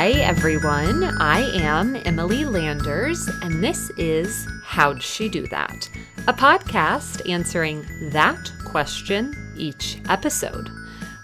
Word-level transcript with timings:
Hi, 0.00 0.12
everyone. 0.12 1.04
I 1.20 1.40
am 1.60 1.94
Emily 1.94 2.46
Landers, 2.46 3.28
and 3.42 3.62
this 3.62 3.90
is 3.98 4.48
How'd 4.64 5.02
She 5.02 5.28
Do 5.28 5.46
That? 5.48 5.90
A 6.26 6.32
podcast 6.32 7.28
answering 7.28 7.84
that 8.10 8.50
question 8.64 9.36
each 9.58 10.00
episode. 10.08 10.70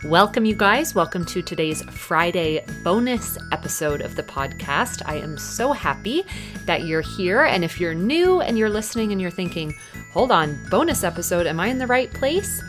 Welcome, 0.05 0.45
you 0.45 0.55
guys. 0.55 0.95
Welcome 0.95 1.25
to 1.25 1.41
today's 1.41 1.81
Friday 1.85 2.67
bonus 2.85 3.39
episode 3.51 4.03
of 4.03 4.15
the 4.15 4.23
podcast. 4.25 5.01
I 5.06 5.15
am 5.20 5.39
so 5.39 5.73
happy 5.73 6.27
that 6.67 6.84
you're 6.84 7.01
here. 7.01 7.45
And 7.45 7.65
if 7.65 7.81
you're 7.81 7.95
new 7.95 8.43
and 8.43 8.59
you're 8.59 8.69
listening 8.69 9.11
and 9.11 9.23
you're 9.23 9.31
thinking, 9.31 9.75
hold 10.12 10.31
on, 10.31 10.55
bonus 10.69 11.03
episode, 11.03 11.47
am 11.47 11.61
I 11.61 11.69
in 11.69 11.79
the 11.79 11.87
right 11.87 12.12
place? 12.12 12.62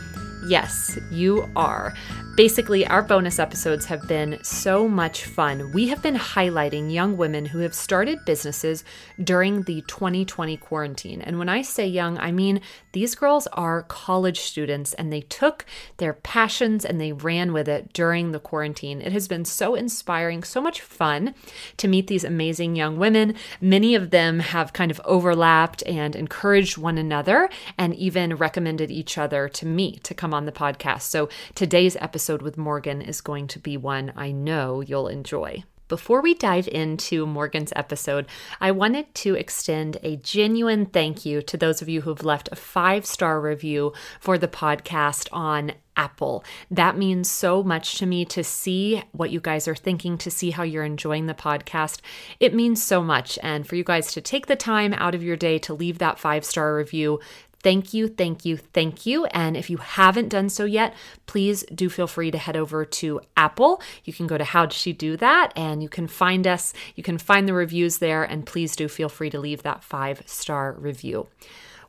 Yes, 0.46 0.98
you 1.10 1.50
are. 1.54 1.92
Basically, 2.38 2.86
our 2.86 3.02
bonus 3.02 3.40
episodes 3.40 3.86
have 3.86 4.06
been 4.06 4.38
so 4.44 4.86
much 4.86 5.24
fun. 5.24 5.72
We 5.72 5.88
have 5.88 6.00
been 6.00 6.14
highlighting 6.14 6.92
young 6.92 7.16
women 7.16 7.46
who 7.46 7.58
have 7.58 7.74
started 7.74 8.24
businesses 8.24 8.84
during 9.20 9.62
the 9.62 9.82
2020 9.88 10.56
quarantine. 10.58 11.20
And 11.20 11.40
when 11.40 11.48
I 11.48 11.62
say 11.62 11.88
young, 11.88 12.16
I 12.16 12.30
mean 12.30 12.60
these 12.92 13.16
girls 13.16 13.48
are 13.48 13.82
college 13.82 14.38
students 14.38 14.94
and 14.94 15.12
they 15.12 15.22
took 15.22 15.66
their 15.96 16.12
passions 16.12 16.84
and 16.84 17.00
they 17.00 17.12
ran 17.12 17.52
with 17.52 17.68
it 17.68 17.92
during 17.92 18.30
the 18.30 18.38
quarantine. 18.38 19.00
It 19.00 19.10
has 19.10 19.26
been 19.26 19.44
so 19.44 19.74
inspiring, 19.74 20.44
so 20.44 20.60
much 20.60 20.80
fun 20.80 21.34
to 21.78 21.88
meet 21.88 22.06
these 22.06 22.22
amazing 22.22 22.76
young 22.76 22.98
women. 22.98 23.34
Many 23.60 23.96
of 23.96 24.10
them 24.10 24.38
have 24.38 24.72
kind 24.72 24.92
of 24.92 25.00
overlapped 25.04 25.82
and 25.86 26.14
encouraged 26.14 26.78
one 26.78 26.98
another 26.98 27.48
and 27.76 27.96
even 27.96 28.36
recommended 28.36 28.92
each 28.92 29.18
other 29.18 29.48
to 29.48 29.66
me 29.66 29.98
to 30.04 30.14
come 30.14 30.32
on 30.32 30.46
the 30.46 30.52
podcast. 30.52 31.02
So 31.02 31.28
today's 31.56 31.96
episode 31.96 32.27
episode 32.28 32.42
with 32.42 32.58
Morgan 32.58 33.00
is 33.00 33.22
going 33.22 33.46
to 33.46 33.58
be 33.58 33.78
one 33.78 34.12
I 34.14 34.32
know 34.32 34.82
you'll 34.82 35.08
enjoy. 35.08 35.64
Before 35.88 36.20
we 36.20 36.34
dive 36.34 36.68
into 36.68 37.24
Morgan's 37.24 37.72
episode, 37.74 38.26
I 38.60 38.70
wanted 38.70 39.14
to 39.14 39.34
extend 39.34 39.96
a 40.02 40.16
genuine 40.16 40.84
thank 40.84 41.24
you 41.24 41.40
to 41.40 41.56
those 41.56 41.80
of 41.80 41.88
you 41.88 42.02
who've 42.02 42.22
left 42.22 42.50
a 42.52 42.56
five 42.56 43.06
star 43.06 43.40
review 43.40 43.94
for 44.20 44.36
the 44.36 44.46
podcast 44.46 45.28
on 45.32 45.72
Apple. 45.96 46.44
That 46.70 46.98
means 46.98 47.30
so 47.30 47.62
much 47.62 47.96
to 47.98 48.06
me 48.06 48.26
to 48.26 48.44
see 48.44 49.02
what 49.12 49.30
you 49.30 49.40
guys 49.40 49.66
are 49.66 49.74
thinking, 49.74 50.18
to 50.18 50.30
see 50.30 50.50
how 50.50 50.64
you're 50.64 50.84
enjoying 50.84 51.24
the 51.24 51.32
podcast. 51.32 52.00
It 52.38 52.54
means 52.54 52.82
so 52.82 53.02
much. 53.02 53.38
And 53.42 53.66
for 53.66 53.74
you 53.74 53.84
guys 53.84 54.12
to 54.12 54.20
take 54.20 54.46
the 54.46 54.56
time 54.56 54.92
out 54.92 55.14
of 55.14 55.22
your 55.22 55.36
day 55.36 55.58
to 55.60 55.72
leave 55.72 55.96
that 55.98 56.18
five 56.18 56.44
star 56.44 56.76
review 56.76 57.20
Thank 57.62 57.92
you, 57.92 58.06
thank 58.06 58.44
you, 58.44 58.56
thank 58.56 59.04
you. 59.04 59.24
And 59.26 59.56
if 59.56 59.68
you 59.68 59.78
haven't 59.78 60.28
done 60.28 60.48
so 60.48 60.64
yet, 60.64 60.94
please 61.26 61.64
do 61.74 61.88
feel 61.88 62.06
free 62.06 62.30
to 62.30 62.38
head 62.38 62.56
over 62.56 62.84
to 62.84 63.20
Apple. 63.36 63.82
You 64.04 64.12
can 64.12 64.28
go 64.28 64.38
to 64.38 64.44
How 64.44 64.66
Did 64.66 64.74
She 64.74 64.92
Do 64.92 65.16
That? 65.16 65.52
And 65.56 65.82
you 65.82 65.88
can 65.88 66.06
find 66.06 66.46
us, 66.46 66.72
you 66.94 67.02
can 67.02 67.18
find 67.18 67.48
the 67.48 67.54
reviews 67.54 67.98
there. 67.98 68.22
And 68.22 68.46
please 68.46 68.76
do 68.76 68.86
feel 68.86 69.08
free 69.08 69.30
to 69.30 69.40
leave 69.40 69.62
that 69.64 69.82
five 69.82 70.22
star 70.26 70.72
review. 70.78 71.26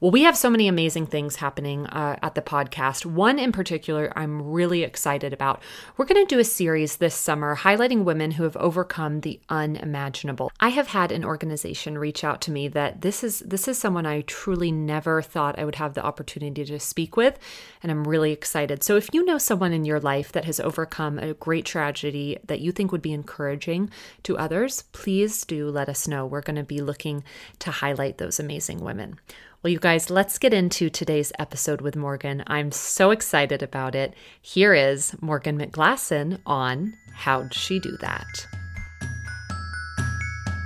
Well, 0.02 0.12
we 0.12 0.24
have 0.24 0.38
so 0.38 0.50
many 0.50 0.70
amazing 0.70 1.08
things 1.08 1.36
happening 1.36 1.86
uh, 1.88 2.18
at 2.22 2.34
the 2.34 2.42
podcast. 2.42 3.06
One 3.06 3.38
in 3.38 3.52
particular, 3.52 4.14
I'm 4.16 4.42
really 4.42 4.84
excited 4.84 5.34
about. 5.34 5.62
We're 5.98 6.06
going 6.06 6.26
to 6.26 6.36
do 6.36 6.40
a 6.40 6.46
series 6.46 6.98
this 6.98 7.14
summer 7.14 7.58
highlighting 7.58 8.06
women 8.06 8.32
who 8.32 8.44
have 8.44 8.56
overcome 8.56 9.20
the 9.20 9.42
unimaginable. 9.50 10.54
I 10.62 10.70
have 10.70 10.88
had 10.88 11.12
an 11.12 11.26
organization 11.26 11.98
reach 11.98 12.24
out 12.24 12.40
to 12.44 12.52
me 12.52 12.70
that 12.70 13.02
this 13.02 13.26
is 13.26 13.40
this 13.40 13.68
is 13.68 13.78
someone 13.78 14.06
I 14.06 14.22
truly 14.22 14.72
never 14.72 15.22
thought 15.22 15.60
I 15.60 15.66
would 15.66 15.76
have 15.76 15.96
the 15.96 16.06
opportunity 16.06 16.64
to 16.64 16.80
speak 16.80 17.18
with, 17.18 17.38
and 17.84 17.92
I'm 17.92 18.08
really 18.08 18.32
excited. 18.32 18.84
So 18.84 18.96
if 18.96 19.10
you 19.12 19.26
know 19.26 19.38
someone 19.38 19.74
in 19.74 19.84
your 19.84 20.00
life 20.00 20.32
that 20.32 20.46
has 20.46 20.62
overcome 20.62 21.20
a 21.20 21.34
great 21.34 21.66
tragedy 21.66 22.38
that 22.46 22.62
you 22.62 22.72
think 22.72 22.94
would 22.94 23.02
be 23.02 23.12
encouraging 23.12 23.90
to 24.24 24.38
others, 24.38 24.84
please 24.94 25.44
do 25.44 25.70
let 25.70 25.90
us 25.90 26.08
know. 26.08 26.26
We're 26.26 26.40
going 26.40 26.56
to 26.56 26.64
be 26.64 26.80
looking 26.80 27.26
to 27.60 27.72
highlight 27.72 28.18
those 28.18 28.40
amazing 28.40 28.80
women. 28.80 29.20
Well, 29.62 29.74
you 29.74 29.80
guys, 29.80 30.10
let's 30.10 30.38
get 30.38 30.54
into 30.54 30.90
today's 30.90 31.34
episode 31.38 31.82
with 31.82 31.98
Morgan. 31.98 32.46
I'm 32.48 32.72
so 32.72 33.12
excited 33.12 33.62
about 33.62 33.94
it. 33.94 34.14
Here 34.42 34.74
is 34.74 35.14
Morgan 35.20 35.60
McGlasson 35.60 36.40
on 36.46 36.94
How'd 37.12 37.54
She 37.54 37.78
Do 37.78 37.98
That? 37.98 38.48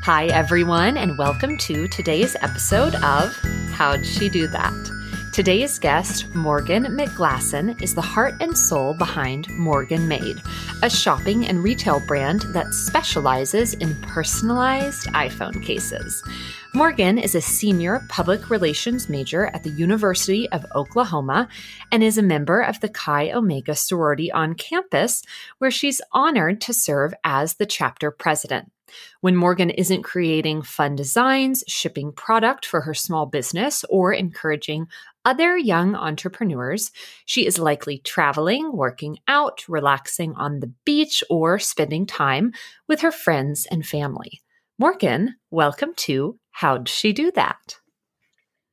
Hi, 0.03 0.27
everyone, 0.27 0.95
and 0.97 1.17
welcome 1.17 1.57
to 1.57 1.87
today's 1.87 2.35
episode 2.35 2.93
of 2.93 3.35
How'd 3.71 4.05
She 4.05 4.29
Do 4.29 4.45
That? 4.45 4.91
Today's 5.33 5.79
guest, 5.79 6.27
Morgan 6.35 6.83
McGlasson, 6.83 7.81
is 7.81 7.95
the 7.95 8.01
heart 8.01 8.35
and 8.39 8.55
soul 8.55 8.93
behind 8.93 9.49
Morgan 9.57 10.07
Made, 10.07 10.39
a 10.83 10.89
shopping 10.91 11.47
and 11.47 11.63
retail 11.63 11.99
brand 12.01 12.41
that 12.49 12.71
specializes 12.75 13.73
in 13.73 13.95
personalized 14.03 15.07
iPhone 15.13 15.63
cases. 15.63 16.23
Morgan 16.75 17.19
is 17.19 17.35
a 17.35 17.41
senior 17.41 18.01
public 18.09 18.49
relations 18.49 19.07
major 19.07 19.45
at 19.53 19.61
the 19.61 19.69
University 19.69 20.49
of 20.49 20.65
Oklahoma 20.73 21.47
and 21.91 22.01
is 22.01 22.17
a 22.17 22.23
member 22.23 22.61
of 22.61 22.79
the 22.79 22.89
Chi 22.89 23.29
Omega 23.31 23.75
sorority 23.75 24.31
on 24.31 24.55
campus, 24.55 25.21
where 25.59 25.69
she's 25.69 26.01
honored 26.13 26.61
to 26.61 26.73
serve 26.73 27.13
as 27.23 27.53
the 27.53 27.67
chapter 27.67 28.09
president. 28.09 28.71
When 29.21 29.35
Morgan 29.35 29.69
isn't 29.69 30.01
creating 30.01 30.63
fun 30.63 30.95
designs, 30.95 31.63
shipping 31.67 32.11
product 32.11 32.65
for 32.65 32.81
her 32.81 32.95
small 32.95 33.27
business, 33.27 33.85
or 33.87 34.11
encouraging 34.11 34.87
other 35.25 35.55
young 35.55 35.93
entrepreneurs, 35.93 36.91
she 37.25 37.45
is 37.45 37.59
likely 37.59 37.99
traveling, 37.99 38.75
working 38.75 39.19
out, 39.27 39.63
relaxing 39.69 40.33
on 40.33 40.59
the 40.59 40.73
beach, 40.85 41.23
or 41.29 41.59
spending 41.59 42.07
time 42.07 42.51
with 42.87 43.01
her 43.01 43.11
friends 43.11 43.67
and 43.69 43.85
family. 43.85 44.41
Morgan, 44.79 45.35
welcome 45.51 45.93
to 45.97 46.39
How'd 46.53 46.87
She 46.87 47.13
Do 47.13 47.31
That? 47.31 47.79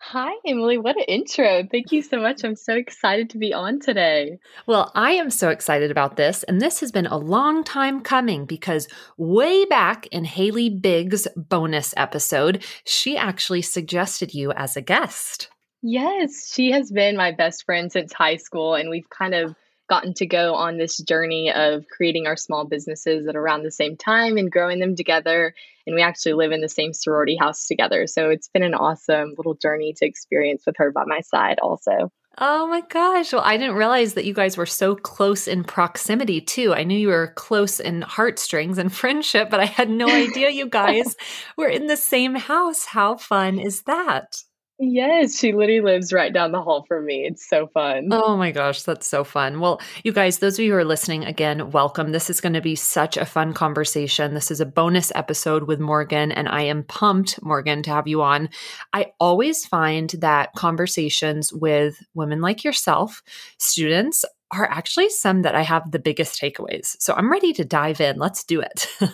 Hi, 0.03 0.33
Emily. 0.47 0.79
What 0.79 0.97
an 0.97 1.05
intro. 1.09 1.67
Thank 1.71 1.93
you 1.93 2.03
so 2.03 2.21
much. 2.21 2.43
I'm 2.43 2.57
so 2.57 2.75
excited 2.75 3.31
to 3.31 3.39
be 3.39 3.53
on 3.53 3.81
today. 3.81 4.39
Well, 4.67 4.91
I 4.95 5.13
am 5.13 5.29
so 5.29 5.51
excited 5.51 5.91
about 5.91 6.17
this. 6.17 6.43
And 6.43 6.61
this 6.61 6.81
has 6.81 6.91
been 6.93 7.07
a 7.07 7.19
long 7.19 7.65
time 7.65 8.01
coming 8.01 8.47
because 8.47 8.89
way 9.19 9.65
back 9.67 10.07
in 10.09 10.25
Haley 10.25 10.71
Biggs' 10.71 11.29
bonus 11.37 11.93
episode, 11.97 12.65
she 12.85 13.17
actually 13.17 13.63
suggested 13.63 14.35
you 14.35 14.53
as 14.53 14.77
a 14.77 14.83
guest. 14.83 15.49
Yes, 15.83 16.51
she 16.53 16.71
has 16.73 16.91
been 16.91 17.17
my 17.17 17.33
best 17.33 17.65
friend 17.65 17.93
since 17.93 18.13
high 18.13 18.37
school. 18.37 18.75
And 18.75 18.89
we've 18.91 19.09
kind 19.11 19.35
of 19.35 19.55
gotten 19.91 20.15
to 20.15 20.25
go 20.25 20.55
on 20.55 20.79
this 20.79 20.97
journey 20.99 21.53
of 21.53 21.85
creating 21.89 22.27
our 22.27 22.37
small 22.37 22.65
businesses 22.65 23.27
at 23.27 23.37
around 23.37 23.65
the 23.65 23.71
same 23.71 23.97
time 23.97 24.39
and 24.39 24.51
growing 24.51 24.79
them 24.79 24.95
together. 24.95 25.53
And 25.87 25.97
we 25.97 26.03
actually 26.03 26.35
live 26.35 26.53
in 26.53 26.61
the 26.61 26.69
same 26.69 26.95
sorority 26.95 27.37
house 27.37 27.67
together. 27.67 28.07
So 28.07 28.31
it's 28.31 28.49
been 28.49 28.63
an 28.63 28.75
awesome 28.75 29.35
little 29.37 29.55
journey 29.55 29.93
to 29.95 30.07
experience 30.07 30.63
with 30.65 30.77
her 30.79 30.93
by 30.93 31.05
my 31.07 31.21
side, 31.21 31.59
also. 31.59 32.13
Oh 32.39 32.69
my 32.69 32.83
gosh. 32.83 33.33
Well, 33.33 33.43
I 33.45 33.57
didn't 33.57 33.75
realize 33.75 34.15
that 34.15 34.25
you 34.25 34.33
guys 34.33 34.57
were 34.57 34.65
so 34.65 34.95
close 34.95 35.49
in 35.49 35.65
proximity, 35.65 36.41
too. 36.41 36.73
I 36.73 36.85
knew 36.85 36.97
you 36.97 37.09
were 37.09 37.33
close 37.35 37.81
in 37.81 38.03
heartstrings 38.03 38.79
and 38.79 38.93
friendship, 38.95 39.51
but 39.51 39.59
I 39.59 39.65
had 39.65 39.91
no 39.91 40.09
idea 40.09 40.51
you 40.51 40.69
guys 40.69 41.17
were 41.57 41.69
in 41.69 41.89
the 41.89 41.97
same 41.97 42.37
house. 42.37 42.85
How 42.85 43.17
fun 43.17 43.59
is 43.59 43.83
that? 43.83 44.45
Yes, 44.83 45.39
she 45.39 45.53
literally 45.53 45.83
lives 45.83 46.11
right 46.11 46.33
down 46.33 46.53
the 46.53 46.63
hall 46.63 46.87
from 46.89 47.05
me. 47.05 47.27
It's 47.27 47.47
so 47.47 47.67
fun. 47.67 48.09
Oh 48.11 48.35
my 48.35 48.51
gosh, 48.51 48.83
that's 48.83 49.07
so 49.07 49.25
fun. 49.25 49.61
Well, 49.61 49.79
you 50.05 50.13
guys, 50.13 50.39
those 50.39 50.59
of 50.59 50.65
you 50.65 50.73
who 50.73 50.79
are 50.79 50.87
listening, 50.87 51.27
again, 51.27 51.71
welcome. 51.71 52.13
This 52.13 52.31
is 52.31 52.41
going 52.41 52.55
to 52.55 52.63
be 52.63 52.75
such 52.75 53.19
a 53.19 53.27
fun 53.27 53.53
conversation. 53.53 54.33
This 54.33 54.51
is 54.51 54.59
a 54.59 54.65
bonus 54.65 55.13
episode 55.15 55.65
with 55.65 55.81
Morgan, 55.81 56.33
and 56.33 56.49
I 56.49 56.63
am 56.63 56.85
pumped, 56.85 57.43
Morgan, 57.43 57.83
to 57.83 57.91
have 57.91 58.09
you 58.09 58.23
on. 58.23 58.49
I 58.95 59.13
always 59.21 59.67
find 59.67 60.09
that 60.21 60.55
conversations 60.55 61.53
with 61.53 62.03
women 62.15 62.41
like 62.41 62.65
yourself, 62.65 63.23
students, 63.59 64.25
are 64.51 64.67
actually 64.67 65.11
some 65.11 65.43
that 65.43 65.55
I 65.55 65.63
have 65.63 65.91
the 65.91 65.99
biggest 65.99 66.41
takeaways. 66.41 66.97
So 67.01 67.13
I'm 67.13 67.31
ready 67.31 67.53
to 67.53 67.67
dive 67.67 68.01
in. 68.01 68.19
Let's 68.19 68.45
do 68.45 68.63
it. 68.63 68.87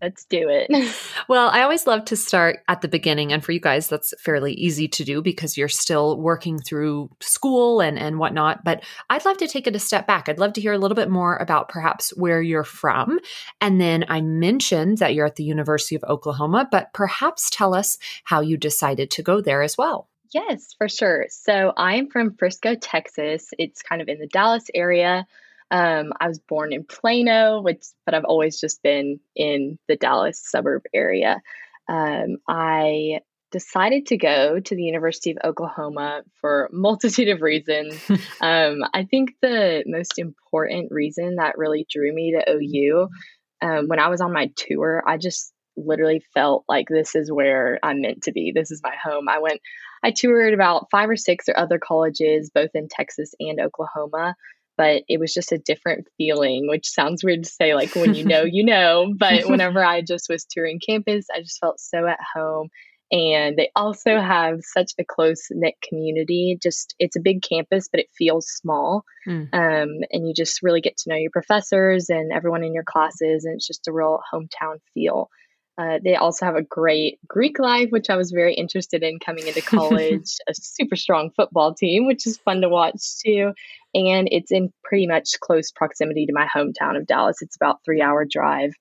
Let's 0.00 0.24
do 0.24 0.48
it. 0.48 0.70
well, 1.28 1.48
I 1.48 1.62
always 1.62 1.86
love 1.86 2.04
to 2.06 2.16
start 2.16 2.60
at 2.68 2.82
the 2.82 2.88
beginning. 2.88 3.32
And 3.32 3.44
for 3.44 3.52
you 3.52 3.60
guys, 3.60 3.88
that's 3.88 4.14
fairly 4.20 4.52
easy 4.54 4.86
to 4.88 5.04
do 5.04 5.22
because 5.22 5.56
you're 5.56 5.68
still 5.68 6.18
working 6.18 6.58
through 6.58 7.10
school 7.20 7.80
and, 7.80 7.98
and 7.98 8.18
whatnot. 8.18 8.64
But 8.64 8.84
I'd 9.10 9.24
love 9.24 9.38
to 9.38 9.48
take 9.48 9.66
it 9.66 9.74
a 9.74 9.80
step 9.80 10.06
back. 10.06 10.28
I'd 10.28 10.38
love 10.38 10.52
to 10.54 10.60
hear 10.60 10.72
a 10.72 10.78
little 10.78 10.94
bit 10.94 11.10
more 11.10 11.36
about 11.36 11.68
perhaps 11.68 12.10
where 12.16 12.40
you're 12.40 12.64
from. 12.64 13.18
And 13.60 13.80
then 13.80 14.04
I 14.08 14.20
mentioned 14.20 14.98
that 14.98 15.14
you're 15.14 15.26
at 15.26 15.36
the 15.36 15.44
University 15.44 15.96
of 15.96 16.04
Oklahoma, 16.04 16.68
but 16.70 16.92
perhaps 16.92 17.50
tell 17.50 17.74
us 17.74 17.98
how 18.24 18.40
you 18.40 18.56
decided 18.56 19.10
to 19.12 19.22
go 19.22 19.40
there 19.40 19.62
as 19.62 19.76
well. 19.76 20.08
Yes, 20.32 20.74
for 20.76 20.88
sure. 20.88 21.26
So 21.30 21.72
I'm 21.76 22.08
from 22.08 22.34
Frisco, 22.34 22.74
Texas. 22.74 23.50
It's 23.58 23.82
kind 23.82 24.02
of 24.02 24.08
in 24.08 24.18
the 24.18 24.26
Dallas 24.26 24.66
area. 24.74 25.26
Um, 25.70 26.12
I 26.20 26.28
was 26.28 26.38
born 26.38 26.72
in 26.72 26.84
Plano, 26.84 27.60
which, 27.60 27.84
but 28.06 28.14
I've 28.14 28.24
always 28.24 28.60
just 28.60 28.82
been 28.82 29.20
in 29.36 29.78
the 29.88 29.96
Dallas 29.96 30.42
suburb 30.42 30.82
area. 30.94 31.40
Um, 31.88 32.38
I 32.48 33.20
decided 33.50 34.06
to 34.06 34.16
go 34.16 34.60
to 34.60 34.74
the 34.74 34.82
University 34.82 35.30
of 35.30 35.38
Oklahoma 35.44 36.22
for 36.40 36.66
a 36.66 36.68
multitude 36.74 37.28
of 37.28 37.42
reasons. 37.42 38.00
um, 38.40 38.80
I 38.94 39.04
think 39.04 39.34
the 39.40 39.84
most 39.86 40.18
important 40.18 40.90
reason 40.90 41.36
that 41.36 41.58
really 41.58 41.86
drew 41.90 42.12
me 42.12 42.32
to 42.32 42.50
OU 42.50 43.08
um, 43.60 43.88
when 43.88 43.98
I 43.98 44.08
was 44.08 44.20
on 44.20 44.32
my 44.32 44.50
tour, 44.56 45.02
I 45.06 45.16
just 45.16 45.52
literally 45.76 46.22
felt 46.34 46.64
like 46.68 46.88
this 46.88 47.14
is 47.14 47.30
where 47.30 47.78
I'm 47.82 48.00
meant 48.00 48.24
to 48.24 48.32
be. 48.32 48.52
This 48.54 48.70
is 48.70 48.80
my 48.82 48.94
home. 49.02 49.28
I 49.28 49.38
went, 49.38 49.60
I 50.02 50.10
toured 50.10 50.54
about 50.54 50.88
five 50.90 51.08
or 51.08 51.16
six 51.16 51.48
or 51.48 51.58
other 51.58 51.78
colleges, 51.78 52.50
both 52.52 52.70
in 52.74 52.88
Texas 52.88 53.32
and 53.38 53.60
Oklahoma. 53.60 54.34
But 54.78 55.02
it 55.08 55.20
was 55.20 55.34
just 55.34 55.52
a 55.52 55.58
different 55.58 56.06
feeling, 56.16 56.68
which 56.68 56.88
sounds 56.88 57.22
weird 57.22 57.42
to 57.42 57.50
say, 57.50 57.74
like 57.74 57.94
when 57.94 58.14
you 58.14 58.24
know, 58.24 58.44
you 58.44 58.64
know. 58.64 59.12
But 59.18 59.46
whenever 59.46 59.84
I 59.84 60.00
just 60.00 60.28
was 60.30 60.46
touring 60.46 60.80
campus, 60.80 61.26
I 61.34 61.40
just 61.40 61.58
felt 61.58 61.80
so 61.80 62.06
at 62.06 62.20
home 62.34 62.70
and 63.10 63.56
they 63.56 63.70
also 63.74 64.20
have 64.20 64.60
such 64.62 64.92
a 64.98 65.04
close 65.04 65.48
knit 65.50 65.74
community 65.86 66.58
just 66.62 66.94
it's 66.98 67.16
a 67.16 67.20
big 67.20 67.42
campus 67.42 67.88
but 67.88 68.00
it 68.00 68.08
feels 68.16 68.46
small 68.48 69.04
mm. 69.26 69.48
um, 69.52 69.88
and 70.10 70.28
you 70.28 70.34
just 70.34 70.62
really 70.62 70.80
get 70.80 70.96
to 70.96 71.08
know 71.08 71.16
your 71.16 71.30
professors 71.30 72.10
and 72.10 72.32
everyone 72.32 72.64
in 72.64 72.74
your 72.74 72.84
classes 72.84 73.44
and 73.44 73.54
it's 73.54 73.66
just 73.66 73.88
a 73.88 73.92
real 73.92 74.20
hometown 74.32 74.78
feel 74.92 75.30
uh, 75.78 76.00
they 76.02 76.16
also 76.16 76.44
have 76.44 76.56
a 76.56 76.62
great 76.62 77.20
Greek 77.28 77.60
life, 77.60 77.88
which 77.90 78.10
I 78.10 78.16
was 78.16 78.32
very 78.32 78.52
interested 78.54 79.04
in 79.04 79.20
coming 79.20 79.46
into 79.46 79.62
college, 79.62 80.36
a 80.48 80.54
super 80.54 80.96
strong 80.96 81.30
football 81.36 81.72
team, 81.72 82.06
which 82.06 82.26
is 82.26 82.36
fun 82.38 82.60
to 82.62 82.68
watch 82.68 83.00
too. 83.24 83.52
And 83.94 84.28
it's 84.32 84.50
in 84.50 84.72
pretty 84.82 85.06
much 85.06 85.38
close 85.40 85.70
proximity 85.70 86.26
to 86.26 86.32
my 86.32 86.46
hometown 86.54 86.96
of 86.96 87.06
Dallas. 87.06 87.40
It's 87.40 87.56
about 87.56 87.84
three 87.84 88.02
hour 88.02 88.26
drive. 88.28 88.72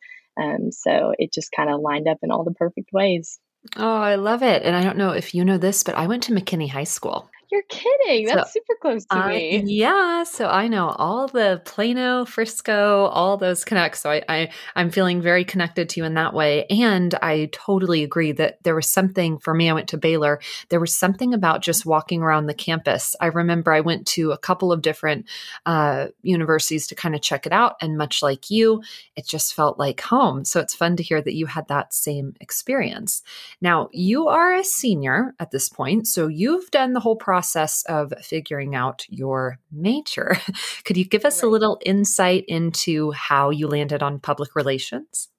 Um, 0.42 0.72
so 0.72 1.14
it 1.18 1.32
just 1.32 1.52
kind 1.56 1.70
of 1.70 1.82
lined 1.82 2.08
up 2.08 2.18
in 2.24 2.32
all 2.32 2.44
the 2.44 2.54
perfect 2.54 2.90
ways. 2.92 3.40
Oh, 3.76 3.98
I 3.98 4.16
love 4.16 4.42
it. 4.44 4.64
And 4.64 4.76
I 4.76 4.84
don't 4.84 4.98
know 4.98 5.12
if 5.12 5.36
you 5.36 5.46
know 5.46 5.58
this, 5.58 5.84
but 5.84 5.96
I 5.96 6.08
went 6.08 6.24
to 6.24 6.34
McKinney 6.34 6.70
High 6.70 6.84
School. 6.84 7.30
You're 7.50 7.64
kidding. 7.70 8.26
That's 8.26 8.52
so, 8.52 8.60
super 8.60 8.78
close 8.82 9.06
to 9.06 9.28
me. 9.30 9.64
Yeah. 9.66 10.24
So 10.24 10.50
I 10.50 10.68
know 10.68 10.90
all 10.90 11.28
the 11.28 11.62
Plano, 11.64 12.26
Frisco, 12.26 13.06
all 13.06 13.38
those 13.38 13.64
connects. 13.64 14.02
So 14.02 14.12
I, 14.12 14.22
I 14.28 14.50
I'm 14.76 14.92
feeling 14.92 15.22
very 15.22 15.46
connected 15.46 15.88
to 15.90 16.02
you 16.02 16.06
in 16.06 16.16
that 16.16 16.34
way. 16.34 16.66
And 16.66 17.16
I 17.22 17.48
totally 17.54 18.04
agree 18.04 18.34
that 18.34 18.62
there 18.64 18.76
was 18.76 18.90
something 18.90 19.40
for 19.40 19.54
me. 19.54 19.70
I 19.70 19.74
went 19.74 19.88
to 19.90 19.98
Baylor. 19.98 20.42
There 20.68 20.82
was 20.82 20.94
something 20.94 21.34
about 21.34 21.62
just 21.62 21.86
walking 21.86 22.22
around 22.22 22.48
the 22.48 22.54
campus. 22.54 23.16
I 23.22 23.28
remember 23.28 23.72
I 23.72 23.80
went 23.80 24.08
to 24.08 24.34
a 24.34 24.38
couple 24.38 24.74
of 24.74 24.82
different 24.82 25.26
uh, 25.66 26.08
universities 26.24 26.86
to 26.88 26.96
kind 26.96 27.16
of 27.16 27.22
check 27.22 27.46
it 27.46 27.54
out. 27.54 27.78
And 27.82 27.98
much 27.98 28.22
like 28.22 28.52
you, 28.52 28.84
it 29.16 29.26
just 29.26 29.54
felt 29.54 29.80
like 29.80 30.02
home. 30.02 30.44
So 30.44 30.60
it's 30.60 30.76
fun 30.76 30.98
to 30.98 31.04
hear 31.04 31.22
that 31.22 31.34
you 31.34 31.46
had 31.46 31.70
that 31.70 31.94
same 31.94 32.34
experience. 32.42 33.24
Now 33.62 33.88
you 33.94 34.28
are 34.28 34.54
a 34.54 34.66
senior 34.66 35.34
at 35.40 35.52
this 35.52 35.70
point. 35.70 36.08
So 36.08 36.28
you've 36.28 36.70
done 36.72 36.92
the 36.92 37.00
whole 37.00 37.16
process 37.16 37.37
process 37.38 37.84
of 37.84 38.12
figuring 38.24 38.74
out 38.74 39.06
your 39.10 39.60
major. 39.72 40.36
Could 40.86 40.98
you 40.98 41.06
give 41.06 41.24
us 41.24 41.44
a 41.44 41.48
little 41.48 41.80
insight 41.86 42.44
into 42.48 43.12
how 43.12 43.52
you 43.52 43.68
landed 43.68 44.02
on 44.02 44.20
public 44.20 44.56
relations? 44.56 45.30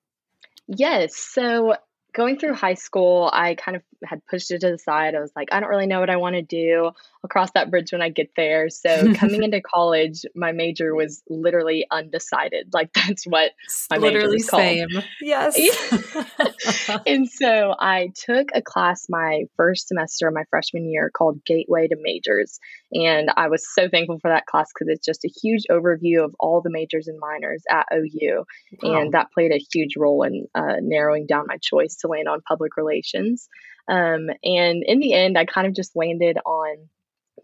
Yes. 0.68 1.16
So 1.16 1.74
going 2.14 2.38
through 2.38 2.54
high 2.54 2.74
school, 2.74 3.30
I 3.32 3.56
kind 3.56 3.76
of 3.76 3.82
had 4.04 4.24
pushed 4.26 4.52
it 4.52 4.60
to 4.60 4.70
the 4.70 4.78
side. 4.78 5.16
I 5.16 5.20
was 5.20 5.32
like, 5.34 5.48
I 5.50 5.58
don't 5.58 5.68
really 5.68 5.88
know 5.88 5.98
what 5.98 6.08
I 6.08 6.18
want 6.18 6.36
to 6.36 6.42
do. 6.42 6.92
I'll 7.24 7.28
cross 7.28 7.50
that 7.54 7.70
bridge 7.70 7.92
when 7.92 8.02
I 8.02 8.10
get 8.10 8.30
there. 8.36 8.68
So 8.70 9.12
coming 9.14 9.42
into 9.42 9.60
college, 9.60 10.22
my 10.34 10.52
major 10.52 10.94
was 10.94 11.22
literally 11.28 11.86
undecided. 11.90 12.68
Like 12.78 12.92
that's 12.92 13.24
what 13.24 13.50
my 13.90 13.96
literally 13.96 14.36
major 14.36 14.36
was 14.36 14.50
called. 14.50 14.62
Same. 14.62 14.88
Yes. 15.20 15.58
and 17.06 17.28
so 17.28 17.74
I 17.76 18.10
took 18.14 18.50
a 18.54 18.62
class 18.62 19.06
my 19.08 19.44
first 19.56 19.88
semester 19.88 20.28
of 20.28 20.34
my 20.34 20.44
freshman 20.48 20.88
year 20.88 21.10
called 21.12 21.44
Gateway 21.44 21.88
to 21.88 21.96
Majors. 22.00 22.60
And 22.92 23.30
I 23.36 23.48
was 23.48 23.66
so 23.74 23.88
thankful 23.88 24.20
for 24.20 24.30
that 24.30 24.46
class 24.46 24.68
because 24.72 24.92
it's 24.92 25.04
just 25.04 25.24
a 25.24 25.32
huge 25.42 25.64
overview 25.68 26.24
of 26.24 26.36
all 26.38 26.60
the 26.60 26.70
majors 26.70 27.08
and 27.08 27.18
minors 27.18 27.64
at 27.68 27.86
OU. 27.92 28.44
Wow. 28.80 29.00
And 29.00 29.12
that 29.14 29.32
played 29.32 29.50
a 29.50 29.64
huge 29.72 29.96
role 29.96 30.22
in 30.22 30.46
uh, 30.54 30.76
narrowing 30.80 31.26
down 31.26 31.46
my 31.48 31.56
choice 31.60 31.96
to 31.96 32.08
land 32.08 32.28
on 32.28 32.42
public 32.42 32.76
relations. 32.76 33.48
Um, 33.88 34.28
and 34.44 34.84
in 34.86 35.00
the 35.00 35.14
end, 35.14 35.36
I 35.36 35.46
kind 35.46 35.66
of 35.66 35.74
just 35.74 35.96
landed 35.96 36.38
on 36.44 36.88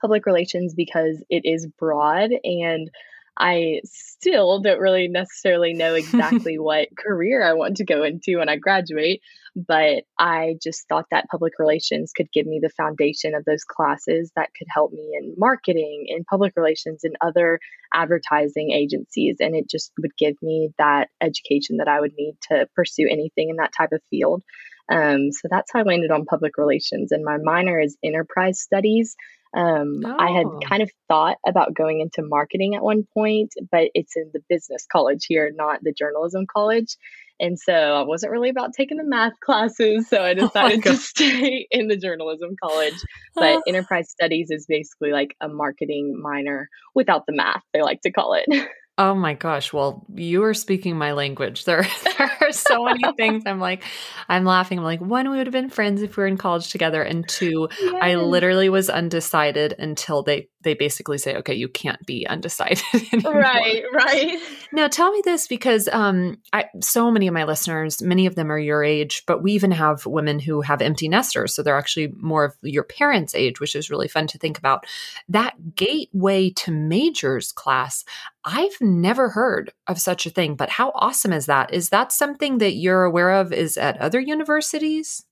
public 0.05 0.27
relations 0.27 0.75
because 0.75 1.25
it 1.31 1.43
is 1.45 1.67
broad 1.79 2.31
and 2.45 2.91
I 3.39 3.81
still 3.85 4.61
don't 4.61 4.79
really 4.79 5.09
necessarily 5.09 5.73
know 5.73 5.95
exactly 5.95 6.59
what 6.59 6.89
career 6.95 7.43
I 7.43 7.55
want 7.55 7.79
to 7.79 7.85
go 7.85 8.05
into 8.05 8.37
when 8.37 8.51
I 8.51 8.57
graduate, 8.57 9.23
but 9.57 10.05
I 10.19 10.57
just 10.63 10.87
thought 10.89 11.07
that 11.11 11.29
public 11.31 11.55
relations 11.59 12.13
could 12.15 12.31
give 12.33 12.47
me 12.47 12.61
the 12.63 12.69
foundation 12.69 13.35
of 13.35 13.47
those 13.47 13.65
classes 13.65 14.31
that 14.37 14.51
could 14.57 14.69
help 14.71 14.93
me 14.93 15.17
in 15.19 15.35
marketing, 15.39 16.05
in 16.09 16.25
public 16.25 16.53
relations, 16.55 17.03
and 17.03 17.17
other 17.21 17.59
advertising 17.93 18.73
agencies. 18.73 19.39
And 19.41 19.57
it 19.57 19.69
just 19.69 19.91
would 20.01 20.17
give 20.19 20.37
me 20.43 20.71
that 20.79 21.09
education 21.21 21.79
that 21.79 21.89
I 21.89 22.01
would 22.01 22.13
need 22.17 22.37
to 22.51 22.69
pursue 22.77 23.09
anything 23.11 23.49
in 23.49 23.57
that 23.57 23.73
type 23.77 23.93
of 23.93 24.03
field. 24.11 24.43
Um, 24.89 25.33
so 25.33 25.49
that's 25.51 25.73
how 25.73 25.81
I 25.81 25.85
landed 25.85 26.11
on 26.11 26.27
public 26.27 26.59
relations. 26.59 27.11
And 27.11 27.25
my 27.25 27.39
minor 27.43 27.81
is 27.81 27.97
enterprise 28.05 28.61
studies. 28.61 29.17
Um, 29.55 30.01
oh. 30.05 30.17
I 30.19 30.31
had 30.31 30.47
oh. 30.47 30.61
kind 30.69 30.83
of 30.83 30.91
thought 31.09 31.37
about 31.47 31.75
going 31.75 32.01
into 32.01 32.29
marketing 32.29 32.75
at 32.75 32.83
one 32.83 33.05
point, 33.15 33.53
but 33.71 33.89
it's 33.95 34.17
in 34.17 34.31
the 34.33 34.41
business 34.49 34.87
college 34.91 35.27
here, 35.29 35.51
not 35.55 35.81
the 35.83 35.93
journalism 35.93 36.47
college. 36.53 36.97
And 37.41 37.59
so 37.59 37.73
I 37.73 38.03
wasn't 38.03 38.33
really 38.33 38.49
about 38.49 38.75
taking 38.77 38.97
the 38.97 39.05
math 39.05 39.39
classes. 39.41 40.09
So 40.09 40.23
I 40.23 40.31
oh 40.39 40.47
decided 40.47 40.87
oh 40.87 40.93
to 40.93 40.97
stay 40.97 41.67
in 41.71 41.89
the 41.89 41.97
journalism 41.97 42.57
college. 42.63 42.95
But 43.35 43.63
enterprise 43.69 44.11
studies 44.11 44.51
is 44.51 44.67
basically 44.69 45.11
like 45.11 45.37
a 45.41 45.49
marketing 45.49 46.21
minor 46.21 46.69
without 46.95 47.27
the 47.27 47.35
math, 47.35 47.63
they 47.73 47.83
like 47.83 48.01
to 48.03 48.13
call 48.13 48.35
it. 48.35 48.47
Oh 48.97 49.15
my 49.15 49.35
gosh. 49.35 49.73
Well, 49.73 50.07
you 50.15 50.45
are 50.45 50.55
speaking 50.55 50.97
my 50.97 51.13
language. 51.13 51.65
There, 51.65 51.83
there 52.19 52.31
are 52.41 52.53
so 52.53 52.85
many 52.85 53.03
things. 53.17 53.43
I'm 53.45 53.59
like, 53.59 53.83
I'm 54.29 54.45
laughing. 54.45 54.79
I'm 54.79 54.85
like, 54.85 55.01
one, 55.01 55.29
we 55.31 55.37
would 55.37 55.49
have 55.49 55.53
been 55.53 55.69
friends 55.69 56.01
if 56.03 56.17
we 56.17 56.23
were 56.23 56.29
in 56.29 56.37
college 56.39 56.71
together. 56.71 57.03
And 57.03 57.29
two, 57.29 57.69
yes. 57.81 57.95
I 58.01 58.15
literally 58.15 58.69
was 58.69 58.89
undecided 58.89 59.75
until 59.81 60.23
they 60.23 60.49
they 60.65 60.75
basically 60.75 61.19
say, 61.19 61.37
okay, 61.37 61.55
you 61.55 61.69
can't 61.69 62.05
be 62.07 62.27
undecided. 62.27 62.83
Anymore. 63.13 63.35
Right, 63.35 63.85
right. 63.93 64.39
Now 64.73 64.89
tell 64.89 65.13
me 65.13 65.23
this 65.25 65.47
because 65.47 65.89
um, 65.89 66.39
I, 66.53 66.67
so 66.81 67.11
many 67.11 67.29
of 67.29 67.35
my 67.35 67.45
listeners, 67.45 68.03
many 68.03 68.27
of 68.27 68.35
them 68.35 68.51
are 68.51 68.59
your 68.59 68.83
age, 68.83 69.23
but 69.27 69.43
we 69.43 69.53
even 69.53 69.71
have 69.71 70.07
women 70.07 70.39
who 70.39 70.61
have 70.63 70.83
empty 70.83 71.09
nesters. 71.09 71.55
So 71.55 71.63
they're 71.63 71.79
actually 71.79 72.13
more 72.17 72.45
of 72.45 72.57
your 72.63 72.85
parents' 72.85 73.35
age, 73.35 73.61
which 73.61 73.77
is 73.77 73.91
really 73.91 74.09
fun 74.09 74.27
to 74.29 74.39
think 74.39 74.59
about. 74.59 74.87
That 75.29 75.77
gateway 75.77 76.51
to 76.51 76.73
majors 76.73 77.53
class, 77.53 78.05
I've 78.45 78.77
never 78.81 79.31
heard 79.31 79.73
of 79.87 80.01
such 80.01 80.27
a 80.27 80.31
thing, 80.31 80.55
but 80.55 80.71
how 80.71 80.93
awesome 80.95 81.33
is 81.33 81.47
that? 81.47 81.73
Is 81.73 81.91
that 81.91 82.13
something 82.13 82.59
that 82.59 82.75
you're 82.75 83.05
aware 83.05 83.31
of 83.31 83.53
is 83.53 83.77
at 83.77 84.01
other 84.01 84.21
universities? 84.21 85.25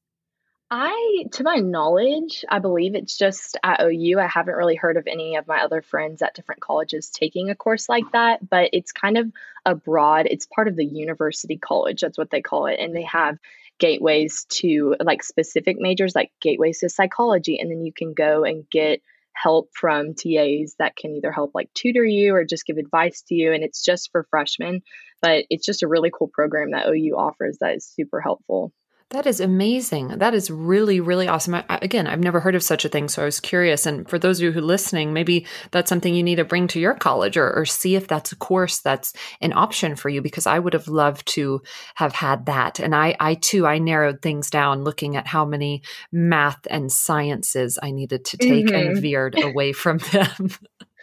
I, 0.74 1.26
to 1.32 1.44
my 1.44 1.56
knowledge, 1.56 2.46
I 2.48 2.58
believe 2.58 2.94
it's 2.94 3.18
just 3.18 3.58
at 3.62 3.82
OU. 3.82 4.18
I 4.18 4.26
haven't 4.26 4.54
really 4.54 4.74
heard 4.74 4.96
of 4.96 5.06
any 5.06 5.36
of 5.36 5.46
my 5.46 5.60
other 5.60 5.82
friends 5.82 6.22
at 6.22 6.32
different 6.34 6.62
colleges 6.62 7.10
taking 7.10 7.50
a 7.50 7.54
course 7.54 7.90
like 7.90 8.10
that, 8.12 8.48
but 8.48 8.70
it's 8.72 8.90
kind 8.90 9.18
of 9.18 9.30
a 9.66 9.74
broad, 9.74 10.24
it's 10.24 10.46
part 10.46 10.68
of 10.68 10.76
the 10.76 10.86
university 10.86 11.58
college. 11.58 12.00
That's 12.00 12.16
what 12.16 12.30
they 12.30 12.40
call 12.40 12.68
it. 12.68 12.78
And 12.80 12.96
they 12.96 13.02
have 13.02 13.36
gateways 13.78 14.46
to 14.48 14.96
like 14.98 15.22
specific 15.22 15.76
majors, 15.78 16.14
like 16.14 16.32
gateways 16.40 16.80
to 16.80 16.88
psychology. 16.88 17.58
And 17.60 17.70
then 17.70 17.84
you 17.84 17.92
can 17.92 18.14
go 18.14 18.44
and 18.44 18.64
get 18.70 19.02
help 19.34 19.68
from 19.74 20.14
TAs 20.14 20.76
that 20.78 20.96
can 20.96 21.14
either 21.16 21.32
help 21.32 21.50
like 21.52 21.68
tutor 21.74 22.02
you 22.02 22.34
or 22.34 22.44
just 22.44 22.64
give 22.64 22.78
advice 22.78 23.20
to 23.28 23.34
you. 23.34 23.52
And 23.52 23.62
it's 23.62 23.84
just 23.84 24.10
for 24.10 24.26
freshmen, 24.30 24.80
but 25.20 25.44
it's 25.50 25.66
just 25.66 25.82
a 25.82 25.88
really 25.88 26.10
cool 26.10 26.28
program 26.28 26.70
that 26.70 26.88
OU 26.88 27.14
offers 27.14 27.58
that 27.60 27.76
is 27.76 27.84
super 27.84 28.22
helpful. 28.22 28.72
That 29.12 29.26
is 29.26 29.40
amazing. 29.40 30.08
That 30.08 30.32
is 30.32 30.50
really, 30.50 30.98
really 31.00 31.28
awesome. 31.28 31.54
I, 31.54 31.64
again, 31.68 32.06
I've 32.06 32.18
never 32.18 32.40
heard 32.40 32.54
of 32.54 32.62
such 32.62 32.86
a 32.86 32.88
thing, 32.88 33.08
so 33.08 33.20
I 33.20 33.26
was 33.26 33.40
curious. 33.40 33.84
And 33.84 34.08
for 34.08 34.18
those 34.18 34.38
of 34.38 34.44
you 34.44 34.52
who 34.52 34.60
are 34.60 34.62
listening, 34.62 35.12
maybe 35.12 35.46
that's 35.70 35.90
something 35.90 36.14
you 36.14 36.22
need 36.22 36.36
to 36.36 36.46
bring 36.46 36.66
to 36.68 36.80
your 36.80 36.94
college 36.94 37.36
or, 37.36 37.54
or 37.54 37.66
see 37.66 37.94
if 37.94 38.08
that's 38.08 38.32
a 38.32 38.36
course 38.36 38.80
that's 38.80 39.12
an 39.42 39.52
option 39.52 39.96
for 39.96 40.08
you, 40.08 40.22
because 40.22 40.46
I 40.46 40.58
would 40.58 40.72
have 40.72 40.88
loved 40.88 41.26
to 41.34 41.60
have 41.94 42.14
had 42.14 42.46
that. 42.46 42.80
And 42.80 42.94
I, 42.94 43.14
I 43.20 43.34
too, 43.34 43.66
I 43.66 43.78
narrowed 43.78 44.22
things 44.22 44.48
down 44.48 44.82
looking 44.82 45.14
at 45.16 45.26
how 45.26 45.44
many 45.44 45.82
math 46.10 46.66
and 46.70 46.90
sciences 46.90 47.78
I 47.82 47.90
needed 47.90 48.24
to 48.24 48.38
take 48.38 48.66
mm-hmm. 48.66 48.92
and 48.92 48.98
veered 48.98 49.38
away 49.38 49.74
from 49.74 49.98
them. 50.12 50.48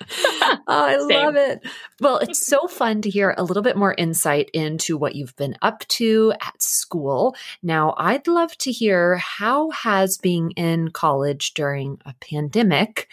oh, 0.12 0.62
I 0.68 0.98
Same. 0.98 1.10
love 1.10 1.36
it. 1.36 1.66
Well, 2.00 2.18
it's 2.18 2.46
so 2.46 2.68
fun 2.68 3.02
to 3.02 3.10
hear 3.10 3.34
a 3.38 3.44
little 3.44 3.64
bit 3.64 3.78
more 3.78 3.96
insight 3.98 4.50
into 4.54 4.98
what 4.98 5.16
you've 5.16 5.36
been 5.36 5.56
up 5.62 5.88
to 5.90 6.34
at 6.42 6.62
school. 6.62 7.36
Now, 7.62 7.94
I'd 7.98 8.28
love 8.28 8.58
to 8.60 8.72
hear 8.72 9.18
how 9.18 9.70
has 9.72 10.18
being 10.18 10.52
in 10.52 10.92
college 10.92 11.54
during 11.54 12.00
a 12.06 12.14
pandemic 12.20 13.08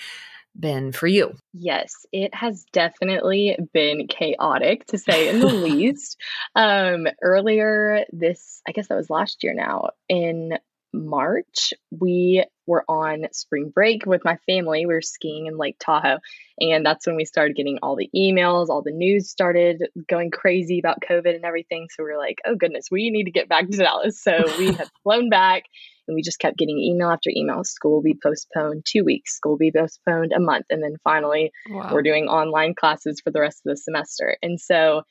been 0.59 0.93
for 0.93 1.07
you? 1.07 1.35
Yes, 1.53 2.07
it 2.13 2.35
has 2.35 2.65
definitely 2.73 3.59
been 3.73 4.07
chaotic 4.09 4.87
to 4.87 4.99
say 4.99 5.29
in 5.29 5.41
the 5.41 5.47
least. 5.47 6.21
Um, 6.55 7.07
earlier 7.23 8.05
this, 8.13 8.63
I 8.67 8.73
guess 8.73 8.89
that 8.89 8.97
was 8.97 9.11
last 9.11 9.45
year 9.45 9.55
now, 9.55 9.91
in 10.09 10.59
March, 11.05 11.73
we 11.91 12.45
were 12.67 12.85
on 12.89 13.27
spring 13.33 13.71
break 13.73 14.07
with 14.07 14.25
my 14.25 14.39
family. 14.47 14.87
We 14.87 14.95
were 14.95 15.03
skiing 15.03 15.47
in 15.47 15.57
Lake 15.57 15.77
Tahoe. 15.79 16.19
And 16.59 16.85
that's 16.85 17.07
when 17.07 17.17
we 17.17 17.25
started 17.25 17.57
getting 17.57 17.79
all 17.83 17.97
the 17.97 18.11
emails, 18.15 18.69
all 18.69 18.83
the 18.83 18.93
news 18.93 19.31
started 19.31 19.83
going 20.09 20.31
crazy 20.31 20.79
about 20.79 21.01
COVID 21.09 21.35
and 21.35 21.45
everything. 21.45 21.87
So 21.95 22.03
we 22.03 22.11
are 22.11 22.19
like, 22.19 22.39
oh 22.47 22.57
goodness, 22.57 22.87
we 22.91 23.11
need 23.11 23.25
to 23.25 23.31
get 23.31 23.49
back 23.49 23.69
to 23.69 23.77
Dallas. 23.77 24.21
So 24.21 24.45
we 24.59 24.67
had 24.73 24.89
flown 25.03 25.29
back 25.29 25.65
and 26.09 26.15
we 26.15 26.23
just 26.23 26.39
kept 26.39 26.59
getting 26.59 26.79
email 26.79 27.11
after 27.11 27.31
email. 27.35 27.63
School 27.65 27.93
will 27.93 28.03
be 28.03 28.19
postponed 28.21 28.85
two 28.87 29.05
weeks, 29.05 29.37
school 29.37 29.53
will 29.53 29.59
be 29.59 29.73
postponed 29.73 30.33
a 30.33 30.41
month. 30.41 30.67
And 30.71 30.83
then 30.83 30.97
finally, 31.05 31.53
wow. 31.69 31.91
we're 31.93 32.03
doing 32.03 32.27
online 32.27 32.75
classes 32.75 33.21
for 33.23 33.31
the 33.31 33.41
rest 33.41 33.63
of 33.65 33.71
the 33.71 33.77
semester. 33.77 34.37
And 34.43 34.61
so 34.61 35.03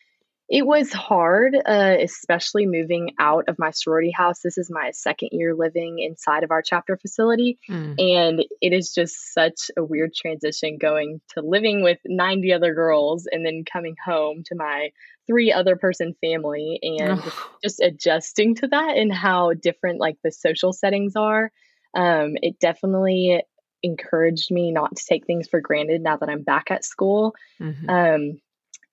it 0.48 0.66
was 0.66 0.94
hard, 0.94 1.56
uh, 1.56 1.96
especially 2.00 2.68
moving 2.68 3.14
out 3.20 3.46
of 3.48 3.58
my 3.58 3.72
sorority 3.72 4.12
house. 4.12 4.42
This 4.42 4.60
is 4.60 4.70
my 4.70 4.92
second 4.92 5.30
year 5.32 5.56
living 5.56 5.98
inside 6.00 6.44
of 6.44 6.52
our 6.52 6.62
chapter 6.62 6.98
facility. 6.98 7.58
Mm. 7.68 7.96
And 7.98 8.46
it 8.62 8.72
is 8.72 8.94
just 8.94 9.34
such 9.34 9.72
a 9.76 9.84
weird 9.84 10.14
transition 10.14 10.78
going 10.80 11.20
to 11.34 11.42
living 11.42 11.82
with 11.82 11.98
90 12.06 12.54
other 12.54 12.76
girls 12.76 13.28
and 13.32 13.44
then 13.44 13.64
coming 13.72 13.96
home 14.04 14.44
to 14.46 14.56
my 14.56 14.92
three 15.26 15.52
other 15.52 15.78
person 15.78 16.16
family 16.22 16.80
and 16.84 17.24
just 17.64 17.80
adjusting 17.82 18.54
to 18.56 18.68
that 18.68 18.98
and 18.98 19.12
how 19.12 19.54
different 19.54 20.00
like 20.00 20.18
the 20.24 20.32
social 20.32 20.74
settings 20.74 21.16
are. 21.16 21.52
Um, 21.96 22.36
it 22.42 22.60
definitely 22.60 23.42
encouraged 23.82 24.52
me 24.52 24.72
not 24.72 24.96
to 24.96 25.06
take 25.08 25.26
things 25.26 25.48
for 25.48 25.60
granted 25.60 26.02
now 26.02 26.18
that 26.18 26.30
I'm 26.30 26.44
back 26.44 26.70
at 26.70 26.86
school. 26.86 27.34
Mm-hmm. 27.60 27.90
Um, 27.90 28.42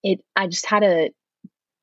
it 0.03 0.21
I 0.35 0.47
just 0.47 0.67
had 0.67 0.83
a 0.83 1.11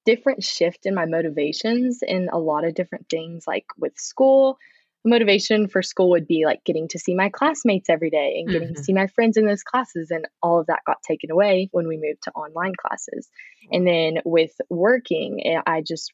different 0.10 0.44
shift 0.44 0.86
in 0.86 0.96
my 0.96 1.06
motivations 1.06 2.00
in 2.01 2.30
a 2.34 2.39
lot 2.39 2.66
of 2.66 2.74
different 2.74 3.08
things 3.10 3.44
like 3.46 3.66
with 3.78 3.94
school. 3.98 4.58
Motivation 5.06 5.68
for 5.68 5.84
school 5.84 6.10
would 6.10 6.28
be 6.28 6.46
like 6.46 6.63
getting 6.66 6.88
to 6.89 7.00
see 7.00 7.13
my 7.13 7.30
classmates 7.30 7.89
every 7.89 8.10
day 8.10 8.39
and 8.39 8.50
getting 8.50 8.70
mm-hmm. 8.70 8.75
to 8.75 8.84
see 8.84 8.94
my 8.94 9.06
friends 9.08 9.38
in 9.38 9.46
those 9.46 9.62
classes 9.62 10.10
and 10.10 10.28
all 10.42 10.60
of 10.60 10.66
that 10.66 10.82
got 10.88 10.98
taken 11.08 11.30
away 11.30 11.70
when 11.72 11.88
we 11.88 11.96
moved 11.96 12.24
to 12.24 12.32
online 12.32 12.74
classes. 12.75 13.30
And 13.72 13.86
then 13.86 14.18
with 14.25 14.51
working 14.70 15.42
eh, 15.46 15.62
i 15.66 15.82
just 15.82 16.12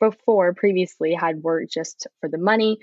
before 0.00 0.54
previously 0.54 1.12
had 1.12 1.42
worked 1.42 1.72
just 1.72 2.06
for 2.20 2.30
the 2.30 2.38
money 2.38 2.78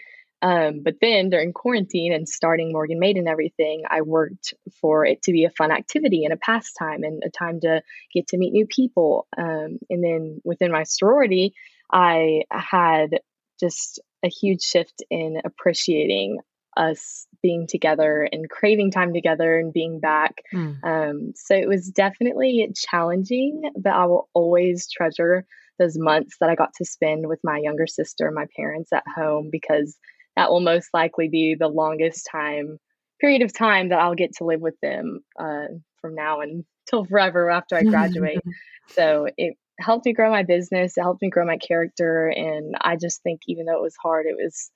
um, 0.45 0.81
but 0.83 0.97
then 1.01 1.31
during 1.31 1.53
quarantine 1.53 2.13
and 2.13 2.29
starting 2.29 2.71
Morgan 2.71 2.99
Made 2.99 3.17
and 3.17 3.27
everything, 3.27 3.81
I 3.89 4.01
worked 4.01 4.53
for 4.79 5.03
it 5.03 5.23
to 5.23 5.31
be 5.31 5.43
a 5.43 5.49
fun 5.49 5.71
activity 5.71 6.23
and 6.23 6.31
a 6.31 6.37
pastime 6.37 7.01
and 7.01 7.23
a 7.25 7.31
time 7.31 7.61
to 7.61 7.81
get 8.13 8.27
to 8.27 8.37
meet 8.37 8.53
new 8.53 8.67
people. 8.67 9.25
Um, 9.35 9.79
and 9.89 10.03
then 10.03 10.41
within 10.43 10.71
my 10.71 10.83
sorority, 10.83 11.55
I 11.91 12.43
had 12.51 13.21
just 13.59 13.99
a 14.23 14.29
huge 14.29 14.61
shift 14.61 15.03
in 15.09 15.41
appreciating 15.43 16.37
us 16.77 17.25
being 17.41 17.65
together 17.67 18.29
and 18.31 18.47
craving 18.47 18.91
time 18.91 19.13
together 19.13 19.57
and 19.57 19.73
being 19.73 19.99
back. 19.99 20.43
Mm. 20.53 20.83
Um, 20.83 21.33
so 21.35 21.55
it 21.55 21.67
was 21.67 21.89
definitely 21.89 22.71
challenging, 22.75 23.63
but 23.75 23.93
I 23.93 24.05
will 24.05 24.29
always 24.35 24.87
treasure 24.91 25.47
those 25.79 25.97
months 25.97 26.37
that 26.39 26.51
I 26.51 26.55
got 26.55 26.73
to 26.75 26.85
spend 26.85 27.27
with 27.27 27.39
my 27.43 27.57
younger 27.57 27.87
sister, 27.87 28.29
my 28.29 28.45
parents 28.55 28.93
at 28.93 29.03
home, 29.07 29.49
because 29.51 29.97
that 30.35 30.49
will 30.49 30.61
most 30.61 30.89
likely 30.93 31.29
be 31.29 31.55
the 31.55 31.67
longest 31.67 32.27
time 32.31 32.79
period 33.19 33.41
of 33.41 33.53
time 33.53 33.89
that 33.89 33.99
I'll 33.99 34.15
get 34.15 34.33
to 34.37 34.43
live 34.43 34.61
with 34.61 34.79
them 34.81 35.21
uh, 35.39 35.67
from 36.01 36.15
now 36.15 36.41
until 36.41 37.05
forever 37.05 37.49
after 37.49 37.75
I 37.75 37.83
graduate. 37.83 38.41
so 38.89 39.27
it 39.37 39.55
helped 39.79 40.05
me 40.05 40.13
grow 40.13 40.31
my 40.31 40.43
business. 40.43 40.97
It 40.97 41.01
helped 41.01 41.21
me 41.21 41.29
grow 41.29 41.45
my 41.45 41.57
character, 41.57 42.27
and 42.27 42.75
I 42.79 42.97
just 42.97 43.23
think 43.23 43.41
even 43.47 43.65
though 43.65 43.77
it 43.77 43.81
was 43.81 43.95
hard, 44.01 44.25
it 44.25 44.35
was 44.35 44.71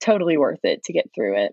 totally 0.00 0.36
worth 0.36 0.60
it 0.64 0.84
to 0.84 0.92
get 0.92 1.10
through 1.14 1.44
it. 1.44 1.52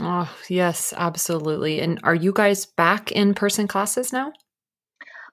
Oh, 0.00 0.32
yes, 0.48 0.94
absolutely. 0.96 1.80
And 1.80 2.00
are 2.04 2.14
you 2.14 2.32
guys 2.32 2.66
back 2.66 3.12
in 3.12 3.34
person 3.34 3.66
classes 3.66 4.12
now? 4.12 4.32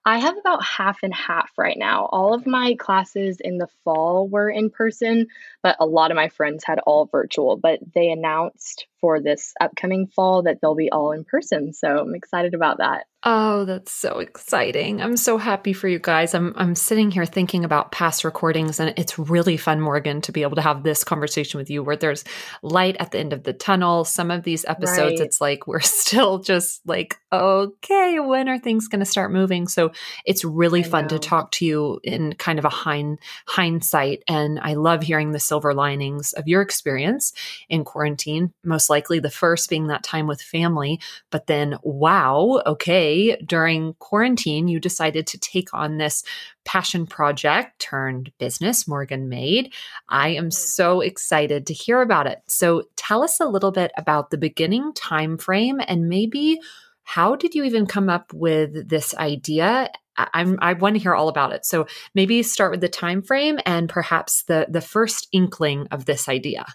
I 0.04 0.18
have 0.18 0.36
about 0.38 0.64
half 0.64 0.98
and 1.02 1.14
half 1.14 1.50
right 1.58 1.76
now. 1.76 2.08
All 2.10 2.34
of 2.34 2.46
my 2.46 2.74
classes 2.78 3.38
in 3.40 3.58
the 3.58 3.68
fall 3.84 4.28
were 4.28 4.48
in 4.48 4.70
person, 4.70 5.26
but 5.62 5.76
a 5.78 5.86
lot 5.86 6.10
of 6.10 6.16
my 6.16 6.28
friends 6.28 6.64
had 6.64 6.78
all 6.80 7.06
virtual. 7.06 7.56
But 7.56 7.80
they 7.94 8.10
announced 8.10 8.86
for 9.00 9.20
this 9.20 9.52
upcoming 9.60 10.08
fall 10.14 10.42
that 10.42 10.58
they'll 10.60 10.74
be 10.74 10.90
all 10.90 11.12
in 11.12 11.24
person. 11.24 11.72
So 11.72 11.98
I'm 11.98 12.14
excited 12.14 12.54
about 12.54 12.78
that. 12.78 13.06
Oh, 13.22 13.66
that's 13.66 13.92
so 13.92 14.18
exciting. 14.18 15.02
I'm 15.02 15.18
so 15.18 15.36
happy 15.36 15.74
for 15.74 15.88
you 15.88 15.98
guys. 15.98 16.34
I'm 16.34 16.54
I'm 16.56 16.74
sitting 16.74 17.10
here 17.10 17.26
thinking 17.26 17.66
about 17.66 17.92
past 17.92 18.24
recordings 18.24 18.80
and 18.80 18.94
it's 18.96 19.18
really 19.18 19.58
fun 19.58 19.78
Morgan 19.78 20.22
to 20.22 20.32
be 20.32 20.40
able 20.40 20.56
to 20.56 20.62
have 20.62 20.84
this 20.84 21.04
conversation 21.04 21.58
with 21.58 21.68
you 21.68 21.82
where 21.82 21.96
there's 21.96 22.24
light 22.62 22.96
at 22.98 23.10
the 23.10 23.18
end 23.18 23.34
of 23.34 23.42
the 23.42 23.52
tunnel. 23.52 24.06
Some 24.06 24.30
of 24.30 24.42
these 24.42 24.64
episodes 24.64 25.20
right. 25.20 25.26
it's 25.26 25.38
like 25.38 25.66
we're 25.66 25.80
still 25.80 26.38
just 26.38 26.80
like 26.86 27.18
okay, 27.30 28.18
when 28.20 28.48
are 28.48 28.58
things 28.58 28.88
going 28.88 29.00
to 29.00 29.06
start 29.06 29.32
moving? 29.32 29.68
So 29.68 29.92
it's 30.24 30.42
really 30.42 30.80
I 30.80 30.88
fun 30.88 31.04
know. 31.04 31.08
to 31.08 31.18
talk 31.18 31.50
to 31.52 31.66
you 31.66 32.00
in 32.02 32.34
kind 32.36 32.58
of 32.58 32.64
a 32.64 32.70
hind 32.70 33.18
hindsight 33.46 34.22
and 34.28 34.58
I 34.58 34.74
love 34.74 35.02
hearing 35.02 35.32
the 35.32 35.40
silver 35.40 35.74
linings 35.74 36.32
of 36.32 36.48
your 36.48 36.62
experience 36.62 37.34
in 37.68 37.84
quarantine. 37.84 38.54
Most 38.64 38.88
likely 38.90 39.20
the 39.20 39.30
first 39.30 39.70
being 39.70 39.86
that 39.86 40.02
time 40.02 40.26
with 40.26 40.42
family. 40.42 41.00
But 41.30 41.46
then, 41.46 41.76
wow, 41.82 42.62
okay, 42.66 43.36
during 43.36 43.94
quarantine, 43.94 44.68
you 44.68 44.80
decided 44.80 45.26
to 45.28 45.38
take 45.38 45.72
on 45.72 45.96
this 45.96 46.22
passion 46.64 47.06
project 47.06 47.78
turned 47.78 48.32
business, 48.38 48.86
Morgan 48.86 49.28
Made. 49.28 49.72
I 50.08 50.30
am 50.30 50.46
mm-hmm. 50.46 50.50
so 50.50 51.00
excited 51.00 51.66
to 51.66 51.74
hear 51.74 52.02
about 52.02 52.26
it. 52.26 52.42
So 52.48 52.84
tell 52.96 53.22
us 53.22 53.40
a 53.40 53.46
little 53.46 53.72
bit 53.72 53.92
about 53.96 54.30
the 54.30 54.38
beginning 54.38 54.92
time 54.92 55.38
frame 55.38 55.80
and 55.86 56.08
maybe 56.08 56.60
how 57.02 57.34
did 57.34 57.54
you 57.54 57.64
even 57.64 57.86
come 57.86 58.08
up 58.08 58.32
with 58.32 58.88
this 58.88 59.14
idea 59.14 59.90
I'm, 60.34 60.58
I 60.60 60.74
want 60.74 60.96
to 60.96 61.00
hear 61.00 61.14
all 61.14 61.28
about 61.28 61.52
it. 61.52 61.64
So 61.64 61.86
maybe 62.14 62.42
start 62.42 62.70
with 62.70 62.80
the 62.80 62.88
time 62.88 63.22
frame 63.22 63.58
and 63.64 63.88
perhaps 63.88 64.42
the 64.44 64.66
the 64.68 64.80
first 64.80 65.28
inkling 65.32 65.86
of 65.90 66.04
this 66.04 66.28
idea. 66.28 66.66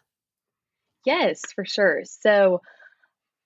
Yes, 1.06 1.42
for 1.54 1.66
sure. 1.66 2.02
So 2.04 2.62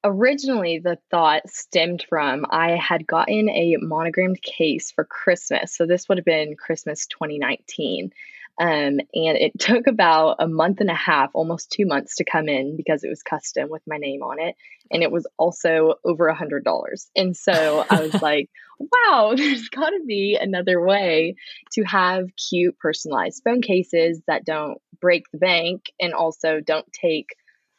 originally 0.03 0.79
the 0.79 0.97
thought 1.11 1.49
stemmed 1.49 2.05
from 2.07 2.45
I 2.49 2.77
had 2.77 3.05
gotten 3.05 3.49
a 3.49 3.75
monogrammed 3.79 4.41
case 4.41 4.91
for 4.91 5.03
Christmas. 5.03 5.75
So 5.75 5.85
this 5.85 6.07
would 6.07 6.17
have 6.17 6.25
been 6.25 6.55
Christmas 6.55 7.05
2019. 7.07 8.11
Um, 8.61 8.67
and 8.67 9.01
it 9.13 9.51
took 9.59 9.87
about 9.87 10.37
a 10.39 10.47
month 10.47 10.81
and 10.81 10.89
a 10.89 10.95
half, 10.95 11.31
almost 11.33 11.71
two 11.71 11.85
months 11.85 12.15
to 12.17 12.25
come 12.25 12.47
in 12.47 12.75
because 12.75 13.03
it 13.03 13.09
was 13.09 13.23
custom 13.23 13.69
with 13.69 13.81
my 13.87 13.97
name 13.97 14.21
on 14.21 14.39
it. 14.39 14.55
And 14.91 15.03
it 15.03 15.11
was 15.11 15.27
also 15.37 15.95
over 16.03 16.27
a 16.27 16.35
hundred 16.35 16.63
dollars. 16.63 17.09
And 17.15 17.35
so 17.35 17.85
I 17.89 18.01
was 18.01 18.13
like, 18.21 18.49
wow, 18.79 19.33
there's 19.37 19.69
got 19.69 19.89
to 19.89 20.01
be 20.05 20.37
another 20.39 20.81
way 20.81 21.35
to 21.73 21.83
have 21.83 22.29
cute 22.35 22.77
personalized 22.79 23.43
phone 23.43 23.61
cases 23.61 24.21
that 24.27 24.45
don't 24.45 24.79
break 24.99 25.23
the 25.31 25.37
bank 25.37 25.85
and 25.99 26.13
also 26.13 26.59
don't 26.59 26.91
take 26.91 27.27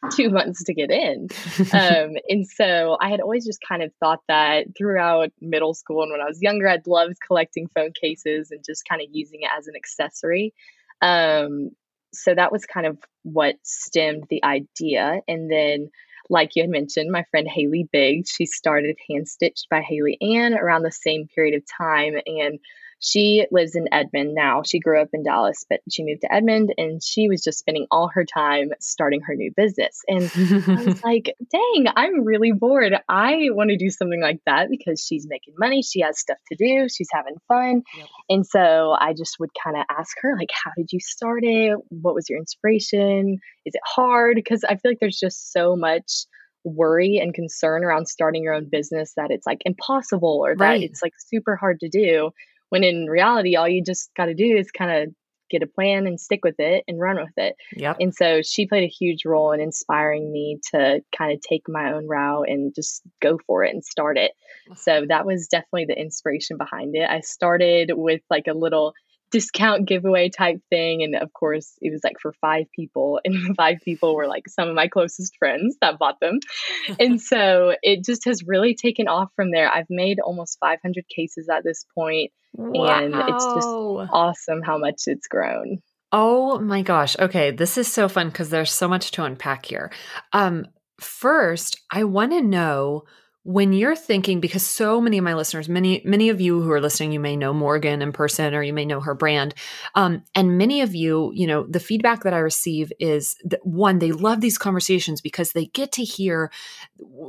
two 0.15 0.29
months 0.29 0.63
to 0.63 0.73
get 0.73 0.89
in. 0.89 1.27
Um, 1.73 2.15
and 2.27 2.47
so 2.47 2.97
I 2.99 3.09
had 3.09 3.21
always 3.21 3.45
just 3.45 3.59
kind 3.67 3.83
of 3.83 3.91
thought 3.99 4.21
that 4.27 4.75
throughout 4.77 5.31
middle 5.39 5.73
school 5.73 6.01
and 6.03 6.11
when 6.11 6.21
I 6.21 6.25
was 6.25 6.41
younger, 6.41 6.67
I'd 6.67 6.87
loved 6.87 7.17
collecting 7.25 7.67
phone 7.75 7.93
cases 7.99 8.51
and 8.51 8.63
just 8.65 8.83
kind 8.87 9.01
of 9.01 9.07
using 9.11 9.41
it 9.41 9.49
as 9.55 9.67
an 9.67 9.75
accessory. 9.75 10.53
Um, 11.01 11.71
so 12.13 12.33
that 12.33 12.51
was 12.51 12.65
kind 12.65 12.87
of 12.87 12.97
what 13.23 13.55
stemmed 13.63 14.25
the 14.29 14.43
idea. 14.43 15.21
And 15.27 15.51
then, 15.51 15.89
like 16.29 16.55
you 16.55 16.63
had 16.63 16.69
mentioned, 16.69 17.11
my 17.11 17.23
friend 17.31 17.47
Haley 17.47 17.87
Biggs, 17.91 18.31
she 18.31 18.45
started 18.45 18.97
Hand 19.09 19.27
Stitched 19.27 19.67
by 19.69 19.81
Haley 19.81 20.17
Ann 20.21 20.53
around 20.53 20.83
the 20.83 20.91
same 20.91 21.27
period 21.33 21.55
of 21.55 21.63
time. 21.77 22.15
And 22.25 22.59
she 23.03 23.47
lives 23.51 23.75
in 23.75 23.87
Edmond 23.91 24.35
now. 24.35 24.61
She 24.63 24.79
grew 24.79 25.01
up 25.01 25.09
in 25.11 25.23
Dallas, 25.23 25.65
but 25.67 25.79
she 25.89 26.03
moved 26.03 26.21
to 26.21 26.31
Edmond 26.31 26.71
and 26.77 27.03
she 27.03 27.27
was 27.27 27.43
just 27.43 27.57
spending 27.57 27.87
all 27.89 28.11
her 28.13 28.23
time 28.23 28.69
starting 28.79 29.21
her 29.21 29.33
new 29.33 29.51
business. 29.57 30.01
And 30.07 30.31
I 30.67 30.83
was 30.83 31.03
like, 31.03 31.35
dang, 31.51 31.87
I'm 31.95 32.23
really 32.23 32.51
bored. 32.51 32.93
I 33.09 33.47
want 33.49 33.71
to 33.71 33.75
do 33.75 33.89
something 33.89 34.21
like 34.21 34.39
that 34.45 34.69
because 34.69 35.03
she's 35.03 35.25
making 35.27 35.55
money. 35.57 35.81
She 35.81 36.01
has 36.01 36.19
stuff 36.19 36.37
to 36.51 36.55
do. 36.55 36.87
She's 36.89 37.09
having 37.11 37.37
fun. 37.47 37.81
Yep. 37.97 38.07
And 38.29 38.45
so 38.45 38.95
I 38.99 39.13
just 39.13 39.37
would 39.39 39.49
kind 39.61 39.77
of 39.77 39.83
ask 39.89 40.15
her, 40.21 40.35
like, 40.37 40.51
how 40.63 40.71
did 40.77 40.91
you 40.91 40.99
start 40.99 41.43
it? 41.43 41.75
What 41.89 42.13
was 42.13 42.29
your 42.29 42.37
inspiration? 42.37 43.39
Is 43.65 43.73
it 43.73 43.81
hard? 43.83 44.35
Because 44.35 44.63
I 44.63 44.75
feel 44.75 44.91
like 44.91 44.99
there's 44.99 45.19
just 45.19 45.51
so 45.51 45.75
much 45.75 46.27
worry 46.63 47.17
and 47.17 47.33
concern 47.33 47.83
around 47.83 48.07
starting 48.07 48.43
your 48.43 48.53
own 48.53 48.69
business 48.71 49.13
that 49.17 49.31
it's 49.31 49.47
like 49.47 49.63
impossible 49.65 50.43
or 50.45 50.53
right. 50.53 50.79
that 50.79 50.85
it's 50.85 51.01
like 51.01 51.13
super 51.17 51.55
hard 51.55 51.79
to 51.79 51.89
do 51.89 52.29
when 52.71 52.83
in 52.83 53.05
reality, 53.05 53.55
all 53.55 53.67
you 53.67 53.83
just 53.83 54.09
got 54.15 54.25
to 54.25 54.33
do 54.33 54.55
is 54.55 54.71
kind 54.71 54.91
of 54.91 55.13
get 55.49 55.61
a 55.61 55.67
plan 55.67 56.07
and 56.07 56.17
stick 56.19 56.39
with 56.43 56.55
it 56.59 56.85
and 56.87 56.99
run 56.99 57.17
with 57.17 57.33
it. 57.35 57.55
Yep. 57.75 57.97
And 57.99 58.15
so 58.15 58.41
she 58.41 58.65
played 58.65 58.85
a 58.85 58.87
huge 58.87 59.25
role 59.25 59.51
in 59.51 59.59
inspiring 59.59 60.31
me 60.31 60.59
to 60.71 61.01
kind 61.15 61.33
of 61.33 61.41
take 61.41 61.63
my 61.67 61.91
own 61.91 62.07
route 62.07 62.47
and 62.47 62.73
just 62.73 63.01
go 63.21 63.37
for 63.45 63.65
it 63.65 63.73
and 63.73 63.83
start 63.83 64.17
it. 64.17 64.31
So 64.77 65.05
that 65.09 65.25
was 65.25 65.49
definitely 65.49 65.85
the 65.89 65.99
inspiration 65.99 66.57
behind 66.57 66.95
it. 66.95 67.09
I 67.09 67.19
started 67.19 67.91
with 67.93 68.21
like 68.29 68.47
a 68.47 68.57
little 68.57 68.93
discount 69.31 69.87
giveaway 69.87 70.29
type 70.29 70.59
thing. 70.69 71.03
And 71.03 71.15
of 71.15 71.33
course, 71.33 71.73
it 71.81 71.91
was 71.91 72.01
like 72.03 72.19
for 72.21 72.33
five 72.33 72.65
people, 72.75 73.19
and 73.25 73.55
five 73.55 73.77
people 73.83 74.15
were 74.15 74.27
like 74.27 74.47
some 74.47 74.69
of 74.69 74.75
my 74.75 74.87
closest 74.87 75.37
friends 75.37 75.77
that 75.81 75.97
bought 75.97 76.19
them. 76.19 76.39
and 76.99 77.21
so 77.31 77.75
it 77.81 78.03
just 78.03 78.25
has 78.25 78.43
really 78.45 78.75
taken 78.75 79.07
off 79.07 79.29
from 79.35 79.51
there. 79.51 79.71
I've 79.71 79.89
made 79.89 80.19
almost 80.19 80.57
500 80.59 81.05
cases 81.07 81.49
at 81.49 81.63
this 81.63 81.85
point, 81.95 82.31
wow. 82.53 82.99
and 82.99 83.15
it's 83.15 83.45
just 83.45 83.67
awesome 83.67 84.61
how 84.61 84.77
much 84.77 85.03
it's 85.07 85.27
grown. 85.27 85.81
Oh 86.11 86.59
my 86.59 86.81
gosh. 86.81 87.17
Okay, 87.17 87.51
this 87.51 87.77
is 87.77 87.87
so 87.87 88.09
fun 88.09 88.27
because 88.27 88.49
there's 88.49 88.71
so 88.71 88.87
much 88.87 89.11
to 89.11 89.23
unpack 89.23 89.65
here. 89.65 89.91
Um, 90.33 90.67
first, 90.99 91.79
I 91.89 92.03
want 92.03 92.33
to 92.33 92.41
know 92.41 93.03
when 93.43 93.73
you're 93.73 93.95
thinking 93.95 94.39
because 94.39 94.65
so 94.65 95.01
many 95.01 95.17
of 95.17 95.23
my 95.23 95.33
listeners 95.33 95.67
many 95.67 96.01
many 96.05 96.29
of 96.29 96.39
you 96.39 96.61
who 96.61 96.71
are 96.71 96.81
listening 96.81 97.11
you 97.11 97.19
may 97.19 97.35
know 97.35 97.53
morgan 97.53 98.01
in 98.01 98.11
person 98.11 98.53
or 98.53 98.61
you 98.61 98.73
may 98.73 98.85
know 98.85 98.99
her 98.99 99.15
brand. 99.15 99.55
Um, 99.95 100.23
and 100.35 100.57
many 100.57 100.81
of 100.81 100.93
you 100.93 101.31
you 101.33 101.47
know 101.47 101.65
the 101.67 101.79
feedback 101.79 102.23
that 102.23 102.33
i 102.33 102.37
receive 102.37 102.91
is 102.99 103.35
that 103.43 103.65
one 103.65 103.99
they 103.99 104.11
love 104.11 104.41
these 104.41 104.57
conversations 104.57 105.21
because 105.21 105.53
they 105.53 105.65
get 105.65 105.91
to 105.93 106.03
hear 106.03 106.51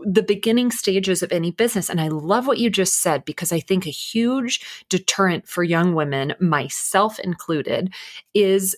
the 0.05 0.25
beginning 0.27 0.71
stages 0.71 1.23
of 1.23 1.33
any 1.33 1.51
business. 1.51 1.89
And 1.89 2.01
i 2.01 2.09
love 2.09 2.47
what 2.47 2.59
you 2.59 2.69
just 2.69 3.01
said 3.01 3.25
because 3.25 3.53
i 3.53 3.61
think 3.61 3.87
a 3.87 3.91
huge 3.91 4.85
deterrent 4.91 5.49
for 5.49 5.63
young 5.63 5.95
women 5.95 6.35
myself 6.41 7.19
included 7.21 7.93
is 8.35 8.77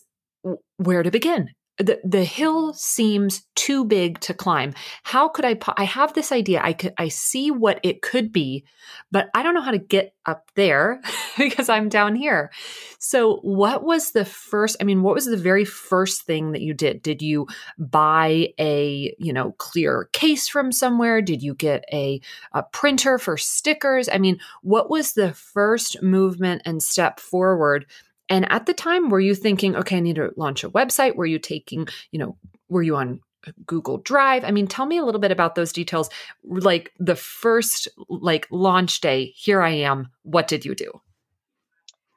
where 0.76 1.02
to 1.02 1.10
begin 1.10 1.50
the, 1.78 2.00
the 2.04 2.22
hill 2.22 2.72
seems 2.72 3.42
too 3.56 3.84
big 3.84 4.20
to 4.20 4.32
climb. 4.34 4.74
How 5.02 5.28
could 5.28 5.44
I? 5.44 5.58
I 5.76 5.84
have 5.84 6.14
this 6.14 6.30
idea. 6.30 6.60
I 6.62 6.72
could. 6.72 6.94
I 6.98 7.08
see 7.08 7.50
what 7.50 7.80
it 7.82 8.00
could 8.00 8.32
be, 8.32 8.64
but 9.10 9.28
I 9.34 9.42
don't 9.42 9.54
know 9.54 9.60
how 9.60 9.72
to 9.72 9.78
get 9.78 10.14
up 10.24 10.50
there 10.54 11.00
because 11.38 11.68
I'm 11.68 11.88
down 11.88 12.14
here. 12.14 12.52
So, 13.00 13.38
what 13.42 13.82
was 13.82 14.12
the 14.12 14.24
first? 14.24 14.76
I 14.80 14.84
mean, 14.84 15.02
what 15.02 15.14
was 15.14 15.26
the 15.26 15.36
very 15.36 15.64
first 15.64 16.22
thing 16.22 16.52
that 16.52 16.62
you 16.62 16.74
did? 16.74 17.02
Did 17.02 17.22
you 17.22 17.48
buy 17.76 18.50
a 18.58 19.14
you 19.18 19.32
know 19.32 19.52
clear 19.58 20.08
case 20.12 20.48
from 20.48 20.70
somewhere? 20.70 21.22
Did 21.22 21.42
you 21.42 21.54
get 21.54 21.84
a, 21.92 22.20
a 22.52 22.62
printer 22.62 23.18
for 23.18 23.36
stickers? 23.36 24.08
I 24.08 24.18
mean, 24.18 24.38
what 24.62 24.90
was 24.90 25.14
the 25.14 25.32
first 25.32 26.02
movement 26.02 26.62
and 26.64 26.80
step 26.80 27.18
forward 27.18 27.86
and 28.28 28.50
at 28.50 28.66
the 28.66 28.74
time, 28.74 29.10
were 29.10 29.20
you 29.20 29.34
thinking, 29.34 29.76
okay, 29.76 29.96
I 29.96 30.00
need 30.00 30.16
to 30.16 30.32
launch 30.36 30.64
a 30.64 30.70
website? 30.70 31.16
Were 31.16 31.26
you 31.26 31.38
taking, 31.38 31.88
you 32.10 32.18
know, 32.18 32.36
were 32.68 32.82
you 32.82 32.96
on 32.96 33.20
uh, 33.46 33.52
Google 33.66 33.98
Drive? 33.98 34.44
I 34.44 34.50
mean, 34.50 34.66
tell 34.66 34.86
me 34.86 34.98
a 34.98 35.04
little 35.04 35.20
bit 35.20 35.30
about 35.30 35.54
those 35.54 35.72
details. 35.72 36.08
Like 36.42 36.92
the 36.98 37.16
first 37.16 37.88
like 38.08 38.46
launch 38.50 39.00
day, 39.00 39.34
here 39.36 39.60
I 39.60 39.70
am. 39.70 40.10
What 40.22 40.48
did 40.48 40.64
you 40.64 40.74
do? 40.74 41.00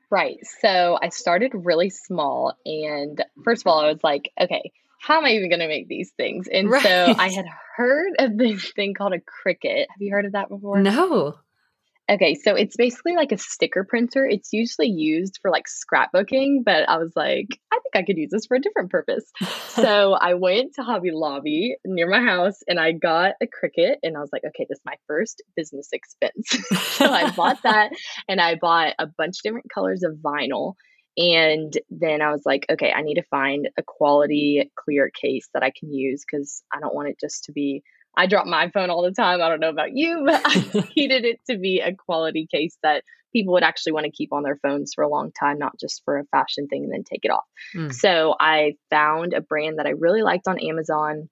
Right. 0.09 0.37
So 0.61 0.97
I 1.01 1.09
started 1.09 1.51
really 1.53 1.89
small. 1.89 2.53
And 2.65 3.23
first 3.43 3.63
of 3.63 3.67
all, 3.67 3.81
I 3.81 3.91
was 3.91 4.03
like, 4.03 4.31
okay, 4.39 4.71
how 5.01 5.17
am 5.17 5.25
I 5.25 5.31
even 5.31 5.49
going 5.49 5.59
to 5.59 5.67
make 5.67 5.89
these 5.89 6.11
things? 6.11 6.47
And 6.47 6.69
right. 6.69 6.81
so 6.81 7.15
I 7.17 7.29
had 7.29 7.45
heard 7.75 8.13
of 8.19 8.37
this 8.37 8.71
thing 8.75 8.93
called 8.93 9.13
a 9.13 9.19
Cricut. 9.19 9.85
Have 9.89 9.99
you 9.99 10.11
heard 10.11 10.25
of 10.25 10.31
that 10.31 10.47
before? 10.47 10.81
No. 10.81 11.35
Okay, 12.09 12.35
so 12.35 12.55
it's 12.55 12.77
basically 12.77 13.15
like 13.15 13.33
a 13.33 13.37
sticker 13.37 13.83
printer. 13.83 14.25
It's 14.25 14.53
usually 14.53 14.87
used 14.87 15.39
for 15.41 15.51
like 15.51 15.65
scrapbooking, 15.65 16.63
but 16.63 16.87
I 16.87 16.97
was 16.97 17.11
like, 17.17 17.59
I 17.73 17.79
think 17.83 17.95
I 17.95 18.03
could 18.03 18.17
use 18.17 18.29
this 18.31 18.45
for 18.45 18.55
a 18.55 18.61
different 18.61 18.91
purpose. 18.91 19.25
so 19.69 20.13
I 20.13 20.35
went 20.35 20.75
to 20.75 20.83
Hobby 20.83 21.11
Lobby 21.11 21.75
near 21.85 22.09
my 22.09 22.21
house 22.21 22.59
and 22.65 22.79
I 22.79 22.93
got 22.93 23.33
a 23.41 23.45
Cricut 23.45 23.95
and 24.03 24.15
I 24.15 24.21
was 24.21 24.29
like, 24.31 24.43
okay, 24.45 24.65
this 24.69 24.77
is 24.77 24.85
my 24.85 24.95
first 25.05 25.43
business 25.57 25.89
expense. 25.91 26.47
so 26.95 27.11
I 27.11 27.29
bought 27.35 27.61
that 27.63 27.91
and 28.29 28.39
I 28.39 28.55
bought 28.55 28.93
a 28.99 29.07
bunch 29.07 29.39
of 29.39 29.43
different 29.43 29.71
colors 29.73 30.03
of 30.03 30.13
vinyl. 30.13 30.75
And 31.17 31.73
then 31.89 32.21
I 32.21 32.31
was 32.31 32.43
like, 32.45 32.67
okay, 32.69 32.93
I 32.95 33.01
need 33.01 33.15
to 33.15 33.23
find 33.23 33.67
a 33.77 33.83
quality 33.83 34.71
clear 34.77 35.09
case 35.09 35.49
that 35.53 35.63
I 35.63 35.73
can 35.77 35.91
use 35.91 36.23
because 36.23 36.63
I 36.73 36.79
don't 36.79 36.95
want 36.95 37.09
it 37.09 37.19
just 37.19 37.45
to 37.45 37.51
be 37.51 37.83
I 38.17 38.25
drop 38.25 38.47
my 38.47 38.69
phone 38.69 38.89
all 38.89 39.03
the 39.03 39.11
time. 39.11 39.41
I 39.41 39.47
don't 39.47 39.59
know 39.59 39.69
about 39.69 39.95
you, 39.95 40.23
but 40.25 40.41
I 40.43 40.89
needed 40.97 41.23
it 41.23 41.39
to 41.49 41.57
be 41.57 41.81
a 41.81 41.93
quality 41.93 42.47
case 42.51 42.75
that 42.81 43.03
people 43.31 43.53
would 43.53 43.63
actually 43.63 43.91
want 43.91 44.05
to 44.05 44.11
keep 44.11 44.33
on 44.33 44.41
their 44.41 44.57
phones 44.57 44.93
for 44.95 45.03
a 45.03 45.07
long 45.07 45.31
time, 45.31 45.59
not 45.59 45.79
just 45.79 46.01
for 46.03 46.17
a 46.17 46.25
fashion 46.25 46.67
thing 46.67 46.83
and 46.83 46.91
then 46.91 47.03
take 47.03 47.23
it 47.23 47.31
off. 47.31 47.45
Mm. 47.75 47.93
So 47.93 48.35
I 48.39 48.75
found 48.89 49.33
a 49.33 49.41
brand 49.41 49.77
that 49.77 49.85
I 49.85 49.91
really 49.91 50.23
liked 50.23 50.47
on 50.47 50.59
Amazon. 50.59 51.29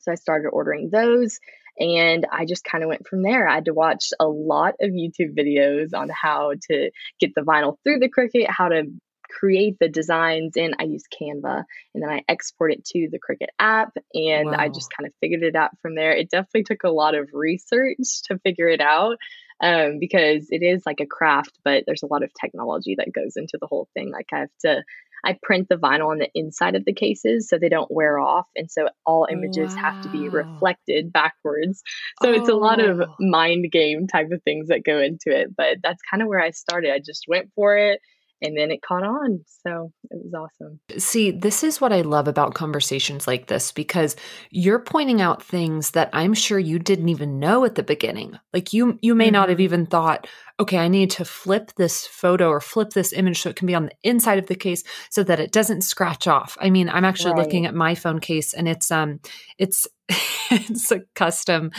So 0.00 0.12
I 0.12 0.14
started 0.14 0.50
ordering 0.50 0.90
those 0.90 1.40
and 1.76 2.24
I 2.30 2.44
just 2.44 2.64
kind 2.64 2.84
of 2.84 2.88
went 2.88 3.08
from 3.08 3.22
there. 3.22 3.48
I 3.48 3.56
had 3.56 3.64
to 3.64 3.74
watch 3.74 4.10
a 4.20 4.26
lot 4.28 4.74
of 4.80 4.90
YouTube 4.90 5.36
videos 5.36 5.90
on 5.92 6.08
how 6.08 6.52
to 6.70 6.90
get 7.18 7.34
the 7.34 7.42
vinyl 7.42 7.76
through 7.82 7.98
the 7.98 8.10
Cricut, 8.10 8.46
how 8.48 8.68
to 8.68 8.84
create 9.28 9.76
the 9.78 9.88
designs 9.88 10.56
in 10.56 10.74
I 10.78 10.84
use 10.84 11.04
Canva 11.20 11.64
and 11.94 12.02
then 12.02 12.10
I 12.10 12.22
export 12.28 12.72
it 12.72 12.84
to 12.86 13.08
the 13.10 13.18
Cricut 13.18 13.48
app 13.58 13.96
and 14.14 14.50
wow. 14.50 14.56
I 14.58 14.68
just 14.68 14.90
kind 14.96 15.06
of 15.06 15.12
figured 15.20 15.42
it 15.42 15.54
out 15.56 15.70
from 15.80 15.94
there. 15.94 16.12
It 16.12 16.30
definitely 16.30 16.64
took 16.64 16.84
a 16.84 16.90
lot 16.90 17.14
of 17.14 17.30
research 17.32 18.22
to 18.24 18.38
figure 18.38 18.68
it 18.68 18.80
out 18.80 19.16
um, 19.62 19.98
because 19.98 20.48
it 20.50 20.62
is 20.62 20.82
like 20.86 21.00
a 21.00 21.06
craft, 21.06 21.58
but 21.64 21.84
there's 21.86 22.02
a 22.02 22.06
lot 22.06 22.22
of 22.22 22.30
technology 22.40 22.94
that 22.98 23.12
goes 23.12 23.36
into 23.36 23.58
the 23.60 23.66
whole 23.66 23.88
thing. 23.94 24.10
Like 24.10 24.28
I 24.32 24.38
have 24.40 24.48
to 24.62 24.82
I 25.24 25.36
print 25.42 25.68
the 25.68 25.76
vinyl 25.76 26.10
on 26.10 26.18
the 26.18 26.30
inside 26.34 26.76
of 26.76 26.84
the 26.84 26.92
cases 26.92 27.48
so 27.48 27.58
they 27.58 27.68
don't 27.68 27.90
wear 27.90 28.18
off. 28.18 28.46
And 28.54 28.70
so 28.70 28.88
all 29.04 29.26
images 29.30 29.74
wow. 29.74 29.82
have 29.82 30.02
to 30.02 30.08
be 30.08 30.28
reflected 30.28 31.12
backwards. 31.12 31.82
So 32.22 32.30
oh. 32.30 32.32
it's 32.32 32.48
a 32.48 32.54
lot 32.54 32.80
of 32.80 33.00
oh. 33.00 33.14
mind 33.18 33.70
game 33.72 34.06
type 34.06 34.30
of 34.30 34.42
things 34.42 34.68
that 34.68 34.84
go 34.84 35.00
into 35.00 35.36
it. 35.36 35.56
But 35.56 35.78
that's 35.82 36.02
kind 36.08 36.22
of 36.22 36.28
where 36.28 36.40
I 36.40 36.50
started. 36.50 36.92
I 36.92 37.00
just 37.00 37.24
went 37.28 37.50
for 37.54 37.76
it 37.76 38.00
and 38.40 38.56
then 38.56 38.70
it 38.70 38.82
caught 38.82 39.02
on. 39.02 39.44
So 39.66 39.92
it 40.10 40.18
was 40.22 40.34
awesome. 40.34 40.80
See, 40.98 41.30
this 41.30 41.62
is 41.64 41.80
what 41.80 41.92
I 41.92 42.02
love 42.02 42.28
about 42.28 42.54
conversations 42.54 43.26
like 43.26 43.46
this 43.46 43.72
because 43.72 44.16
you're 44.50 44.78
pointing 44.78 45.20
out 45.20 45.42
things 45.42 45.92
that 45.92 46.10
I'm 46.12 46.34
sure 46.34 46.58
you 46.58 46.78
didn't 46.78 47.08
even 47.08 47.38
know 47.38 47.64
at 47.64 47.74
the 47.74 47.82
beginning. 47.82 48.38
Like 48.52 48.72
you 48.72 48.98
you 49.02 49.14
may 49.14 49.26
mm-hmm. 49.26 49.32
not 49.32 49.48
have 49.48 49.58
mm-hmm. 49.58 49.64
even 49.64 49.86
thought, 49.86 50.26
okay, 50.60 50.78
I 50.78 50.88
need 50.88 51.10
to 51.12 51.24
flip 51.24 51.72
this 51.76 52.06
photo 52.06 52.48
or 52.48 52.60
flip 52.60 52.90
this 52.90 53.12
image 53.12 53.40
so 53.40 53.50
it 53.50 53.56
can 53.56 53.66
be 53.66 53.74
on 53.74 53.86
the 53.86 53.92
inside 54.02 54.38
of 54.38 54.46
the 54.46 54.54
case 54.54 54.82
so 55.10 55.22
that 55.24 55.40
it 55.40 55.52
doesn't 55.52 55.82
scratch 55.82 56.26
off. 56.26 56.56
I 56.60 56.70
mean, 56.70 56.88
I'm 56.88 57.04
actually 57.04 57.32
right. 57.32 57.42
looking 57.42 57.66
at 57.66 57.74
my 57.74 57.94
phone 57.94 58.20
case 58.20 58.54
and 58.54 58.68
it's 58.68 58.90
um 58.90 59.20
it's 59.58 59.86
it's 60.50 60.90
a 60.90 61.00
custom 61.14 61.70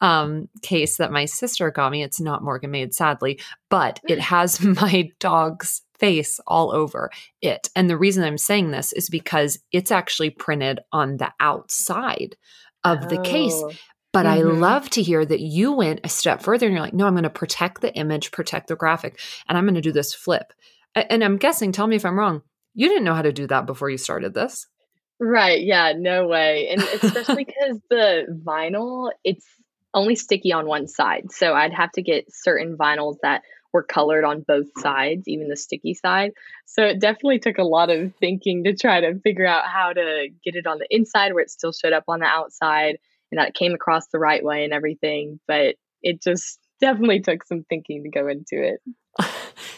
um, 0.00 0.48
case 0.62 0.96
that 0.96 1.12
my 1.12 1.26
sister 1.26 1.70
got 1.70 1.92
me. 1.92 2.02
It's 2.02 2.20
not 2.20 2.42
Morgan 2.42 2.70
made, 2.70 2.94
sadly, 2.94 3.40
but 3.68 4.00
it 4.08 4.20
has 4.32 4.60
my 4.62 5.10
dog's 5.20 5.82
face 5.98 6.40
all 6.46 6.72
over 6.72 7.10
it. 7.40 7.70
And 7.74 7.88
the 7.88 7.96
reason 7.96 8.24
I'm 8.24 8.38
saying 8.38 8.70
this 8.70 8.92
is 8.92 9.08
because 9.08 9.58
it's 9.72 9.90
actually 9.90 10.30
printed 10.30 10.80
on 10.92 11.16
the 11.16 11.32
outside 11.40 12.36
of 12.82 13.04
oh. 13.04 13.08
the 13.08 13.22
case. 13.22 13.54
Oh, 13.54 13.72
but 14.12 14.26
mm-hmm. 14.26 14.48
I 14.48 14.52
love 14.52 14.90
to 14.90 15.02
hear 15.02 15.24
that 15.24 15.40
you 15.40 15.72
went 15.72 16.00
a 16.04 16.08
step 16.08 16.42
further 16.42 16.66
and 16.66 16.74
you're 16.74 16.84
like, 16.84 16.94
no, 16.94 17.06
I'm 17.06 17.14
going 17.14 17.24
to 17.24 17.30
protect 17.30 17.80
the 17.80 17.92
image, 17.94 18.30
protect 18.30 18.68
the 18.68 18.76
graphic, 18.76 19.18
and 19.48 19.58
I'm 19.58 19.64
going 19.64 19.74
to 19.74 19.80
do 19.80 19.92
this 19.92 20.14
flip. 20.14 20.52
And 20.94 21.24
I'm 21.24 21.36
guessing, 21.36 21.72
tell 21.72 21.88
me 21.88 21.96
if 21.96 22.04
I'm 22.04 22.18
wrong, 22.18 22.42
you 22.74 22.88
didn't 22.88 23.04
know 23.04 23.14
how 23.14 23.22
to 23.22 23.32
do 23.32 23.48
that 23.48 23.66
before 23.66 23.90
you 23.90 23.98
started 23.98 24.32
this. 24.32 24.68
Right. 25.18 25.62
Yeah. 25.62 25.94
No 25.96 26.28
way. 26.28 26.68
And 26.70 26.82
especially 26.82 27.44
because 27.46 27.80
the 27.90 28.26
vinyl, 28.44 29.10
it's 29.24 29.46
only 29.92 30.16
sticky 30.16 30.52
on 30.52 30.66
one 30.66 30.86
side. 30.86 31.32
So 31.32 31.54
I'd 31.54 31.72
have 31.72 31.92
to 31.92 32.02
get 32.02 32.26
certain 32.28 32.76
vinyls 32.76 33.16
that 33.22 33.42
were 33.74 33.82
colored 33.82 34.24
on 34.24 34.44
both 34.46 34.68
sides, 34.78 35.24
even 35.26 35.48
the 35.48 35.56
sticky 35.56 35.92
side. 35.92 36.30
So 36.64 36.84
it 36.84 37.00
definitely 37.00 37.40
took 37.40 37.58
a 37.58 37.64
lot 37.64 37.90
of 37.90 38.14
thinking 38.20 38.64
to 38.64 38.74
try 38.74 39.00
to 39.00 39.18
figure 39.20 39.46
out 39.46 39.66
how 39.66 39.92
to 39.92 40.28
get 40.42 40.54
it 40.54 40.66
on 40.66 40.78
the 40.78 40.86
inside 40.88 41.34
where 41.34 41.42
it 41.42 41.50
still 41.50 41.72
showed 41.72 41.92
up 41.92 42.04
on 42.08 42.20
the 42.20 42.26
outside 42.26 42.96
and 43.30 43.38
that 43.38 43.48
it 43.48 43.54
came 43.54 43.74
across 43.74 44.06
the 44.08 44.18
right 44.18 44.42
way 44.42 44.64
and 44.64 44.72
everything. 44.72 45.40
But 45.46 45.74
it 46.02 46.22
just 46.22 46.58
definitely 46.80 47.20
took 47.20 47.44
some 47.44 47.64
thinking 47.68 48.04
to 48.04 48.10
go 48.10 48.28
into 48.28 48.62
it. 48.62 48.80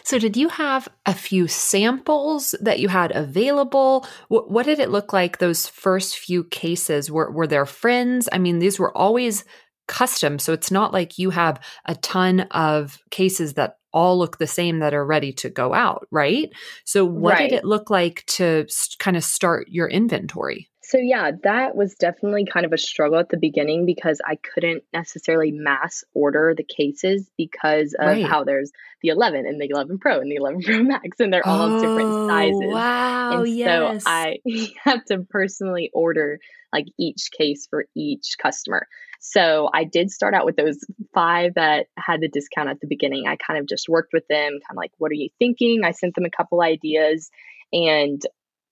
So, 0.06 0.20
did 0.20 0.36
you 0.36 0.50
have 0.50 0.88
a 1.04 1.12
few 1.12 1.48
samples 1.48 2.54
that 2.60 2.78
you 2.78 2.88
had 2.88 3.10
available? 3.10 4.06
What, 4.28 4.48
what, 4.48 4.64
did 4.64 4.78
it 4.78 4.88
look 4.88 5.12
like 5.12 5.38
those 5.38 5.66
first 5.66 6.16
few 6.16 6.44
cases? 6.44 7.10
Were, 7.10 7.28
were 7.32 7.48
there 7.48 7.66
friends? 7.66 8.28
I 8.30 8.38
mean, 8.38 8.60
these 8.60 8.78
were 8.78 8.96
always 8.96 9.44
custom. 9.88 10.38
So, 10.38 10.52
it's 10.52 10.70
not 10.70 10.92
like 10.92 11.18
you 11.18 11.30
have 11.30 11.60
a 11.86 11.96
ton 11.96 12.42
of 12.52 13.00
cases 13.10 13.54
that 13.54 13.78
all 13.96 14.18
look 14.18 14.36
the 14.36 14.46
same 14.46 14.80
that 14.80 14.92
are 14.92 15.06
ready 15.06 15.32
to 15.32 15.48
go 15.48 15.72
out, 15.72 16.06
right? 16.10 16.52
So, 16.84 17.04
what 17.06 17.32
right. 17.32 17.48
did 17.48 17.56
it 17.56 17.64
look 17.64 17.88
like 17.88 18.24
to 18.26 18.66
kind 18.98 19.16
of 19.16 19.24
start 19.24 19.68
your 19.70 19.88
inventory? 19.88 20.68
So, 20.82 20.98
yeah, 20.98 21.30
that 21.42 21.74
was 21.74 21.94
definitely 21.94 22.44
kind 22.44 22.66
of 22.66 22.74
a 22.74 22.78
struggle 22.78 23.18
at 23.18 23.30
the 23.30 23.38
beginning 23.38 23.86
because 23.86 24.20
I 24.24 24.36
couldn't 24.36 24.84
necessarily 24.92 25.50
mass 25.50 26.04
order 26.12 26.54
the 26.54 26.62
cases 26.62 27.28
because 27.38 27.96
of 27.98 28.06
right. 28.06 28.24
how 28.24 28.44
there's 28.44 28.70
the 29.00 29.08
11 29.08 29.46
and 29.46 29.60
the 29.60 29.68
11 29.70 29.98
Pro 29.98 30.20
and 30.20 30.30
the 30.30 30.36
11 30.36 30.62
Pro 30.64 30.82
Max, 30.82 31.18
and 31.18 31.32
they're 31.32 31.46
all 31.46 31.72
oh, 31.72 31.80
different 31.80 32.30
sizes. 32.30 32.72
Wow. 32.72 33.40
And 33.40 33.48
yes. 33.48 34.04
so 34.04 34.10
I 34.10 34.36
have 34.84 35.04
to 35.06 35.20
personally 35.30 35.90
order 35.94 36.38
like 36.70 36.86
each 36.98 37.30
case 37.36 37.66
for 37.66 37.86
each 37.96 38.36
customer. 38.40 38.86
So 39.20 39.68
I 39.72 39.84
did 39.84 40.10
start 40.10 40.34
out 40.34 40.44
with 40.44 40.56
those 40.56 40.78
five 41.14 41.54
that 41.54 41.86
had 41.96 42.20
the 42.20 42.28
discount 42.28 42.68
at 42.68 42.80
the 42.80 42.86
beginning. 42.86 43.26
I 43.26 43.36
kind 43.36 43.58
of 43.58 43.66
just 43.66 43.88
worked 43.88 44.12
with 44.12 44.26
them, 44.28 44.52
kind 44.52 44.62
of 44.70 44.76
like, 44.76 44.92
what 44.98 45.10
are 45.10 45.14
you 45.14 45.30
thinking? 45.38 45.82
I 45.84 45.92
sent 45.92 46.14
them 46.14 46.24
a 46.24 46.30
couple 46.30 46.62
ideas. 46.62 47.30
And 47.72 48.20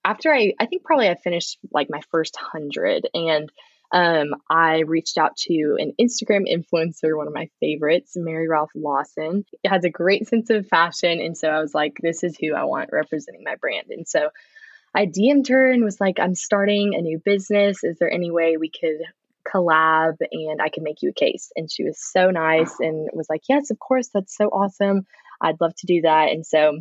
after 0.04 0.32
I, 0.32 0.52
I 0.60 0.66
think 0.66 0.84
probably 0.84 1.08
I 1.08 1.14
finished 1.14 1.58
like 1.72 1.88
my 1.90 2.00
first 2.10 2.36
hundred 2.36 3.08
and 3.14 3.50
um, 3.92 4.34
I 4.50 4.80
reached 4.80 5.18
out 5.18 5.36
to 5.36 5.76
an 5.78 5.92
Instagram 6.00 6.52
influencer, 6.52 7.16
one 7.16 7.28
of 7.28 7.34
my 7.34 7.48
favorites, 7.60 8.14
Mary 8.16 8.48
Ralph 8.48 8.72
Lawson. 8.74 9.44
It 9.62 9.68
has 9.68 9.84
a 9.84 9.90
great 9.90 10.26
sense 10.26 10.50
of 10.50 10.66
fashion. 10.66 11.20
And 11.20 11.36
so 11.36 11.48
I 11.48 11.60
was 11.60 11.74
like, 11.74 11.96
this 12.02 12.24
is 12.24 12.36
who 12.36 12.54
I 12.54 12.64
want 12.64 12.90
representing 12.92 13.44
my 13.44 13.54
brand. 13.54 13.86
And 13.90 14.08
so 14.08 14.30
I 14.94 15.06
DM'd 15.06 15.48
her 15.48 15.70
and 15.70 15.84
was 15.84 16.00
like, 16.00 16.18
I'm 16.18 16.34
starting 16.34 16.94
a 16.94 17.02
new 17.02 17.20
business. 17.24 17.84
Is 17.84 17.98
there 17.98 18.10
any 18.10 18.30
way 18.30 18.56
we 18.56 18.68
could 18.70 19.00
collab 19.44 20.16
and 20.30 20.60
I 20.60 20.68
can 20.68 20.82
make 20.82 21.02
you 21.02 21.10
a 21.10 21.12
case? 21.12 21.50
And 21.56 21.70
she 21.70 21.84
was 21.84 21.98
so 22.00 22.30
nice 22.30 22.74
and 22.80 23.08
was 23.12 23.28
like, 23.28 23.42
Yes, 23.48 23.70
of 23.70 23.78
course. 23.78 24.10
That's 24.12 24.36
so 24.36 24.46
awesome. 24.46 25.06
I'd 25.40 25.60
love 25.60 25.74
to 25.76 25.86
do 25.86 26.02
that. 26.02 26.30
And 26.30 26.46
so 26.46 26.80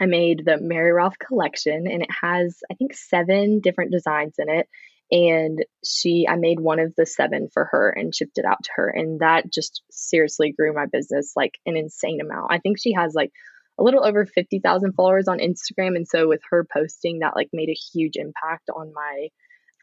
I 0.00 0.06
made 0.06 0.44
the 0.44 0.58
Mary 0.58 0.92
Ralph 0.92 1.18
collection 1.18 1.86
and 1.86 2.02
it 2.02 2.10
has, 2.22 2.58
I 2.70 2.74
think, 2.74 2.94
seven 2.94 3.60
different 3.60 3.92
designs 3.92 4.34
in 4.38 4.48
it 4.48 4.68
and 5.10 5.64
she 5.82 6.26
i 6.28 6.36
made 6.36 6.60
one 6.60 6.78
of 6.78 6.94
the 6.94 7.06
seven 7.06 7.48
for 7.50 7.64
her 7.64 7.88
and 7.88 8.14
shipped 8.14 8.36
it 8.36 8.44
out 8.44 8.62
to 8.62 8.70
her 8.74 8.90
and 8.90 9.20
that 9.20 9.50
just 9.50 9.82
seriously 9.90 10.52
grew 10.52 10.74
my 10.74 10.84
business 10.84 11.32
like 11.34 11.54
an 11.64 11.78
insane 11.78 12.20
amount 12.20 12.52
i 12.52 12.58
think 12.58 12.78
she 12.78 12.92
has 12.92 13.14
like 13.14 13.32
a 13.78 13.82
little 13.82 14.04
over 14.04 14.26
50,000 14.26 14.92
followers 14.92 15.28
on 15.28 15.38
Instagram 15.38 15.94
and 15.96 16.06
so 16.06 16.28
with 16.28 16.40
her 16.50 16.66
posting 16.70 17.20
that 17.20 17.36
like 17.36 17.48
made 17.52 17.68
a 17.68 17.78
huge 17.92 18.16
impact 18.16 18.68
on 18.74 18.92
my 18.92 19.28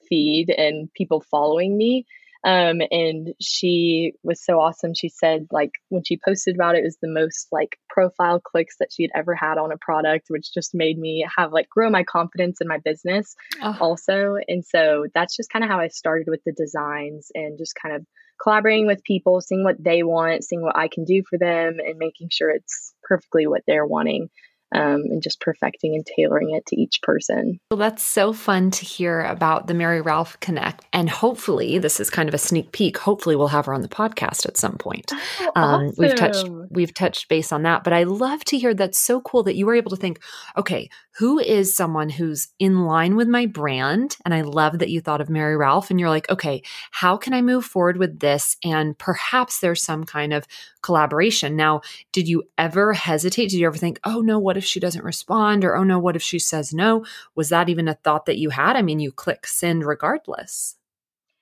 feed 0.07 0.49
and 0.49 0.91
people 0.93 1.23
following 1.29 1.77
me 1.77 2.05
um, 2.45 2.79
and 2.91 3.33
she 3.41 4.13
was 4.21 4.45
so 4.45 4.59
awesome. 4.59 4.93
She 4.93 5.09
said, 5.09 5.47
like, 5.51 5.71
when 5.89 6.03
she 6.03 6.19
posted 6.23 6.53
about 6.53 6.75
it, 6.75 6.81
it 6.81 6.83
was 6.83 6.97
the 7.01 7.09
most 7.09 7.47
like 7.51 7.79
profile 7.89 8.39
clicks 8.39 8.75
that 8.77 8.89
she 8.91 9.01
had 9.01 9.09
ever 9.15 9.33
had 9.33 9.57
on 9.57 9.71
a 9.71 9.79
product, 9.79 10.27
which 10.29 10.53
just 10.53 10.75
made 10.75 10.99
me 10.99 11.25
have 11.35 11.51
like 11.51 11.67
grow 11.67 11.89
my 11.89 12.03
confidence 12.03 12.61
in 12.61 12.67
my 12.67 12.77
business 12.85 13.35
oh. 13.63 13.75
also. 13.81 14.35
And 14.47 14.63
so 14.63 15.07
that's 15.15 15.35
just 15.35 15.49
kind 15.49 15.65
of 15.65 15.71
how 15.71 15.79
I 15.79 15.87
started 15.87 16.27
with 16.29 16.41
the 16.45 16.53
designs 16.55 17.31
and 17.33 17.57
just 17.57 17.73
kind 17.81 17.95
of 17.95 18.05
collaborating 18.39 18.85
with 18.85 19.03
people, 19.03 19.41
seeing 19.41 19.63
what 19.63 19.83
they 19.83 20.03
want, 20.03 20.43
seeing 20.43 20.61
what 20.61 20.77
I 20.77 20.87
can 20.87 21.03
do 21.03 21.23
for 21.27 21.39
them, 21.39 21.77
and 21.83 21.97
making 21.97 22.29
sure 22.31 22.51
it's 22.51 22.93
perfectly 23.01 23.47
what 23.47 23.63
they're 23.65 23.87
wanting 23.87 24.29
um, 24.75 25.03
and 25.09 25.23
just 25.23 25.39
perfecting 25.39 25.95
and 25.95 26.05
tailoring 26.05 26.53
it 26.53 26.65
to 26.67 26.79
each 26.79 27.01
person. 27.01 27.59
Well, 27.71 27.77
that's 27.77 28.03
so 28.03 28.33
fun 28.33 28.71
to 28.71 28.85
hear 28.85 29.21
about 29.21 29.67
the 29.67 29.73
Mary 29.73 30.01
Ralph 30.01 30.39
Connect. 30.39 30.85
And 30.93 31.09
hopefully, 31.09 31.77
this 31.79 31.99
is 31.99 32.09
kind 32.09 32.27
of 32.27 32.35
a 32.35 32.39
sneak 32.39 32.71
peek. 32.71 32.97
Hopefully, 32.97 33.35
we'll 33.35 33.47
have 33.47 33.65
her 33.67 33.73
on 33.73 33.81
the 33.81 33.87
podcast 33.87 34.45
at 34.45 34.57
some 34.57 34.77
point. 34.77 35.11
Oh, 35.39 35.51
um. 35.55 35.91
We've 35.97 36.15
touched 36.15 36.47
we've 36.69 36.93
touched 36.93 37.29
base 37.29 37.51
on 37.51 37.63
that, 37.63 37.83
but 37.83 37.93
I 37.93 38.03
love 38.03 38.43
to 38.45 38.57
hear 38.57 38.73
that's 38.73 38.99
so 38.99 39.21
cool 39.21 39.43
that 39.43 39.55
you 39.55 39.65
were 39.65 39.75
able 39.75 39.91
to 39.91 39.97
think, 39.97 40.19
okay, 40.57 40.89
who 41.17 41.39
is 41.39 41.75
someone 41.75 42.09
who's 42.09 42.49
in 42.59 42.85
line 42.85 43.15
with 43.15 43.27
my 43.27 43.45
brand? 43.45 44.17
And 44.25 44.33
I 44.33 44.41
love 44.41 44.79
that 44.79 44.89
you 44.89 44.99
thought 44.99 45.21
of 45.21 45.29
Mary 45.29 45.55
Ralph, 45.55 45.89
and 45.89 45.99
you're 45.99 46.09
like, 46.09 46.29
okay, 46.29 46.61
how 46.91 47.15
can 47.15 47.33
I 47.33 47.41
move 47.41 47.65
forward 47.65 47.97
with 47.97 48.19
this? 48.19 48.57
And 48.63 48.97
perhaps 48.97 49.59
there's 49.59 49.81
some 49.81 50.03
kind 50.03 50.33
of 50.33 50.45
collaboration. 50.81 51.55
Now, 51.55 51.81
did 52.11 52.27
you 52.27 52.43
ever 52.57 52.93
hesitate? 52.93 53.49
Did 53.49 53.59
you 53.59 53.67
ever 53.67 53.77
think, 53.77 53.99
oh 54.03 54.19
no, 54.19 54.39
what 54.39 54.57
if 54.57 54.65
she 54.65 54.79
doesn't 54.79 55.05
respond? 55.05 55.63
Or 55.63 55.75
oh 55.75 55.83
no, 55.83 55.99
what 55.99 56.17
if 56.17 56.21
she 56.21 56.39
says 56.39 56.73
no? 56.73 57.05
Was 57.33 57.49
that 57.49 57.69
even 57.69 57.87
a 57.87 57.93
thought 57.93 58.25
that 58.25 58.37
you 58.37 58.49
had? 58.49 58.75
I 58.75 58.81
mean, 58.81 58.99
you 58.99 59.11
click 59.11 59.47
send 59.47 59.85
regardless. 59.85 60.75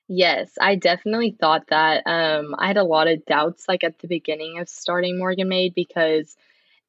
Yes, 0.08 0.52
I 0.62 0.76
definitely 0.76 1.36
thought 1.40 1.68
that. 1.70 2.04
Um, 2.06 2.54
I 2.60 2.68
had 2.68 2.78
a 2.78 2.84
lot 2.84 3.08
of 3.08 3.26
doubts 3.26 3.68
like 3.68 3.84
at 3.84 3.98
the 4.00 4.08
beginning 4.08 4.60
of 4.60 4.70
starting 4.70 5.18
Morgan 5.18 5.50
Made 5.50 5.74
because 5.74 6.36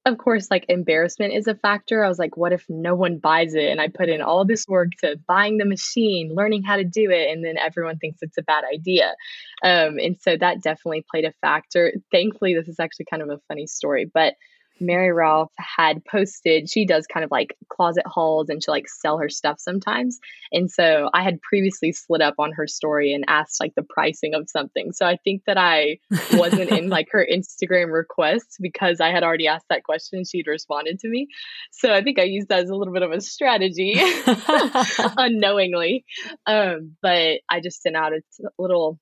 of 0.06 0.18
course, 0.18 0.48
like 0.50 0.66
embarrassment 0.68 1.32
is 1.32 1.46
a 1.46 1.54
factor. 1.54 2.04
I 2.04 2.08
was 2.08 2.18
like, 2.18 2.36
what 2.36 2.52
if 2.52 2.64
no 2.68 2.94
one 2.94 3.18
buys 3.18 3.54
it? 3.54 3.70
And 3.70 3.80
I 3.80 3.88
put 3.88 4.10
in 4.10 4.20
all 4.20 4.44
this 4.44 4.66
work 4.68 4.90
to 5.00 5.18
buying 5.26 5.56
the 5.56 5.64
machine, 5.64 6.34
learning 6.34 6.62
how 6.62 6.76
to 6.76 6.84
do 6.84 7.10
it, 7.10 7.30
and 7.30 7.42
then 7.42 7.56
everyone 7.56 7.96
thinks 7.98 8.18
it's 8.20 8.36
a 8.36 8.42
bad 8.42 8.64
idea. 8.70 9.14
Um, 9.62 9.98
and 9.98 10.16
so 10.20 10.36
that 10.36 10.62
definitely 10.62 11.04
played 11.10 11.24
a 11.24 11.32
factor. 11.40 11.92
Thankfully, 12.12 12.54
this 12.54 12.68
is 12.68 12.78
actually 12.78 13.06
kind 13.08 13.22
of 13.22 13.30
a 13.30 13.40
funny 13.48 13.66
story, 13.66 14.10
but 14.12 14.34
Mary 14.80 15.12
Ralph 15.12 15.52
had 15.56 16.04
posted, 16.04 16.68
she 16.68 16.84
does 16.84 17.06
kind 17.06 17.24
of 17.24 17.30
like 17.30 17.56
closet 17.68 18.04
hauls 18.06 18.48
and 18.48 18.62
she 18.62 18.70
like 18.70 18.88
sell 18.88 19.18
her 19.18 19.28
stuff 19.28 19.60
sometimes. 19.60 20.18
And 20.52 20.70
so 20.70 21.10
I 21.12 21.22
had 21.22 21.40
previously 21.40 21.92
slid 21.92 22.20
up 22.20 22.34
on 22.38 22.52
her 22.52 22.66
story 22.66 23.14
and 23.14 23.24
asked 23.28 23.60
like 23.60 23.74
the 23.74 23.82
pricing 23.88 24.34
of 24.34 24.48
something. 24.48 24.92
So 24.92 25.06
I 25.06 25.16
think 25.22 25.42
that 25.46 25.58
I 25.58 25.98
wasn't 26.32 26.70
in 26.70 26.88
like 26.88 27.08
her 27.12 27.26
Instagram 27.26 27.92
requests 27.92 28.56
because 28.60 29.00
I 29.00 29.10
had 29.10 29.22
already 29.22 29.46
asked 29.46 29.66
that 29.70 29.84
question. 29.84 30.24
She'd 30.24 30.46
responded 30.46 30.98
to 31.00 31.08
me. 31.08 31.28
So 31.70 31.92
I 31.92 32.02
think 32.02 32.18
I 32.18 32.24
used 32.24 32.48
that 32.48 32.64
as 32.64 32.70
a 32.70 32.76
little 32.76 32.94
bit 32.94 33.02
of 33.02 33.12
a 33.12 33.20
strategy 33.20 33.94
unknowingly. 35.16 36.04
Um, 36.46 36.96
but 37.00 37.40
I 37.48 37.60
just 37.62 37.82
sent 37.82 37.96
out 37.96 38.12
a 38.12 38.22
little 38.58 38.98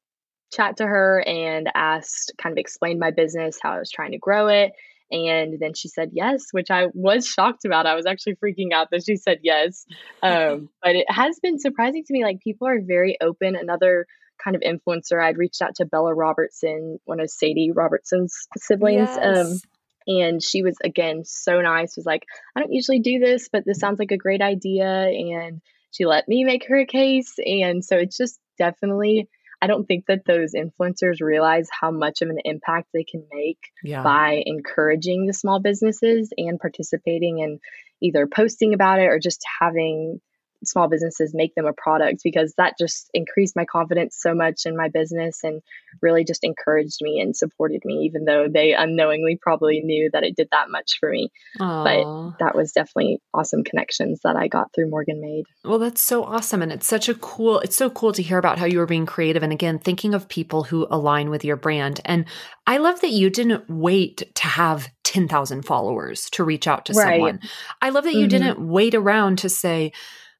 chat 0.52 0.76
to 0.76 0.87
her 0.87 1.24
and 1.26 1.70
asked, 1.74 2.32
kind 2.37 2.52
of 2.52 2.58
explained 2.58 3.00
my 3.00 3.11
business, 3.11 3.58
how 3.61 3.72
I 3.72 3.78
was 3.78 3.90
trying 3.90 4.12
to 4.12 4.18
grow 4.18 4.48
it 4.48 4.72
and 5.12 5.59
then 5.61 5.75
she 5.75 5.88
said 5.88 6.11
yes, 6.12 6.46
which 6.53 6.70
I 6.70 6.87
was 6.94 7.27
shocked 7.27 7.64
about. 7.64 7.87
I 7.87 7.94
was 7.94 8.07
actually 8.07 8.37
freaking 8.37 8.72
out 8.72 8.88
that 8.90 9.05
she 9.05 9.16
said 9.16 9.40
yes. 9.42 9.85
Um, 10.22 10.70
but 10.83 10.96
it 10.96 11.07
has 11.09 11.38
been 11.40 11.59
surprising 11.59 12.03
to 12.05 12.12
me. 12.12 12.25
Like 12.25 12.40
people 12.40 12.66
are 12.66 12.81
very 12.81 13.18
open. 13.20 13.55
Another 13.55 14.07
kind 14.42 14.57
of 14.57 14.62
influencer, 14.62 15.22
I'd 15.22 15.38
reached 15.38 15.62
out 15.62 15.77
to 15.77 15.85
Bella 15.85 16.14
Robertson, 16.14 16.98
one 17.05 17.20
of 17.20 17.31
Sadie 17.31 17.70
Robertson's 17.72 18.48
siblings. 18.57 19.11
Um, 19.11 19.18
yes. 19.22 19.53
Um, 19.53 19.61
and 20.07 20.42
she 20.42 20.62
was 20.64 20.77
again 20.83 21.22
so 21.25 21.61
nice 21.61 21.96
was 21.96 22.05
like 22.05 22.25
i 22.57 22.61
don't 22.61 22.72
usually 22.72 22.98
do 22.98 23.20
this 23.20 23.48
but 23.53 23.64
this 23.64 23.79
sounds 23.79 24.01
like 24.01 24.11
a 24.11 24.16
great 24.16 24.42
idea 24.42 24.85
and 24.85 25.61
she 25.92 26.07
let 26.07 26.27
me 26.27 26.42
make 26.42 26.66
her 26.66 26.81
a 26.81 26.87
case 26.87 27.35
and 27.38 27.85
so 27.85 27.96
it's 27.96 28.16
just 28.16 28.40
definitely 28.59 29.29
I 29.62 29.68
don't 29.68 29.87
think 29.87 30.07
that 30.07 30.25
those 30.27 30.55
influencers 30.55 31.20
realize 31.20 31.68
how 31.70 31.92
much 31.92 32.20
of 32.20 32.29
an 32.29 32.38
impact 32.44 32.88
they 32.92 33.05
can 33.05 33.25
make 33.33 33.61
yeah. 33.85 34.03
by 34.03 34.42
encouraging 34.44 35.27
the 35.27 35.33
small 35.33 35.61
businesses 35.61 36.33
and 36.37 36.59
participating 36.59 37.38
in 37.38 37.61
either 38.03 38.27
posting 38.27 38.75
about 38.75 38.98
it 38.98 39.05
or 39.05 39.20
just 39.20 39.40
having 39.61 40.20
small 40.64 40.88
businesses 40.88 41.35
make 41.35 41.55
them 41.55 41.66
a 41.66 41.72
product 41.72 42.20
because 42.22 42.55
that 42.57 42.79
just 42.79 43.11
increased 43.14 43.57
my 43.57 43.64
confidence 43.64 44.16
so 44.18 44.35
much 44.35 44.66
in 44.66 44.77
my 44.77 44.88
business 44.88 45.40
and 45.42 45.62
really 46.01 46.25
just 46.25 46.44
encouraged 46.44 46.98
me 47.01 47.20
and 47.20 47.37
supported 47.37 47.83
me 47.85 48.05
even 48.05 48.25
though 48.25 48.46
they 48.48 48.72
unknowingly 48.72 49.38
probably 49.40 49.81
knew 49.81 50.11
that 50.12 50.25
it 50.25 50.37
did 50.37 50.48
that 50.51 50.70
much 50.70 50.98
for 50.98 51.11
me 51.11 51.31
Aww. 51.61 51.85
but 51.85 52.44
that 52.44 52.55
was 52.55 52.72
definitely 52.72 53.20
awesome 53.35 53.64
connections 53.64 54.20
that 54.25 54.37
i 54.37 54.48
got 54.48 54.72
through 54.72 54.88
morgan 54.88 55.20
made 55.20 55.44
well 55.64 55.79
that's 55.79 56.01
so 56.01 56.25
awesome 56.25 56.62
and 56.62 56.72
it's 56.72 56.87
such 56.87 57.09
a 57.09 57.14
cool 57.14 57.61
it's 57.61 57.77
so 57.77 57.90
cool 57.90 58.12
to 58.12 58.22
hear 58.22 58.38
about 58.38 58.59
how 58.59 58.66
you 58.66 58.79
were 58.79 58.87
being 58.87 59.07
creative 59.07 59.42
and 59.42 59.53
again 59.53 59.79
thinking 59.79 60.14
of 60.14 60.29
people 60.29 60.64
who 60.64 60.87
align 60.90 61.31
with 61.31 61.44
your 61.44 61.57
brand 61.57 62.01
and 62.05 62.25
i 62.66 62.79
love 62.79 63.01
that 63.01 63.11
you 63.11 63.31
didn't 63.31 63.68
wait 63.68 64.22
to 64.35 64.46
have 64.46 64.88
10,000 65.05 65.62
followers 65.62 66.31
to 66.31 66.44
reach 66.44 66.66
out 66.66 66.87
to 66.87 66.92
right. 66.94 67.16
someone 67.16 67.40
i 67.81 67.90
love 67.90 68.05
that 68.05 68.14
you 68.14 68.27
mm-hmm. 68.27 68.44
didn't 68.44 68.68
wait 68.68 68.94
around 68.94 69.38
to 69.38 69.48
say 69.48 69.92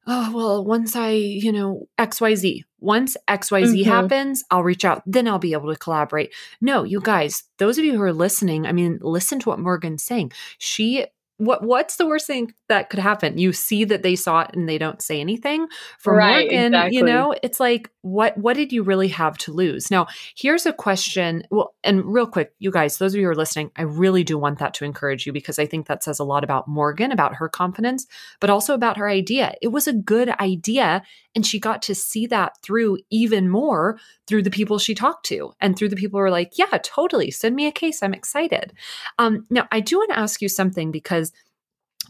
oh, 0.07 0.31
well, 0.35 0.65
once 0.65 0.95
I, 0.95 1.11
you 1.11 1.51
know, 1.51 1.87
XYZ, 1.97 2.63
once 2.79 3.15
XYZ 3.27 3.63
mm-hmm. 3.63 3.89
happens, 3.89 4.43
I'll 4.51 4.63
reach 4.63 4.85
out. 4.85 5.01
Then 5.05 5.27
I'll 5.27 5.39
be 5.39 5.53
able 5.53 5.71
to 5.71 5.79
collaborate. 5.79 6.33
No, 6.61 6.83
you 6.83 6.99
guys, 6.99 7.43
those 7.57 7.77
of 7.77 7.85
you 7.85 7.93
who 7.93 8.01
are 8.01 8.13
listening, 8.13 8.65
I 8.65 8.71
mean, 8.71 8.99
listen 9.01 9.39
to 9.39 9.49
what 9.49 9.59
Morgan's 9.59 10.03
saying. 10.03 10.31
She 10.57 11.05
what 11.37 11.63
what's 11.63 11.95
the 11.95 12.05
worst 12.05 12.27
thing 12.27 12.53
that 12.69 12.89
could 12.89 12.99
happen? 12.99 13.37
You 13.37 13.53
see 13.53 13.83
that 13.85 14.03
they 14.03 14.15
saw 14.15 14.41
it 14.41 14.51
and 14.53 14.69
they 14.69 14.77
don't 14.77 15.01
say 15.01 15.19
anything. 15.19 15.67
For 15.97 16.15
right, 16.15 16.43
Morgan, 16.43 16.73
exactly. 16.73 16.97
you 16.97 17.03
know, 17.03 17.33
it's 17.41 17.59
like 17.59 17.89
what 18.01 18.37
what 18.37 18.55
did 18.55 18.71
you 18.71 18.83
really 18.83 19.07
have 19.09 19.37
to 19.39 19.51
lose? 19.51 19.89
Now, 19.89 20.07
here's 20.35 20.65
a 20.65 20.73
question. 20.73 21.43
Well, 21.49 21.73
and 21.83 22.05
real 22.05 22.27
quick, 22.27 22.53
you 22.59 22.71
guys, 22.71 22.97
those 22.97 23.13
of 23.13 23.19
you 23.19 23.25
who 23.25 23.31
are 23.31 23.35
listening, 23.35 23.71
I 23.75 23.83
really 23.83 24.23
do 24.23 24.37
want 24.37 24.59
that 24.59 24.73
to 24.75 24.85
encourage 24.85 25.25
you 25.25 25.33
because 25.33 25.57
I 25.57 25.65
think 25.65 25.87
that 25.87 26.03
says 26.03 26.19
a 26.19 26.23
lot 26.23 26.43
about 26.43 26.67
Morgan, 26.67 27.11
about 27.11 27.35
her 27.35 27.49
confidence, 27.49 28.05
but 28.39 28.49
also 28.49 28.73
about 28.73 28.97
her 28.97 29.09
idea. 29.09 29.55
It 29.61 29.69
was 29.69 29.87
a 29.87 29.93
good 29.93 30.29
idea 30.39 31.03
and 31.35 31.45
she 31.45 31.59
got 31.59 31.81
to 31.83 31.95
see 31.95 32.27
that 32.27 32.57
through 32.61 32.99
even 33.09 33.49
more 33.49 33.99
through 34.27 34.43
the 34.43 34.51
people 34.51 34.79
she 34.79 34.95
talked 34.95 35.25
to 35.27 35.53
and 35.59 35.77
through 35.77 35.89
the 35.89 35.95
people 35.95 36.17
who 36.19 36.23
were 36.23 36.29
like, 36.29 36.57
yeah, 36.57 36.77
totally. 36.83 37.31
Send 37.31 37.55
me 37.55 37.67
a 37.67 37.71
case. 37.71 38.03
I'm 38.03 38.13
excited. 38.13 38.73
Um, 39.17 39.45
now, 39.49 39.67
I 39.71 39.79
do 39.79 39.97
want 39.97 40.11
to 40.11 40.19
ask 40.19 40.41
you 40.41 40.49
something 40.49 40.91
because 40.91 41.31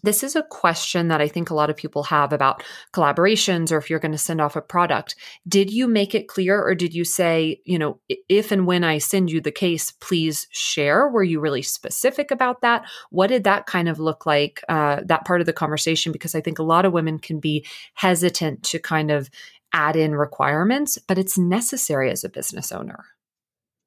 this 0.03 0.23
is 0.23 0.35
a 0.35 0.43
question 0.43 1.07
that 1.07 1.21
I 1.21 1.27
think 1.27 1.49
a 1.49 1.55
lot 1.55 1.69
of 1.69 1.77
people 1.77 2.03
have 2.03 2.33
about 2.33 2.63
collaborations 2.93 3.71
or 3.71 3.77
if 3.77 3.89
you're 3.89 3.99
going 3.99 4.11
to 4.11 4.17
send 4.17 4.41
off 4.41 4.55
a 4.55 4.61
product. 4.61 5.15
Did 5.47 5.71
you 5.71 5.87
make 5.87 6.13
it 6.13 6.27
clear 6.27 6.61
or 6.61 6.75
did 6.75 6.93
you 6.93 7.05
say, 7.05 7.61
you 7.65 7.79
know, 7.79 7.99
if 8.29 8.51
and 8.51 8.67
when 8.67 8.83
I 8.83 8.97
send 8.97 9.31
you 9.31 9.41
the 9.41 9.51
case, 9.51 9.91
please 9.91 10.47
share? 10.51 11.07
Were 11.07 11.23
you 11.23 11.39
really 11.39 11.61
specific 11.61 12.31
about 12.31 12.61
that? 12.61 12.85
What 13.09 13.27
did 13.27 13.45
that 13.45 13.65
kind 13.65 13.87
of 13.87 13.99
look 13.99 14.25
like, 14.25 14.61
uh, 14.69 15.01
that 15.05 15.25
part 15.25 15.39
of 15.39 15.47
the 15.47 15.53
conversation? 15.53 16.11
Because 16.11 16.35
I 16.35 16.41
think 16.41 16.59
a 16.59 16.63
lot 16.63 16.85
of 16.85 16.93
women 16.93 17.17
can 17.17 17.39
be 17.39 17.65
hesitant 17.93 18.63
to 18.63 18.79
kind 18.79 19.09
of 19.09 19.29
add 19.71 19.95
in 19.95 20.15
requirements, 20.15 20.97
but 21.07 21.17
it's 21.17 21.37
necessary 21.37 22.11
as 22.11 22.23
a 22.23 22.29
business 22.29 22.71
owner. 22.71 23.05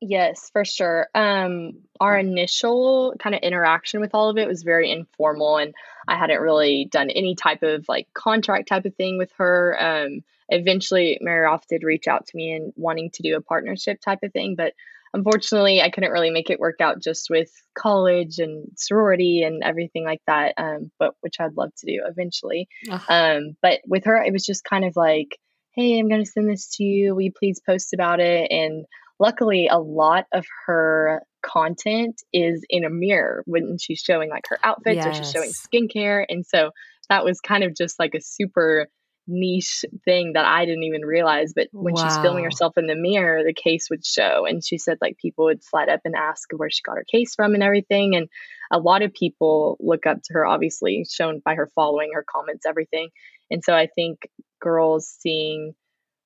Yes, 0.01 0.51
for 0.53 0.65
sure. 0.65 1.09
Um, 1.15 1.81
our 2.01 2.19
initial 2.19 3.15
kind 3.19 3.35
of 3.35 3.41
interaction 3.43 4.01
with 4.01 4.15
all 4.15 4.29
of 4.29 4.37
it 4.37 4.47
was 4.47 4.63
very 4.63 4.91
informal, 4.91 5.57
and 5.57 5.75
I 6.07 6.19
hadn't 6.19 6.41
really 6.41 6.87
done 6.91 7.09
any 7.11 7.35
type 7.35 7.63
of 7.63 7.87
like 7.89 8.09
contract 8.13 8.69
type 8.69 8.85
of 8.85 8.95
thing 8.95 9.17
with 9.17 9.33
her. 9.39 9.77
Um, 9.81 10.21
eventually, 10.49 11.19
Mary 11.23 11.41
Ralph 11.41 11.67
did 11.69 11.83
reach 11.83 12.09
out 12.09 12.27
to 12.27 12.37
me 12.37 12.53
and 12.53 12.73
wanting 12.77 13.11
to 13.15 13.23
do 13.23 13.37
a 13.37 13.41
partnership 13.41 14.01
type 14.01 14.19
of 14.23 14.33
thing, 14.33 14.55
but 14.55 14.75
unfortunately, 15.15 15.81
I 15.81 15.89
couldn't 15.89 16.13
really 16.13 16.31
make 16.31 16.51
it 16.51 16.61
work 16.61 16.81
out 16.83 17.03
just 17.03 17.29
with 17.31 17.51
college 17.77 18.39
and 18.39 18.69
sorority 18.77 19.43
and 19.43 19.63
everything 19.65 20.05
like 20.05 20.21
that. 20.27 20.53
Um, 20.59 20.91
but 20.99 21.15
which 21.23 21.37
I'd 21.41 21.57
love 21.57 21.71
to 21.79 21.87
do 21.87 22.03
eventually. 22.07 22.69
Um, 23.09 23.57
but 23.63 23.81
with 23.87 24.05
her, 24.05 24.23
it 24.23 24.33
was 24.33 24.45
just 24.45 24.63
kind 24.63 24.85
of 24.85 24.95
like, 24.95 25.39
hey, 25.73 25.99
I'm 25.99 26.09
going 26.09 26.23
to 26.23 26.31
send 26.31 26.51
this 26.51 26.69
to 26.77 26.85
you. 26.85 27.15
Will 27.15 27.23
you 27.23 27.33
please 27.33 27.61
post 27.65 27.95
about 27.95 28.21
it? 28.21 28.51
And 28.51 28.85
luckily 29.19 29.69
a 29.69 29.79
lot 29.79 30.25
of 30.33 30.45
her 30.67 31.23
content 31.43 32.21
is 32.33 32.65
in 32.69 32.85
a 32.85 32.91
mirror 32.91 33.43
when 33.47 33.79
she's 33.79 34.01
showing 34.01 34.29
like 34.31 34.45
her 34.49 34.59
outfits 34.65 34.97
yes. 34.97 35.07
or 35.07 35.15
she's 35.15 35.31
showing 35.31 35.51
skincare 35.51 36.25
and 36.29 36.45
so 36.45 36.71
that 37.09 37.25
was 37.25 37.41
kind 37.41 37.63
of 37.63 37.75
just 37.75 37.99
like 37.99 38.15
a 38.15 38.21
super 38.21 38.89
niche 39.29 39.85
thing 40.05 40.33
that 40.35 40.45
I 40.45 40.65
didn't 40.65 40.85
even 40.85 41.03
realize. 41.03 41.53
But 41.55 41.69
when 41.73 41.95
wow. 41.95 42.05
she's 42.05 42.17
filming 42.19 42.45
herself 42.45 42.79
in 42.79 42.87
the 42.87 42.95
mirror, 42.95 43.43
the 43.45 43.55
case 43.55 43.89
would 43.91 44.05
show. 44.05 44.47
And 44.47 44.65
she 44.65 44.79
said 44.79 44.99
like 45.01 45.19
people 45.19 45.47
would 45.47 45.65
slide 45.65 45.89
up 45.89 46.01
and 46.05 46.15
ask 46.15 46.49
where 46.53 46.71
she 46.71 46.83
got 46.83 46.97
her 46.97 47.05
case 47.11 47.35
from 47.35 47.55
and 47.55 47.63
everything. 47.63 48.15
And 48.15 48.29
a 48.71 48.79
lot 48.79 49.03
of 49.03 49.13
people 49.13 49.77
look 49.81 50.07
up 50.07 50.19
to 50.25 50.35
her, 50.35 50.47
obviously, 50.47 51.05
shown 51.11 51.41
by 51.45 51.55
her 51.55 51.71
following, 51.75 52.11
her 52.15 52.25
comments, 52.29 52.67
everything. 52.67 53.09
And 53.51 53.63
so 53.65 53.75
I 53.75 53.89
think 53.95 54.29
girls 54.61 55.13
seeing 55.21 55.75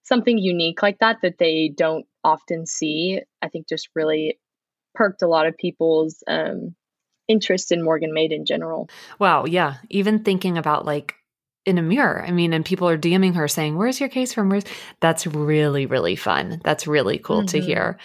something 0.02 0.38
unique 0.38 0.82
like 0.82 0.98
that 0.98 1.18
that 1.22 1.38
they 1.38 1.72
don't 1.74 2.06
often 2.24 2.66
see, 2.66 3.20
I 3.42 3.48
think 3.48 3.68
just 3.68 3.88
really 3.94 4.38
perked 4.94 5.22
a 5.22 5.28
lot 5.28 5.46
of 5.46 5.56
people's 5.56 6.22
um, 6.26 6.74
interest 7.28 7.72
in 7.72 7.82
Morgan 7.82 8.12
Made 8.12 8.32
in 8.32 8.44
general. 8.44 8.88
Wow. 9.18 9.44
Yeah. 9.44 9.76
Even 9.88 10.24
thinking 10.24 10.58
about 10.58 10.84
like 10.84 11.14
in 11.66 11.78
a 11.78 11.82
mirror. 11.82 12.24
I 12.26 12.30
mean, 12.30 12.52
and 12.52 12.64
people 12.64 12.88
are 12.88 12.98
DMing 12.98 13.34
her 13.34 13.46
saying, 13.46 13.76
Where's 13.76 14.00
your 14.00 14.08
case 14.08 14.32
from? 14.32 14.48
Where's 14.48 14.64
that's 15.00 15.26
really, 15.26 15.86
really 15.86 16.16
fun. 16.16 16.60
That's 16.64 16.86
really 16.86 17.18
cool 17.18 17.38
mm-hmm. 17.38 17.46
to 17.46 17.60
hear. 17.60 17.98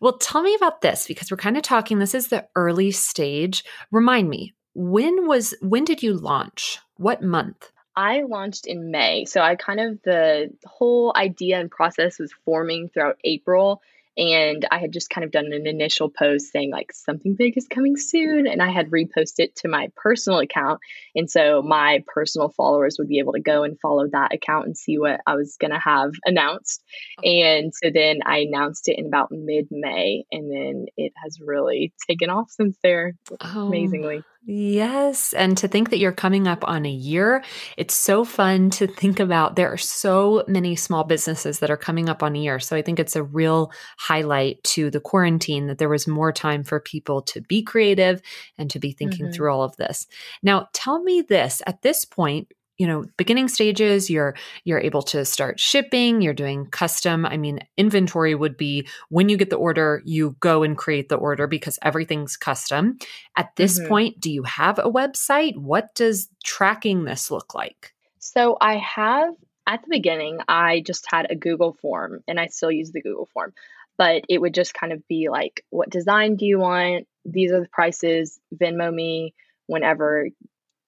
Well, 0.00 0.18
tell 0.18 0.42
me 0.42 0.54
about 0.54 0.80
this 0.80 1.06
because 1.06 1.30
we're 1.30 1.36
kind 1.36 1.56
of 1.56 1.62
talking. 1.62 1.98
This 1.98 2.14
is 2.14 2.28
the 2.28 2.46
early 2.56 2.90
stage. 2.92 3.64
Remind 3.90 4.28
me, 4.28 4.54
when 4.74 5.26
was 5.26 5.54
when 5.60 5.84
did 5.84 6.02
you 6.02 6.14
launch? 6.14 6.78
What 6.96 7.22
month? 7.22 7.70
I 7.96 8.22
launched 8.22 8.66
in 8.66 8.90
May. 8.90 9.24
So 9.24 9.40
I 9.40 9.56
kind 9.56 9.80
of, 9.80 10.02
the 10.02 10.50
whole 10.64 11.12
idea 11.16 11.58
and 11.58 11.70
process 11.70 12.18
was 12.18 12.32
forming 12.44 12.88
throughout 12.88 13.18
April. 13.24 13.82
And 14.16 14.66
I 14.70 14.78
had 14.78 14.92
just 14.92 15.08
kind 15.08 15.24
of 15.24 15.30
done 15.30 15.52
an 15.52 15.66
initial 15.66 16.10
post 16.10 16.52
saying, 16.52 16.70
like, 16.72 16.92
something 16.92 17.36
big 17.36 17.56
is 17.56 17.66
coming 17.68 17.96
soon. 17.96 18.46
And 18.46 18.60
I 18.60 18.70
had 18.70 18.90
reposted 18.90 19.38
it 19.38 19.56
to 19.56 19.68
my 19.68 19.88
personal 19.96 20.40
account. 20.40 20.80
And 21.14 21.30
so 21.30 21.62
my 21.62 22.04
personal 22.06 22.50
followers 22.50 22.96
would 22.98 23.08
be 23.08 23.20
able 23.20 23.32
to 23.34 23.40
go 23.40 23.62
and 23.62 23.78
follow 23.80 24.08
that 24.08 24.34
account 24.34 24.66
and 24.66 24.76
see 24.76 24.98
what 24.98 25.20
I 25.26 25.36
was 25.36 25.56
going 25.58 25.70
to 25.70 25.78
have 25.78 26.10
announced. 26.26 26.82
Uh-huh. 27.18 27.30
And 27.30 27.72
so 27.74 27.90
then 27.94 28.20
I 28.26 28.38
announced 28.40 28.88
it 28.88 28.98
in 28.98 29.06
about 29.06 29.30
mid 29.30 29.68
May. 29.70 30.24
And 30.30 30.50
then 30.50 30.86
it 30.96 31.12
has 31.22 31.38
really 31.40 31.92
taken 32.08 32.30
off 32.30 32.50
since 32.50 32.76
there, 32.82 33.14
oh. 33.40 33.68
amazingly. 33.68 34.22
Yes. 34.42 35.34
And 35.34 35.56
to 35.58 35.68
think 35.68 35.90
that 35.90 35.98
you're 35.98 36.12
coming 36.12 36.48
up 36.48 36.66
on 36.66 36.86
a 36.86 36.90
year, 36.90 37.44
it's 37.76 37.94
so 37.94 38.24
fun 38.24 38.70
to 38.70 38.86
think 38.86 39.20
about. 39.20 39.54
There 39.54 39.70
are 39.70 39.76
so 39.76 40.44
many 40.48 40.76
small 40.76 41.04
businesses 41.04 41.58
that 41.58 41.70
are 41.70 41.76
coming 41.76 42.08
up 42.08 42.22
on 42.22 42.34
a 42.34 42.38
year. 42.38 42.58
So 42.58 42.74
I 42.74 42.80
think 42.80 42.98
it's 42.98 43.16
a 43.16 43.22
real 43.22 43.70
highlight 43.98 44.62
to 44.64 44.90
the 44.90 45.00
quarantine 45.00 45.66
that 45.66 45.76
there 45.76 45.90
was 45.90 46.08
more 46.08 46.32
time 46.32 46.64
for 46.64 46.80
people 46.80 47.20
to 47.22 47.42
be 47.42 47.62
creative 47.62 48.22
and 48.56 48.70
to 48.70 48.78
be 48.78 48.92
thinking 48.92 49.26
mm-hmm. 49.26 49.32
through 49.32 49.52
all 49.52 49.62
of 49.62 49.76
this. 49.76 50.06
Now, 50.42 50.68
tell 50.72 51.02
me 51.02 51.20
this 51.20 51.60
at 51.66 51.82
this 51.82 52.06
point, 52.06 52.50
you 52.80 52.86
know 52.86 53.04
beginning 53.18 53.46
stages 53.46 54.08
you're 54.08 54.34
you're 54.64 54.80
able 54.80 55.02
to 55.02 55.22
start 55.26 55.60
shipping 55.60 56.22
you're 56.22 56.32
doing 56.32 56.64
custom. 56.64 57.26
I 57.26 57.36
mean 57.36 57.60
inventory 57.76 58.34
would 58.34 58.56
be 58.56 58.88
when 59.10 59.28
you 59.28 59.36
get 59.36 59.50
the 59.50 59.56
order 59.56 60.00
you 60.06 60.34
go 60.40 60.62
and 60.62 60.78
create 60.78 61.10
the 61.10 61.16
order 61.16 61.46
because 61.46 61.78
everything's 61.82 62.38
custom. 62.38 62.96
At 63.36 63.54
this 63.56 63.78
mm-hmm. 63.78 63.88
point 63.88 64.20
do 64.20 64.32
you 64.32 64.44
have 64.44 64.78
a 64.78 64.90
website? 64.90 65.58
What 65.58 65.94
does 65.94 66.30
tracking 66.42 67.04
this 67.04 67.30
look 67.30 67.54
like? 67.54 67.92
So 68.18 68.56
i 68.62 68.78
have 68.78 69.34
at 69.66 69.82
the 69.82 69.88
beginning 69.90 70.38
i 70.48 70.80
just 70.80 71.04
had 71.12 71.30
a 71.30 71.36
google 71.36 71.74
form 71.74 72.20
and 72.26 72.40
i 72.40 72.46
still 72.46 72.72
use 72.72 72.92
the 72.92 73.02
google 73.02 73.28
form 73.32 73.52
but 73.98 74.24
it 74.30 74.40
would 74.40 74.54
just 74.54 74.72
kind 74.72 74.94
of 74.94 75.06
be 75.06 75.28
like 75.28 75.62
what 75.68 75.90
design 75.90 76.36
do 76.36 76.46
you 76.46 76.58
want? 76.58 77.06
These 77.26 77.52
are 77.52 77.60
the 77.60 77.68
prices. 77.68 78.40
Venmo 78.54 78.90
me 78.90 79.34
whenever 79.66 80.28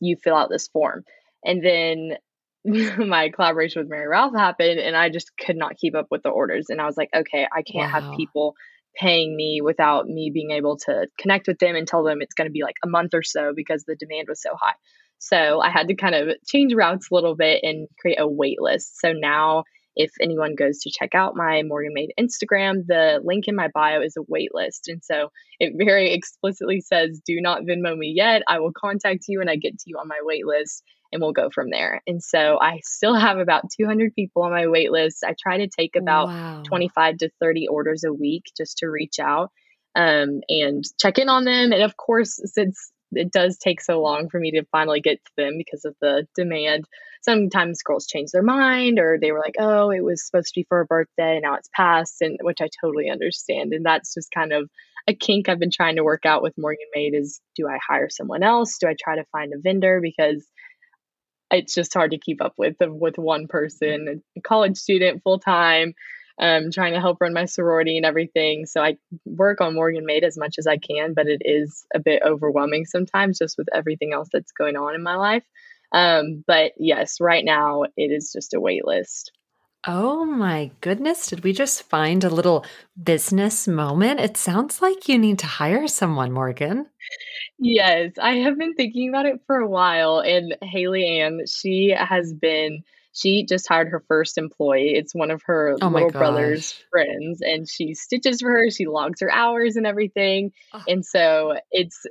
you 0.00 0.16
fill 0.16 0.34
out 0.34 0.48
this 0.48 0.68
form 0.68 1.04
and 1.44 1.64
then 1.64 2.16
my 2.64 3.30
collaboration 3.30 3.82
with 3.82 3.90
Mary 3.90 4.06
Ralph 4.06 4.34
happened 4.36 4.78
and 4.78 4.96
I 4.96 5.10
just 5.10 5.32
could 5.36 5.56
not 5.56 5.76
keep 5.76 5.94
up 5.94 6.06
with 6.10 6.22
the 6.22 6.28
orders. 6.28 6.66
And 6.68 6.80
I 6.80 6.86
was 6.86 6.96
like, 6.96 7.10
okay, 7.14 7.46
I 7.52 7.62
can't 7.62 7.92
wow. 7.92 8.00
have 8.00 8.16
people 8.16 8.54
paying 8.94 9.34
me 9.34 9.60
without 9.62 10.06
me 10.06 10.30
being 10.32 10.50
able 10.50 10.76
to 10.76 11.06
connect 11.18 11.48
with 11.48 11.58
them 11.58 11.74
and 11.74 11.88
tell 11.88 12.04
them 12.04 12.18
it's 12.20 12.34
going 12.34 12.46
to 12.46 12.52
be 12.52 12.62
like 12.62 12.76
a 12.84 12.88
month 12.88 13.14
or 13.14 13.22
so 13.22 13.52
because 13.56 13.84
the 13.84 13.96
demand 13.96 14.26
was 14.28 14.40
so 14.40 14.50
high. 14.60 14.74
So 15.18 15.60
I 15.60 15.70
had 15.70 15.88
to 15.88 15.94
kind 15.94 16.14
of 16.14 16.36
change 16.46 16.74
routes 16.74 17.08
a 17.10 17.14
little 17.14 17.34
bit 17.34 17.60
and 17.62 17.88
create 18.00 18.20
a 18.20 18.28
wait 18.28 18.60
list. 18.60 19.00
So 19.00 19.12
now 19.12 19.64
if 19.94 20.10
anyone 20.20 20.54
goes 20.54 20.80
to 20.80 20.90
check 20.90 21.14
out 21.14 21.36
my 21.36 21.62
Morgan 21.64 21.92
Made 21.94 22.12
Instagram, 22.18 22.86
the 22.86 23.20
link 23.22 23.44
in 23.46 23.54
my 23.54 23.68
bio 23.74 24.02
is 24.02 24.16
a 24.16 24.22
wait 24.26 24.50
list. 24.54 24.88
And 24.88 25.02
so 25.02 25.28
it 25.58 25.74
very 25.76 26.12
explicitly 26.14 26.80
says, 26.80 27.20
do 27.24 27.40
not 27.40 27.62
Venmo 27.62 27.96
me 27.96 28.12
yet. 28.14 28.42
I 28.48 28.60
will 28.60 28.72
contact 28.72 29.24
you 29.28 29.40
and 29.40 29.50
I 29.50 29.56
get 29.56 29.78
to 29.78 29.84
you 29.86 29.96
on 29.98 30.08
my 30.08 30.18
wait 30.22 30.46
list 30.46 30.82
and 31.12 31.20
we'll 31.20 31.32
go 31.32 31.50
from 31.50 31.70
there. 31.70 32.02
And 32.06 32.22
so 32.22 32.58
I 32.60 32.80
still 32.82 33.14
have 33.14 33.38
about 33.38 33.70
200 33.70 34.14
people 34.14 34.42
on 34.42 34.50
my 34.50 34.66
wait 34.66 34.90
list. 34.90 35.24
I 35.24 35.34
try 35.40 35.58
to 35.58 35.68
take 35.68 35.96
about 35.96 36.28
wow. 36.28 36.62
25 36.66 37.18
to 37.18 37.30
30 37.40 37.68
orders 37.68 38.04
a 38.04 38.12
week 38.12 38.44
just 38.56 38.78
to 38.78 38.88
reach 38.88 39.18
out 39.18 39.50
um, 39.94 40.40
and 40.48 40.84
check 41.00 41.18
in 41.18 41.28
on 41.28 41.44
them. 41.44 41.72
And 41.72 41.82
of 41.82 41.96
course, 41.96 42.40
since 42.44 42.92
it 43.14 43.32
does 43.32 43.58
take 43.58 43.80
so 43.80 44.00
long 44.00 44.28
for 44.28 44.38
me 44.40 44.52
to 44.52 44.64
finally 44.72 45.00
get 45.00 45.24
to 45.24 45.30
them 45.36 45.58
because 45.58 45.84
of 45.84 45.94
the 46.00 46.26
demand. 46.34 46.86
Sometimes 47.22 47.82
girls 47.82 48.06
change 48.06 48.30
their 48.30 48.42
mind 48.42 48.98
or 48.98 49.18
they 49.20 49.32
were 49.32 49.38
like, 49.38 49.54
oh, 49.58 49.90
it 49.90 50.02
was 50.02 50.24
supposed 50.24 50.48
to 50.48 50.60
be 50.60 50.66
for 50.68 50.80
a 50.80 50.86
birthday, 50.86 51.38
now 51.40 51.54
it's 51.54 51.68
past, 51.74 52.20
and 52.20 52.38
which 52.42 52.60
I 52.60 52.68
totally 52.80 53.10
understand. 53.10 53.72
And 53.72 53.84
that's 53.84 54.14
just 54.14 54.32
kind 54.32 54.52
of 54.52 54.68
a 55.06 55.14
kink 55.14 55.48
I've 55.48 55.58
been 55.58 55.70
trying 55.70 55.96
to 55.96 56.04
work 56.04 56.24
out 56.24 56.42
with 56.42 56.54
Morgan 56.56 56.86
Made 56.94 57.14
is 57.14 57.40
do 57.56 57.68
I 57.68 57.78
hire 57.86 58.08
someone 58.08 58.42
else? 58.42 58.78
Do 58.78 58.88
I 58.88 58.96
try 59.00 59.16
to 59.16 59.24
find 59.32 59.52
a 59.52 59.58
vendor? 59.58 60.00
Because 60.00 60.46
it's 61.52 61.74
just 61.74 61.94
hard 61.94 62.10
to 62.12 62.18
keep 62.18 62.42
up 62.42 62.54
with 62.56 62.76
with 62.80 63.18
one 63.18 63.46
person, 63.46 64.22
a 64.36 64.40
college 64.40 64.76
student, 64.76 65.22
full 65.22 65.38
time, 65.38 65.94
um, 66.38 66.70
trying 66.72 66.94
to 66.94 67.00
help 67.00 67.18
run 67.20 67.32
my 67.32 67.44
sorority 67.44 67.96
and 67.96 68.06
everything. 68.06 68.66
So 68.66 68.82
I 68.82 68.96
work 69.24 69.60
on 69.60 69.74
Morgan 69.74 70.06
Made 70.06 70.24
as 70.24 70.36
much 70.36 70.56
as 70.58 70.66
I 70.66 70.78
can, 70.78 71.14
but 71.14 71.26
it 71.26 71.42
is 71.44 71.86
a 71.94 72.00
bit 72.00 72.22
overwhelming 72.24 72.84
sometimes 72.84 73.38
just 73.38 73.56
with 73.58 73.68
everything 73.74 74.12
else 74.12 74.28
that's 74.32 74.52
going 74.52 74.76
on 74.76 74.94
in 74.94 75.02
my 75.02 75.16
life. 75.16 75.44
Um, 75.92 76.42
but 76.46 76.72
yes, 76.78 77.20
right 77.20 77.44
now 77.44 77.82
it 77.96 78.10
is 78.10 78.32
just 78.32 78.54
a 78.54 78.60
wait 78.60 78.84
list. 78.84 79.32
Oh 79.86 80.24
my 80.24 80.70
goodness. 80.80 81.26
Did 81.26 81.42
we 81.42 81.52
just 81.52 81.82
find 81.82 82.22
a 82.22 82.30
little 82.30 82.64
business 83.02 83.66
moment? 83.66 84.20
It 84.20 84.36
sounds 84.36 84.80
like 84.80 85.08
you 85.08 85.18
need 85.18 85.40
to 85.40 85.46
hire 85.46 85.88
someone, 85.88 86.30
Morgan. 86.30 86.86
Yes, 87.58 88.12
I 88.20 88.36
have 88.36 88.56
been 88.56 88.74
thinking 88.74 89.08
about 89.08 89.26
it 89.26 89.40
for 89.46 89.56
a 89.56 89.68
while. 89.68 90.20
And 90.20 90.56
Haley 90.62 91.20
Ann, 91.20 91.40
she 91.46 91.94
has 91.96 92.32
been, 92.32 92.84
she 93.12 93.44
just 93.44 93.68
hired 93.68 93.88
her 93.88 94.04
first 94.06 94.38
employee. 94.38 94.92
It's 94.94 95.14
one 95.14 95.32
of 95.32 95.42
her 95.46 95.76
oh 95.82 95.88
little 95.88 96.10
brother's 96.10 96.72
friends, 96.90 97.40
and 97.42 97.68
she 97.68 97.94
stitches 97.94 98.40
for 98.40 98.50
her. 98.50 98.70
She 98.70 98.86
logs 98.86 99.20
her 99.20 99.32
hours 99.32 99.74
and 99.74 99.86
everything. 99.86 100.52
Oh. 100.72 100.82
And 100.86 101.04
so 101.04 101.56
it's 101.72 102.06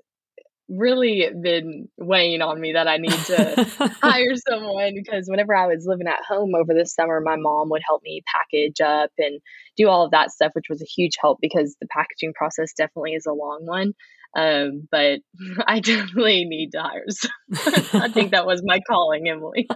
really 0.72 1.30
been 1.42 1.88
weighing 1.98 2.42
on 2.42 2.60
me 2.60 2.74
that 2.74 2.88
I 2.88 2.98
need 2.98 3.12
to 3.12 3.96
hire 4.02 4.36
someone 4.50 4.94
because 4.96 5.26
whenever 5.28 5.56
I 5.56 5.68
was 5.68 5.86
living 5.86 6.08
at 6.08 6.24
home 6.28 6.56
over 6.56 6.74
the 6.74 6.86
summer, 6.86 7.20
my 7.22 7.36
mom 7.36 7.70
would 7.70 7.82
help 7.86 8.02
me 8.04 8.24
package 8.32 8.80
up 8.82 9.12
and 9.18 9.42
do 9.78 9.88
all 9.88 10.06
of 10.06 10.12
that 10.12 10.32
stuff, 10.32 10.52
which 10.54 10.70
was 10.70 10.82
a 10.82 10.86
huge 10.86 11.14
help 11.20 11.40
because 11.42 11.76
the 11.80 11.88
packaging 11.88 12.34
process 12.34 12.74
definitely 12.78 13.14
is 13.14 13.26
a 13.26 13.34
long 13.34 13.62
one. 13.66 13.94
Um, 14.36 14.88
but 14.90 15.20
I 15.68 15.80
definitely 15.80 16.46
need 16.46 16.72
to 16.72 16.82
hire. 16.82 17.06
I 18.02 18.10
think 18.10 18.32
that 18.32 18.46
was 18.46 18.62
my 18.64 18.80
calling, 18.88 19.28
Emily. 19.28 19.68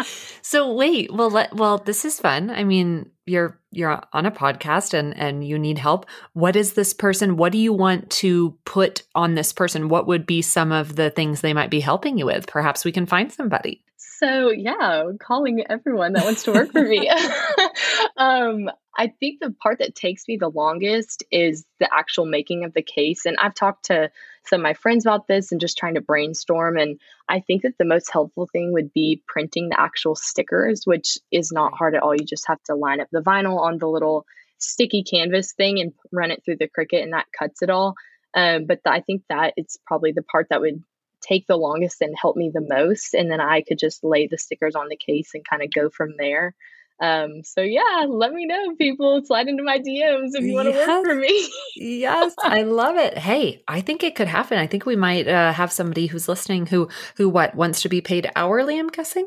so 0.42 0.72
wait, 0.72 1.12
well, 1.12 1.30
let, 1.30 1.54
well, 1.54 1.78
this 1.78 2.04
is 2.04 2.20
fun. 2.20 2.50
I 2.50 2.64
mean, 2.64 3.10
you're 3.24 3.58
you're 3.70 4.02
on 4.12 4.26
a 4.26 4.32
podcast 4.32 4.94
and 4.94 5.16
and 5.16 5.46
you 5.46 5.58
need 5.58 5.78
help. 5.78 6.06
What 6.32 6.56
is 6.56 6.74
this 6.74 6.92
person? 6.92 7.36
What 7.36 7.52
do 7.52 7.58
you 7.58 7.72
want 7.72 8.10
to 8.10 8.58
put 8.64 9.02
on 9.14 9.34
this 9.34 9.52
person? 9.52 9.88
What 9.88 10.06
would 10.08 10.26
be 10.26 10.42
some 10.42 10.72
of 10.72 10.96
the 10.96 11.10
things 11.10 11.40
they 11.40 11.54
might 11.54 11.70
be 11.70 11.80
helping 11.80 12.18
you 12.18 12.26
with? 12.26 12.48
Perhaps 12.48 12.84
we 12.84 12.92
can 12.92 13.06
find 13.06 13.32
somebody. 13.32 13.84
So 14.18 14.50
yeah, 14.50 15.04
calling 15.20 15.64
everyone 15.68 16.12
that 16.14 16.24
wants 16.24 16.44
to 16.44 16.52
work 16.52 16.72
for 16.72 16.82
me. 16.82 17.10
Um, 18.16 18.70
I 18.96 19.08
think 19.08 19.40
the 19.40 19.50
part 19.50 19.78
that 19.78 19.94
takes 19.94 20.28
me 20.28 20.36
the 20.36 20.48
longest 20.48 21.24
is 21.30 21.64
the 21.80 21.88
actual 21.92 22.26
making 22.26 22.64
of 22.64 22.74
the 22.74 22.82
case. 22.82 23.24
And 23.24 23.36
I've 23.38 23.54
talked 23.54 23.86
to 23.86 24.10
some 24.46 24.60
of 24.60 24.64
my 24.64 24.74
friends 24.74 25.06
about 25.06 25.26
this 25.26 25.50
and 25.50 25.60
just 25.60 25.78
trying 25.78 25.94
to 25.94 26.00
brainstorm. 26.00 26.76
And 26.76 27.00
I 27.28 27.40
think 27.40 27.62
that 27.62 27.78
the 27.78 27.84
most 27.84 28.12
helpful 28.12 28.48
thing 28.52 28.72
would 28.72 28.92
be 28.92 29.22
printing 29.26 29.70
the 29.70 29.80
actual 29.80 30.14
stickers, 30.14 30.82
which 30.84 31.18
is 31.30 31.50
not 31.52 31.72
hard 31.72 31.94
at 31.94 32.02
all. 32.02 32.14
You 32.14 32.26
just 32.26 32.48
have 32.48 32.62
to 32.64 32.74
line 32.74 33.00
up 33.00 33.08
the 33.10 33.22
vinyl 33.22 33.58
on 33.58 33.78
the 33.78 33.88
little 33.88 34.26
sticky 34.58 35.04
canvas 35.04 35.52
thing 35.52 35.80
and 35.80 35.92
run 36.12 36.30
it 36.30 36.42
through 36.44 36.56
the 36.56 36.68
Cricut, 36.68 37.02
and 37.02 37.14
that 37.14 37.26
cuts 37.36 37.62
it 37.62 37.70
all. 37.70 37.94
Um, 38.34 38.66
but 38.66 38.84
th- 38.84 38.94
I 38.94 39.00
think 39.00 39.22
that 39.28 39.54
it's 39.56 39.78
probably 39.86 40.12
the 40.12 40.22
part 40.22 40.48
that 40.50 40.60
would 40.60 40.82
take 41.22 41.46
the 41.46 41.56
longest 41.56 42.02
and 42.02 42.14
help 42.20 42.36
me 42.36 42.50
the 42.52 42.60
most. 42.60 43.14
And 43.14 43.30
then 43.30 43.40
I 43.40 43.62
could 43.62 43.78
just 43.78 44.04
lay 44.04 44.26
the 44.26 44.38
stickers 44.38 44.74
on 44.74 44.88
the 44.88 44.96
case 44.96 45.30
and 45.34 45.48
kind 45.48 45.62
of 45.62 45.72
go 45.72 45.88
from 45.88 46.16
there. 46.18 46.54
Um, 47.00 47.42
so 47.42 47.62
yeah, 47.62 48.06
let 48.08 48.32
me 48.32 48.46
know, 48.46 48.76
people. 48.76 49.24
Slide 49.24 49.48
into 49.48 49.64
my 49.64 49.78
DMs 49.78 50.30
if 50.34 50.44
you 50.44 50.54
want 50.54 50.68
to 50.68 50.74
yes. 50.74 50.86
work 50.86 51.04
for 51.04 51.14
me. 51.14 51.50
yes, 51.74 52.34
I 52.42 52.62
love 52.62 52.96
it. 52.96 53.18
Hey, 53.18 53.64
I 53.66 53.80
think 53.80 54.04
it 54.04 54.14
could 54.14 54.28
happen. 54.28 54.58
I 54.58 54.68
think 54.68 54.86
we 54.86 54.94
might 54.94 55.26
uh, 55.26 55.52
have 55.52 55.72
somebody 55.72 56.06
who's 56.06 56.28
listening 56.28 56.66
who 56.66 56.88
who 57.16 57.28
what 57.28 57.56
wants 57.56 57.82
to 57.82 57.88
be 57.88 58.00
paid 58.00 58.30
hourly. 58.36 58.78
I'm 58.78 58.88
guessing. 58.88 59.26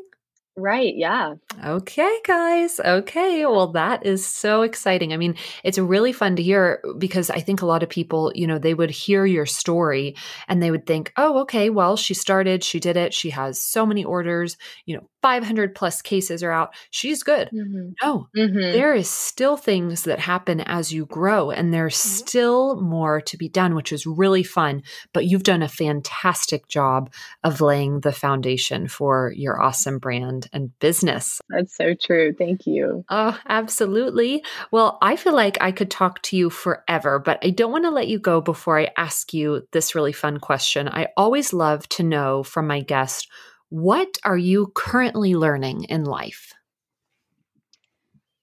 Right. 0.58 0.94
Yeah. 0.96 1.34
Okay, 1.62 2.18
guys. 2.24 2.80
Okay. 2.80 3.44
Well, 3.44 3.72
that 3.72 4.06
is 4.06 4.24
so 4.24 4.62
exciting. 4.62 5.12
I 5.12 5.18
mean, 5.18 5.34
it's 5.62 5.76
really 5.76 6.12
fun 6.12 6.36
to 6.36 6.42
hear 6.42 6.82
because 6.96 7.28
I 7.28 7.40
think 7.40 7.60
a 7.60 7.66
lot 7.66 7.82
of 7.82 7.90
people, 7.90 8.32
you 8.34 8.46
know, 8.46 8.58
they 8.58 8.72
would 8.72 8.90
hear 8.90 9.26
your 9.26 9.44
story 9.44 10.16
and 10.48 10.62
they 10.62 10.70
would 10.70 10.86
think, 10.86 11.12
oh, 11.18 11.40
okay, 11.40 11.68
well, 11.68 11.98
she 11.98 12.14
started, 12.14 12.64
she 12.64 12.80
did 12.80 12.96
it, 12.96 13.12
she 13.12 13.30
has 13.30 13.60
so 13.60 13.84
many 13.84 14.02
orders, 14.02 14.56
you 14.86 14.96
know, 14.96 15.06
500 15.26 15.74
plus 15.74 16.02
cases 16.02 16.44
are 16.44 16.52
out. 16.52 16.72
She's 16.92 17.24
good. 17.24 17.50
Mm-hmm. 17.52 17.88
No, 18.00 18.28
mm-hmm. 18.36 18.60
There 18.60 18.94
is 18.94 19.10
still 19.10 19.56
things 19.56 20.04
that 20.04 20.20
happen 20.20 20.60
as 20.60 20.92
you 20.92 21.04
grow, 21.04 21.50
and 21.50 21.74
there's 21.74 21.96
mm-hmm. 21.96 22.26
still 22.26 22.80
more 22.80 23.20
to 23.22 23.36
be 23.36 23.48
done, 23.48 23.74
which 23.74 23.92
is 23.92 24.06
really 24.06 24.44
fun. 24.44 24.84
But 25.12 25.26
you've 25.26 25.42
done 25.42 25.62
a 25.62 25.68
fantastic 25.68 26.68
job 26.68 27.12
of 27.42 27.60
laying 27.60 28.00
the 28.00 28.12
foundation 28.12 28.86
for 28.86 29.32
your 29.34 29.60
awesome 29.60 29.98
brand 29.98 30.45
and 30.52 30.76
business. 30.78 31.40
That's 31.48 31.76
so 31.76 31.94
true. 31.94 32.32
Thank 32.32 32.66
you. 32.66 33.04
Oh, 33.08 33.38
absolutely. 33.48 34.44
Well, 34.70 34.98
I 35.02 35.16
feel 35.16 35.34
like 35.34 35.58
I 35.60 35.72
could 35.72 35.90
talk 35.90 36.22
to 36.22 36.36
you 36.36 36.50
forever, 36.50 37.18
but 37.18 37.38
I 37.42 37.50
don't 37.50 37.72
want 37.72 37.84
to 37.84 37.90
let 37.90 38.08
you 38.08 38.18
go 38.18 38.40
before 38.40 38.78
I 38.78 38.90
ask 38.96 39.32
you 39.32 39.66
this 39.72 39.94
really 39.94 40.12
fun 40.12 40.38
question. 40.38 40.88
I 40.88 41.08
always 41.16 41.52
love 41.52 41.88
to 41.90 42.02
know 42.02 42.42
from 42.42 42.66
my 42.66 42.80
guest 42.80 43.28
what 43.68 44.16
are 44.24 44.38
you 44.38 44.70
currently 44.74 45.34
learning 45.34 45.84
in 45.84 46.04
life? 46.04 46.52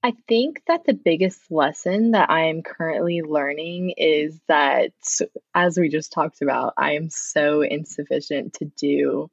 I 0.05 0.13
think 0.27 0.61
that 0.67 0.83
the 0.85 0.93
biggest 0.93 1.49
lesson 1.49 2.11
that 2.11 2.29
I 2.29 2.47
am 2.47 2.61
currently 2.61 3.21
learning 3.21 3.93
is 3.95 4.37
that, 4.49 4.91
as 5.55 5.77
we 5.77 5.87
just 5.87 6.11
talked 6.11 6.41
about, 6.41 6.73
I 6.77 6.95
am 6.95 7.09
so 7.09 7.61
insufficient 7.61 8.55
to 8.55 8.65
do 8.65 9.31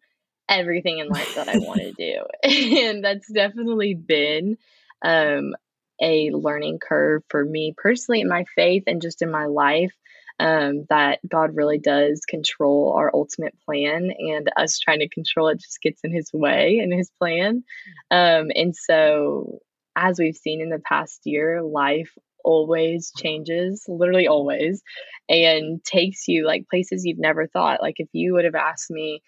everything 0.51 0.99
in 0.99 1.09
life 1.09 1.35
that 1.37 1.49
I 1.49 1.59
want 1.59 1.81
to 1.81 1.93
do. 1.93 2.25
and 2.43 3.03
that's 3.03 3.31
definitely 3.33 3.95
been 3.95 4.59
um, 5.03 5.55
a 6.03 6.31
learning 6.33 6.79
curve 6.81 7.23
for 7.29 7.45
me 7.45 7.75
personally 7.77 8.21
in 8.21 8.29
my 8.29 8.45
faith 8.55 8.85
and 8.87 9.01
just 9.01 9.23
in 9.23 9.31
my 9.31 9.47
life 9.47 9.95
um, 10.41 10.87
that 10.89 11.21
God 11.29 11.55
really 11.55 11.79
does 11.79 12.23
control 12.27 12.95
our 12.97 13.11
ultimate 13.13 13.55
plan, 13.67 14.11
and 14.19 14.51
us 14.57 14.79
trying 14.79 15.01
to 15.01 15.09
control 15.09 15.49
it 15.49 15.61
just 15.61 15.83
gets 15.83 16.01
in 16.03 16.13
His 16.13 16.31
way 16.33 16.79
and 16.79 16.93
His 16.93 17.11
plan. 17.19 17.63
Um, 18.11 18.51
and 18.55 18.75
so, 18.75 19.59
as 19.95 20.19
we've 20.19 20.37
seen 20.37 20.63
in 20.63 20.71
the 20.71 20.79
past 20.79 21.21
year, 21.25 21.63
life 21.63 22.11
always 22.43 23.13
changes, 23.15 23.85
literally 23.87 24.29
always, 24.29 24.83
and 25.29 25.85
takes 25.85 26.27
you 26.27 26.47
like 26.47 26.71
places 26.71 27.05
you've 27.05 27.19
never 27.19 27.47
thought. 27.47 27.83
Like, 27.83 27.97
if 27.99 28.09
you 28.13 28.33
would 28.33 28.47
have 28.47 28.55
asked 28.55 28.91
me 28.91 29.23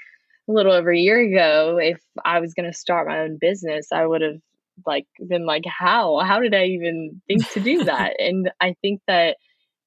a 0.49 0.53
little 0.53 0.73
over 0.73 0.91
a 0.91 0.99
year 0.99 1.21
ago 1.21 1.79
if 1.81 2.01
I 2.25 2.41
was 2.41 2.55
going 2.55 2.71
to 2.71 2.77
start 2.77 3.09
my 3.09 3.21
own 3.21 3.39
business, 3.41 3.89
I 3.93 4.07
would 4.07 4.23
have 4.23 4.41
like 4.87 5.07
been 5.27 5.47
like, 5.47 5.65
how? 5.67 6.19
How 6.19 6.41
did 6.41 6.55
I 6.55 6.65
even 6.65 7.21
think 7.27 7.49
to 7.53 7.61
do 7.61 7.85
that? 7.85 8.21
and 8.21 8.51
I 8.61 8.75
think 8.83 9.01
that 9.07 9.37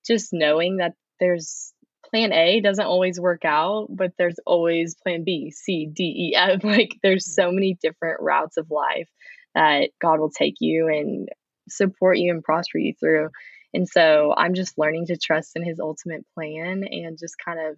just 0.05 0.29
knowing 0.31 0.77
that 0.77 0.93
there's 1.19 1.73
plan 2.09 2.31
A 2.31 2.61
doesn't 2.61 2.85
always 2.85 3.19
work 3.19 3.43
out, 3.45 3.87
but 3.89 4.11
there's 4.17 4.39
always 4.45 4.95
plan 4.95 5.23
B, 5.23 5.51
C, 5.51 5.89
D, 5.91 6.31
E, 6.31 6.35
F. 6.35 6.61
Like 6.63 6.95
there's 7.03 7.25
mm-hmm. 7.25 7.41
so 7.41 7.51
many 7.51 7.77
different 7.81 8.21
routes 8.21 8.57
of 8.57 8.69
life 8.69 9.09
that 9.55 9.89
God 10.01 10.19
will 10.19 10.31
take 10.31 10.55
you 10.59 10.87
and 10.87 11.29
support 11.69 12.17
you 12.17 12.31
and 12.31 12.43
prosper 12.43 12.77
you 12.77 12.93
through. 12.99 13.29
And 13.73 13.87
so 13.87 14.33
I'm 14.37 14.53
just 14.53 14.77
learning 14.77 15.07
to 15.07 15.17
trust 15.17 15.51
in 15.55 15.63
his 15.63 15.79
ultimate 15.79 16.25
plan 16.33 16.83
and 16.89 17.17
just 17.17 17.35
kind 17.43 17.59
of 17.59 17.77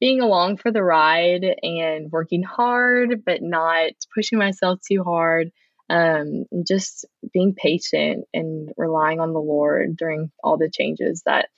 being 0.00 0.20
along 0.20 0.58
for 0.58 0.70
the 0.70 0.82
ride 0.82 1.44
and 1.62 2.10
working 2.10 2.42
hard, 2.42 3.24
but 3.24 3.42
not 3.42 3.92
pushing 4.14 4.38
myself 4.38 4.80
too 4.86 5.02
hard. 5.02 5.50
Um, 5.90 6.46
just 6.66 7.04
being 7.32 7.54
patient 7.54 8.24
and 8.32 8.70
relying 8.78 9.20
on 9.20 9.34
the 9.34 9.40
Lord 9.40 9.96
during 9.96 10.30
all 10.42 10.56
the 10.56 10.70
changes 10.70 11.22
that 11.26 11.48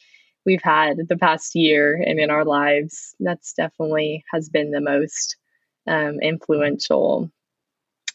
we've 0.44 0.62
had 0.62 0.96
the 1.08 1.16
past 1.16 1.54
year 1.54 1.94
and 2.04 2.18
in 2.18 2.30
our 2.30 2.44
lives, 2.44 3.14
that's 3.20 3.52
definitely 3.52 4.24
has 4.32 4.48
been 4.48 4.70
the 4.70 4.80
most 4.80 5.36
um, 5.88 6.18
influential 6.20 7.30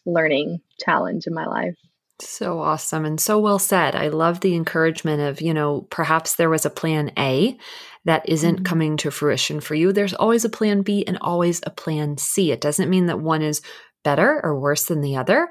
learning 0.05 0.59
challenge 0.79 1.27
in 1.27 1.33
my 1.33 1.45
life. 1.45 1.77
So 2.21 2.59
awesome 2.59 3.05
and 3.05 3.19
so 3.19 3.39
well 3.39 3.59
said. 3.59 3.95
I 3.95 4.09
love 4.09 4.39
the 4.39 4.55
encouragement 4.55 5.21
of, 5.21 5.41
you 5.41 5.53
know, 5.53 5.87
perhaps 5.89 6.35
there 6.35 6.49
was 6.49 6.65
a 6.65 6.69
plan 6.69 7.11
A 7.17 7.57
that 8.05 8.27
isn't 8.27 8.57
mm-hmm. 8.57 8.63
coming 8.63 8.97
to 8.97 9.11
fruition 9.11 9.59
for 9.59 9.75
you. 9.75 9.91
There's 9.91 10.13
always 10.13 10.45
a 10.45 10.49
plan 10.49 10.81
B 10.81 11.03
and 11.05 11.17
always 11.21 11.61
a 11.65 11.69
plan 11.71 12.17
C. 12.17 12.51
It 12.51 12.61
doesn't 12.61 12.89
mean 12.89 13.07
that 13.07 13.19
one 13.19 13.41
is 13.41 13.61
better 14.03 14.39
or 14.43 14.59
worse 14.59 14.85
than 14.85 15.01
the 15.01 15.15
other, 15.15 15.49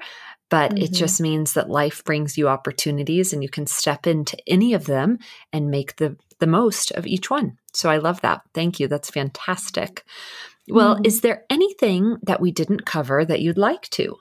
but 0.49 0.71
mm-hmm. 0.71 0.83
it 0.83 0.91
just 0.91 1.21
means 1.21 1.53
that 1.53 1.69
life 1.69 2.03
brings 2.03 2.37
you 2.37 2.47
opportunities 2.47 3.33
and 3.33 3.41
you 3.41 3.49
can 3.49 3.67
step 3.67 4.07
into 4.07 4.37
any 4.47 4.73
of 4.73 4.85
them 4.85 5.19
and 5.53 5.71
make 5.71 5.95
the 5.97 6.17
the 6.39 6.47
most 6.47 6.91
of 6.91 7.05
each 7.05 7.29
one. 7.29 7.57
So 7.71 7.89
I 7.89 7.97
love 7.97 8.21
that. 8.21 8.41
Thank 8.53 8.79
you. 8.79 8.87
That's 8.87 9.11
fantastic. 9.11 10.03
Well, 10.67 10.97
mm. 10.97 11.05
is 11.05 11.21
there 11.21 11.45
anything 11.51 12.17
that 12.23 12.41
we 12.41 12.51
didn't 12.51 12.85
cover 12.85 13.23
that 13.23 13.41
you'd 13.41 13.59
like 13.59 13.87
to? 13.91 14.17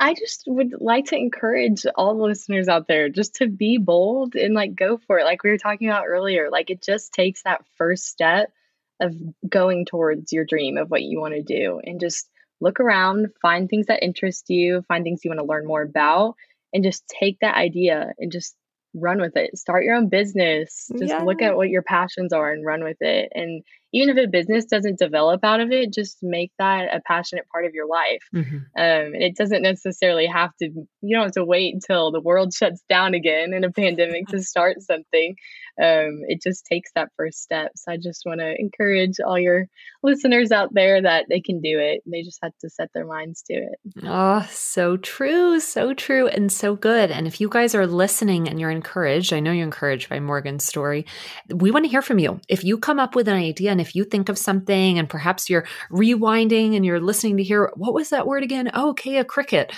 I 0.00 0.14
just 0.14 0.44
would 0.46 0.80
like 0.80 1.06
to 1.06 1.16
encourage 1.16 1.84
all 1.94 2.16
the 2.16 2.22
listeners 2.22 2.68
out 2.68 2.88
there 2.88 3.10
just 3.10 3.36
to 3.36 3.46
be 3.46 3.76
bold 3.76 4.34
and 4.34 4.54
like 4.54 4.74
go 4.74 4.96
for 5.06 5.18
it. 5.18 5.24
Like 5.24 5.42
we 5.42 5.50
were 5.50 5.58
talking 5.58 5.88
about 5.88 6.06
earlier, 6.06 6.48
like 6.50 6.70
it 6.70 6.82
just 6.82 7.12
takes 7.12 7.42
that 7.42 7.64
first 7.76 8.06
step 8.06 8.50
of 8.98 9.14
going 9.46 9.84
towards 9.84 10.32
your 10.32 10.46
dream 10.46 10.78
of 10.78 10.90
what 10.90 11.02
you 11.02 11.20
want 11.20 11.34
to 11.34 11.42
do 11.42 11.80
and 11.84 12.00
just 12.00 12.30
look 12.62 12.80
around, 12.80 13.28
find 13.42 13.68
things 13.68 13.86
that 13.86 14.02
interest 14.02 14.48
you, 14.48 14.82
find 14.88 15.04
things 15.04 15.20
you 15.22 15.30
want 15.30 15.40
to 15.40 15.46
learn 15.46 15.66
more 15.66 15.82
about, 15.82 16.34
and 16.72 16.82
just 16.82 17.06
take 17.06 17.38
that 17.40 17.56
idea 17.56 18.12
and 18.18 18.32
just 18.32 18.56
run 18.94 19.20
with 19.20 19.36
it. 19.36 19.56
Start 19.58 19.84
your 19.84 19.96
own 19.96 20.08
business. 20.08 20.90
Just 20.98 21.12
yeah. 21.12 21.22
look 21.22 21.42
at 21.42 21.56
what 21.56 21.68
your 21.68 21.82
passions 21.82 22.32
are 22.32 22.50
and 22.50 22.64
run 22.64 22.82
with 22.84 23.00
it. 23.00 23.32
And 23.34 23.62
even 23.92 24.16
if 24.16 24.24
a 24.24 24.28
business 24.28 24.64
doesn't 24.64 24.98
develop 24.98 25.44
out 25.44 25.60
of 25.60 25.70
it, 25.70 25.92
just 25.92 26.18
make 26.22 26.52
that 26.58 26.94
a 26.94 27.00
passionate 27.06 27.48
part 27.50 27.64
of 27.64 27.74
your 27.74 27.86
life. 27.86 28.22
Mm-hmm. 28.34 28.56
Um, 28.56 29.14
it 29.14 29.36
doesn't 29.36 29.62
necessarily 29.62 30.26
have 30.26 30.50
to, 30.58 30.70
you 31.02 31.16
don't 31.16 31.24
have 31.24 31.32
to 31.32 31.44
wait 31.44 31.74
until 31.74 32.12
the 32.12 32.20
world 32.20 32.54
shuts 32.54 32.82
down 32.88 33.14
again 33.14 33.52
in 33.52 33.64
a 33.64 33.70
pandemic 33.70 34.28
to 34.28 34.42
start 34.42 34.80
something. 34.80 35.34
Um, 35.82 36.20
it 36.28 36.42
just 36.42 36.66
takes 36.66 36.90
that 36.94 37.08
first 37.16 37.42
step. 37.42 37.72
So 37.74 37.92
I 37.92 37.96
just 37.96 38.22
want 38.26 38.40
to 38.40 38.54
encourage 38.58 39.16
all 39.24 39.38
your 39.38 39.66
listeners 40.02 40.52
out 40.52 40.68
there 40.72 41.00
that 41.00 41.26
they 41.28 41.40
can 41.40 41.60
do 41.60 41.78
it. 41.78 42.02
They 42.06 42.22
just 42.22 42.38
have 42.42 42.52
to 42.60 42.70
set 42.70 42.90
their 42.92 43.06
minds 43.06 43.42
to 43.42 43.54
it. 43.54 43.78
Oh, 44.04 44.46
so 44.50 44.96
true. 44.98 45.58
So 45.58 45.94
true. 45.94 46.28
And 46.28 46.52
so 46.52 46.76
good. 46.76 47.10
And 47.10 47.26
if 47.26 47.40
you 47.40 47.48
guys 47.48 47.74
are 47.74 47.86
listening 47.86 48.48
and 48.48 48.60
you're 48.60 48.70
encouraged, 48.70 49.32
I 49.32 49.40
know 49.40 49.52
you're 49.52 49.64
encouraged 49.64 50.08
by 50.08 50.20
Morgan's 50.20 50.64
story, 50.64 51.06
we 51.48 51.70
want 51.70 51.84
to 51.86 51.90
hear 51.90 52.02
from 52.02 52.18
you. 52.18 52.40
If 52.48 52.62
you 52.62 52.76
come 52.76 52.98
up 52.98 53.14
with 53.14 53.28
an 53.28 53.36
idea 53.36 53.74
if 53.80 53.94
you 53.94 54.04
think 54.04 54.28
of 54.28 54.38
something 54.38 54.98
and 54.98 55.08
perhaps 55.08 55.50
you're 55.50 55.66
rewinding 55.90 56.76
and 56.76 56.84
you're 56.84 57.00
listening 57.00 57.36
to 57.38 57.42
hear, 57.42 57.72
what 57.76 57.94
was 57.94 58.10
that 58.10 58.26
word 58.26 58.42
again? 58.42 58.70
Oh, 58.74 58.90
okay, 58.90 59.16
a 59.18 59.24
Cricut 59.24 59.72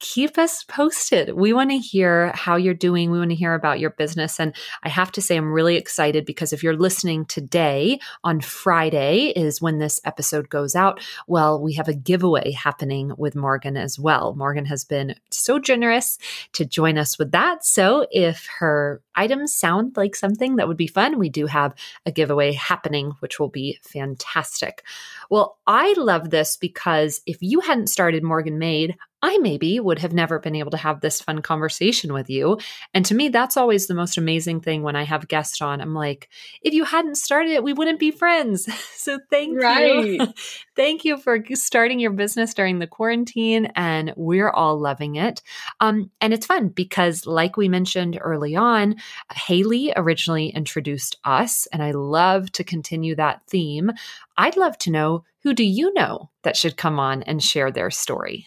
keep 0.00 0.38
us 0.38 0.64
posted. 0.64 1.34
We 1.34 1.52
want 1.52 1.70
to 1.70 1.78
hear 1.78 2.32
how 2.34 2.56
you're 2.56 2.74
doing. 2.74 3.10
We 3.10 3.18
want 3.18 3.30
to 3.30 3.36
hear 3.36 3.54
about 3.54 3.80
your 3.80 3.90
business. 3.90 4.38
And 4.38 4.54
I 4.82 4.88
have 4.88 5.12
to 5.12 5.22
say, 5.22 5.36
I'm 5.36 5.52
really 5.52 5.76
excited 5.76 6.24
because 6.24 6.52
if 6.52 6.62
you're 6.62 6.76
listening 6.76 7.24
today 7.26 7.98
on 8.24 8.40
Friday, 8.40 9.32
is 9.36 9.60
when 9.60 9.78
this 9.78 10.00
episode 10.04 10.48
goes 10.48 10.74
out. 10.74 11.00
Well, 11.26 11.60
we 11.60 11.74
have 11.74 11.88
a 11.88 11.94
giveaway 11.94 12.52
happening 12.52 13.12
with 13.16 13.34
Morgan 13.34 13.76
as 13.76 13.98
well. 13.98 14.34
Morgan 14.36 14.66
has 14.66 14.84
been 14.84 15.14
so 15.30 15.58
generous 15.58 16.18
to 16.52 16.64
join 16.64 16.98
us 16.98 17.18
with 17.18 17.32
that. 17.32 17.64
So 17.64 18.06
if 18.10 18.46
her 18.58 19.02
items 19.14 19.54
sound 19.54 19.96
like 19.96 20.14
something 20.14 20.56
that 20.56 20.68
would 20.68 20.76
be 20.76 20.86
fun, 20.86 21.18
we 21.18 21.28
do 21.28 21.46
have 21.46 21.74
a 22.06 22.12
giveaway 22.12 22.52
happening, 22.52 23.12
which 23.20 23.40
will 23.40 23.48
be 23.48 23.78
fantastic. 23.82 24.84
Well, 25.30 25.58
I 25.66 25.94
love 25.96 26.30
this 26.30 26.56
because 26.56 27.20
if 27.26 27.38
you 27.40 27.60
hadn't 27.60 27.88
started 27.88 28.22
Morgan 28.22 28.58
Made, 28.58 28.96
I 29.20 29.38
maybe 29.38 29.80
would 29.80 29.98
have 29.98 30.12
never 30.12 30.38
been 30.38 30.54
able 30.54 30.70
to 30.70 30.76
have 30.76 31.00
this 31.00 31.20
fun 31.20 31.42
conversation 31.42 32.12
with 32.12 32.30
you. 32.30 32.58
And 32.94 33.04
to 33.06 33.16
me, 33.16 33.28
that's 33.28 33.56
always 33.56 33.86
the 33.86 33.94
most 33.94 34.16
amazing 34.16 34.60
thing 34.60 34.82
when 34.82 34.94
I 34.94 35.02
have 35.02 35.26
guests 35.26 35.60
on. 35.60 35.80
I'm 35.80 35.94
like, 35.94 36.28
if 36.62 36.72
you 36.72 36.84
hadn't 36.84 37.16
started 37.16 37.50
it, 37.50 37.64
we 37.64 37.72
wouldn't 37.72 37.98
be 37.98 38.12
friends. 38.12 38.72
so 38.94 39.18
thank 39.28 39.60
right. 39.60 40.04
you. 40.04 40.26
thank 40.76 41.04
you 41.04 41.16
for 41.16 41.42
starting 41.54 41.98
your 41.98 42.12
business 42.12 42.54
during 42.54 42.78
the 42.78 42.86
quarantine. 42.86 43.66
And 43.74 44.12
we're 44.16 44.50
all 44.50 44.78
loving 44.78 45.16
it. 45.16 45.42
Um, 45.80 46.12
and 46.20 46.32
it's 46.32 46.46
fun 46.46 46.68
because, 46.68 47.26
like 47.26 47.56
we 47.56 47.68
mentioned 47.68 48.18
early 48.20 48.54
on, 48.54 48.96
Haley 49.34 49.92
originally 49.96 50.50
introduced 50.50 51.16
us. 51.24 51.66
And 51.72 51.82
I 51.82 51.90
love 51.90 52.52
to 52.52 52.62
continue 52.62 53.16
that 53.16 53.42
theme. 53.48 53.90
I'd 54.36 54.56
love 54.56 54.78
to 54.78 54.92
know 54.92 55.17
who 55.48 55.54
do 55.54 55.64
you 55.64 55.94
know 55.94 56.28
that 56.42 56.58
should 56.58 56.76
come 56.76 57.00
on 57.00 57.22
and 57.22 57.42
share 57.42 57.72
their 57.72 57.90
story? 57.90 58.46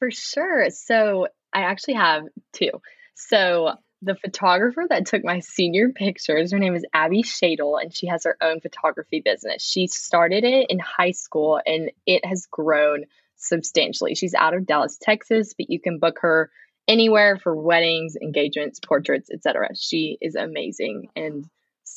For 0.00 0.10
sure. 0.10 0.70
So 0.70 1.28
I 1.52 1.60
actually 1.60 1.94
have 1.94 2.24
two. 2.52 2.70
So 3.14 3.74
the 4.02 4.16
photographer 4.16 4.84
that 4.88 5.06
took 5.06 5.22
my 5.22 5.38
senior 5.38 5.90
pictures, 5.90 6.50
her 6.50 6.58
name 6.58 6.74
is 6.74 6.84
Abby 6.92 7.22
Shadle, 7.22 7.80
and 7.80 7.94
she 7.94 8.08
has 8.08 8.24
her 8.24 8.36
own 8.42 8.60
photography 8.60 9.22
business. 9.24 9.64
She 9.64 9.86
started 9.86 10.42
it 10.42 10.66
in 10.68 10.80
high 10.80 11.12
school 11.12 11.60
and 11.64 11.92
it 12.06 12.24
has 12.24 12.48
grown 12.50 13.04
substantially. 13.36 14.16
She's 14.16 14.34
out 14.34 14.54
of 14.54 14.66
Dallas, 14.66 14.98
Texas, 15.00 15.54
but 15.56 15.70
you 15.70 15.78
can 15.78 16.00
book 16.00 16.18
her 16.22 16.50
anywhere 16.88 17.38
for 17.40 17.54
weddings, 17.54 18.16
engagements, 18.20 18.80
portraits, 18.80 19.30
etc. 19.32 19.68
She 19.76 20.18
is 20.20 20.34
amazing 20.34 21.10
and 21.14 21.48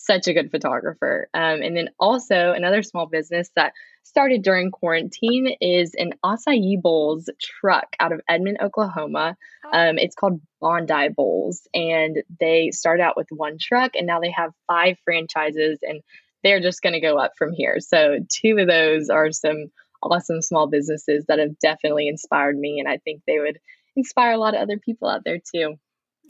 such 0.04 0.28
a 0.28 0.34
good 0.34 0.52
photographer. 0.52 1.30
Um, 1.34 1.62
and 1.62 1.76
then 1.76 1.90
also 2.00 2.52
another 2.52 2.84
small 2.84 3.08
business 3.08 3.50
that 3.56 3.74
started 4.04 4.44
during 4.44 4.72
quarantine 4.72 5.56
is 5.60 5.96
an 5.98 6.14
acai 6.24 6.82
bowls 6.82 7.30
truck 7.42 7.96
out 8.00 8.12
of 8.12 8.22
Edmond, 8.30 8.60
Oklahoma. 8.62 9.36
Oh. 9.66 9.70
Um, 9.72 9.98
it's 9.98 10.16
called 10.16 10.42
Bondi 10.62 11.10
Bowls, 11.10 11.68
and 11.74 12.24
they 12.40 12.72
started 12.72 13.04
out 13.04 13.18
with 13.18 13.28
one 13.32 13.58
truck, 13.60 13.92
and 13.96 14.06
now 14.06 14.20
they 14.20 14.32
have 14.32 14.52
five 14.68 14.98
franchises, 15.04 15.80
and 15.82 16.02
they're 16.44 16.62
just 16.62 16.82
going 16.82 16.94
to 16.94 17.02
go 17.02 17.18
up 17.18 17.32
from 17.38 17.52
here. 17.52 17.80
So 17.80 18.20
two 18.30 18.58
of 18.60 18.68
those 18.68 19.10
are 19.10 19.32
some 19.32 19.72
awesome 20.04 20.42
small 20.42 20.68
businesses 20.68 21.26
that 21.28 21.40
have 21.40 21.58
definitely 21.60 22.08
inspired 22.08 22.58
me, 22.58 22.80
and 22.80 22.88
I 22.88 22.98
think 22.98 23.22
they 23.26 23.40
would 23.40 23.60
inspire 23.96 24.34
a 24.34 24.38
lot 24.38 24.56
of 24.56 24.62
other 24.62 24.78
people 24.78 25.10
out 25.10 25.24
there 25.26 25.40
too. 25.40 25.76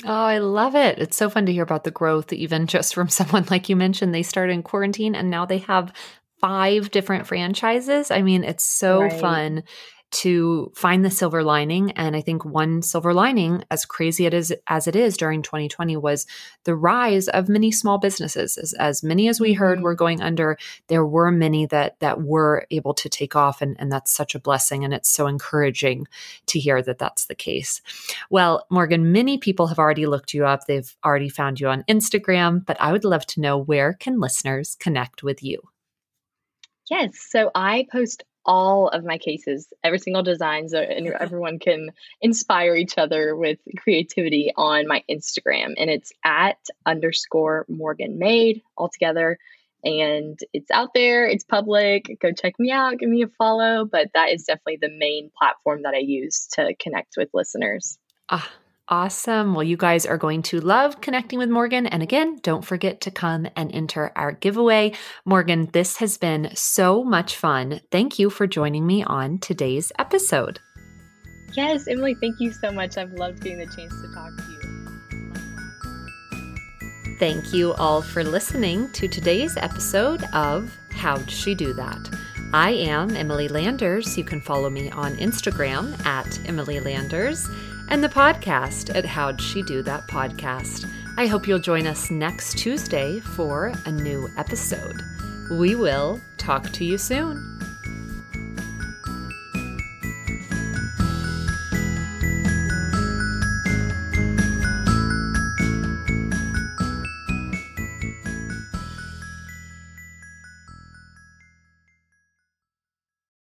Oh, 0.03 0.11
I 0.11 0.39
love 0.39 0.75
it. 0.75 0.99
It's 0.99 1.15
so 1.15 1.29
fun 1.29 1.45
to 1.45 1.53
hear 1.53 1.63
about 1.63 1.83
the 1.83 1.91
growth, 1.91 2.33
even 2.33 2.67
just 2.75 2.93
from 2.93 3.09
someone 3.09 3.45
like 3.49 3.69
you 3.69 3.75
mentioned. 3.75 4.13
They 4.13 4.23
started 4.23 4.53
in 4.53 4.63
quarantine 4.63 5.15
and 5.15 5.29
now 5.29 5.45
they 5.45 5.59
have 5.59 5.93
five 6.41 6.91
different 6.91 7.27
franchises. 7.27 8.11
I 8.11 8.21
mean, 8.21 8.43
it's 8.43 8.63
so 8.63 9.01
right. 9.01 9.13
fun 9.13 9.63
to 10.11 10.71
find 10.75 11.03
the 11.03 11.11
silver 11.11 11.43
lining. 11.43 11.91
And 11.91 12.15
I 12.15 12.21
think 12.21 12.45
one 12.45 12.81
silver 12.81 13.13
lining, 13.13 13.63
as 13.69 13.85
crazy 13.85 14.25
it 14.25 14.33
is 14.33 14.53
as 14.67 14.87
it 14.87 14.95
is 14.95 15.17
during 15.17 15.41
2020, 15.41 15.97
was 15.97 16.25
the 16.63 16.75
rise 16.75 17.27
of 17.27 17.49
many 17.49 17.71
small 17.71 17.97
businesses. 17.97 18.57
As, 18.57 18.73
as 18.73 19.03
many 19.03 19.27
as 19.27 19.39
we 19.39 19.53
heard 19.53 19.77
mm-hmm. 19.77 19.83
were 19.83 19.95
going 19.95 20.21
under, 20.21 20.57
there 20.87 21.05
were 21.05 21.31
many 21.31 21.65
that 21.67 21.99
that 21.99 22.21
were 22.21 22.65
able 22.71 22.93
to 22.93 23.09
take 23.09 23.35
off, 23.35 23.61
and, 23.61 23.75
and 23.79 23.91
that's 23.91 24.11
such 24.11 24.35
a 24.35 24.39
blessing. 24.39 24.85
And 24.85 24.93
it's 24.93 25.09
so 25.09 25.27
encouraging 25.27 26.07
to 26.47 26.59
hear 26.59 26.81
that 26.81 26.99
that's 26.99 27.25
the 27.25 27.35
case. 27.35 27.81
Well, 28.29 28.65
Morgan, 28.69 29.11
many 29.11 29.37
people 29.37 29.67
have 29.67 29.79
already 29.79 30.05
looked 30.05 30.33
you 30.33 30.45
up. 30.45 30.65
They've 30.65 30.95
already 31.03 31.29
found 31.29 31.59
you 31.59 31.67
on 31.67 31.83
Instagram, 31.89 32.65
but 32.65 32.79
I 32.79 32.91
would 32.91 33.05
love 33.05 33.25
to 33.27 33.41
know 33.41 33.57
where 33.57 33.93
can 33.93 34.19
listeners 34.19 34.77
connect 34.79 35.23
with 35.23 35.43
you? 35.43 35.61
Yes. 36.89 37.17
So 37.29 37.51
I 37.55 37.87
post 37.91 38.23
all 38.45 38.89
of 38.89 39.03
my 39.03 39.17
cases, 39.17 39.67
every 39.83 39.99
single 39.99 40.23
design, 40.23 40.69
so 40.69 40.79
and 40.79 41.07
everyone 41.19 41.59
can 41.59 41.89
inspire 42.21 42.75
each 42.75 42.97
other 42.97 43.35
with 43.35 43.59
creativity 43.77 44.51
on 44.55 44.87
my 44.87 45.03
Instagram, 45.09 45.73
and 45.77 45.89
it's 45.89 46.11
at 46.23 46.59
underscore 46.85 47.65
Morgan 47.67 48.19
Made 48.19 48.61
altogether. 48.77 49.37
And 49.83 50.39
it's 50.51 50.71
out 50.71 50.95
there, 50.95 51.27
it's 51.27 51.43
public. 51.43 52.17
Go 52.19 52.31
check 52.31 52.55
me 52.57 52.71
out, 52.71 52.97
give 52.97 53.07
me 53.07 53.21
a 53.21 53.27
follow. 53.27 53.85
But 53.85 54.09
that 54.15 54.31
is 54.31 54.45
definitely 54.45 54.79
the 54.81 54.89
main 54.89 55.29
platform 55.37 55.83
that 55.83 55.93
I 55.93 55.99
use 55.99 56.47
to 56.53 56.73
connect 56.79 57.17
with 57.17 57.29
listeners. 57.35 57.99
Ah, 58.29 58.51
Awesome. 58.87 59.55
Well, 59.55 59.63
you 59.63 59.77
guys 59.77 60.05
are 60.05 60.17
going 60.17 60.43
to 60.43 60.59
love 60.59 61.01
connecting 61.01 61.39
with 61.39 61.49
Morgan. 61.49 61.87
And 61.87 62.03
again, 62.03 62.37
don't 62.43 62.63
forget 62.63 63.01
to 63.01 63.09
come 63.09 63.47
and 63.55 63.73
enter 63.73 64.11
our 64.15 64.33
giveaway. 64.33 64.93
Morgan, 65.25 65.69
this 65.73 65.97
has 65.97 66.19
been 66.19 66.51
so 66.53 67.03
much 67.03 67.35
fun. 67.35 67.81
Thank 67.89 68.19
you 68.19 68.29
for 68.29 68.45
joining 68.45 68.85
me 68.85 69.03
on 69.03 69.39
today's 69.39 69.91
episode. 69.97 70.59
Yes, 71.53 71.87
Emily, 71.87 72.13
thank 72.21 72.39
you 72.39 72.51
so 72.51 72.71
much. 72.71 72.95
I've 72.97 73.13
loved 73.13 73.41
getting 73.41 73.57
the 73.57 73.65
chance 73.65 73.93
to 74.01 74.13
talk 74.13 74.37
to 74.37 74.43
you. 74.43 74.59
Thank 77.17 77.53
you 77.53 77.73
all 77.75 78.03
for 78.03 78.23
listening 78.23 78.91
to 78.91 79.07
today's 79.07 79.57
episode 79.57 80.23
of 80.33 80.77
How'd 80.91 81.31
She 81.31 81.55
Do 81.55 81.73
That? 81.73 82.15
I 82.53 82.71
am 82.71 83.15
Emily 83.15 83.47
Landers. 83.47 84.15
You 84.15 84.23
can 84.23 84.41
follow 84.41 84.69
me 84.69 84.91
on 84.91 85.15
Instagram 85.15 86.05
at 86.05 86.39
Emily 86.47 86.79
Landers 86.81 87.49
and 87.89 88.03
the 88.03 88.09
podcast 88.09 88.95
at 88.95 89.05
How'd 89.05 89.41
She 89.41 89.61
Do 89.61 89.81
That 89.83 90.07
podcast. 90.07 90.89
I 91.17 91.27
hope 91.27 91.47
you'll 91.47 91.59
join 91.59 91.87
us 91.87 92.11
next 92.11 92.57
Tuesday 92.57 93.19
for 93.19 93.73
a 93.85 93.91
new 93.91 94.29
episode. 94.37 95.01
We 95.51 95.75
will 95.75 96.19
talk 96.37 96.71
to 96.71 96.85
you 96.85 96.97
soon. 96.97 97.59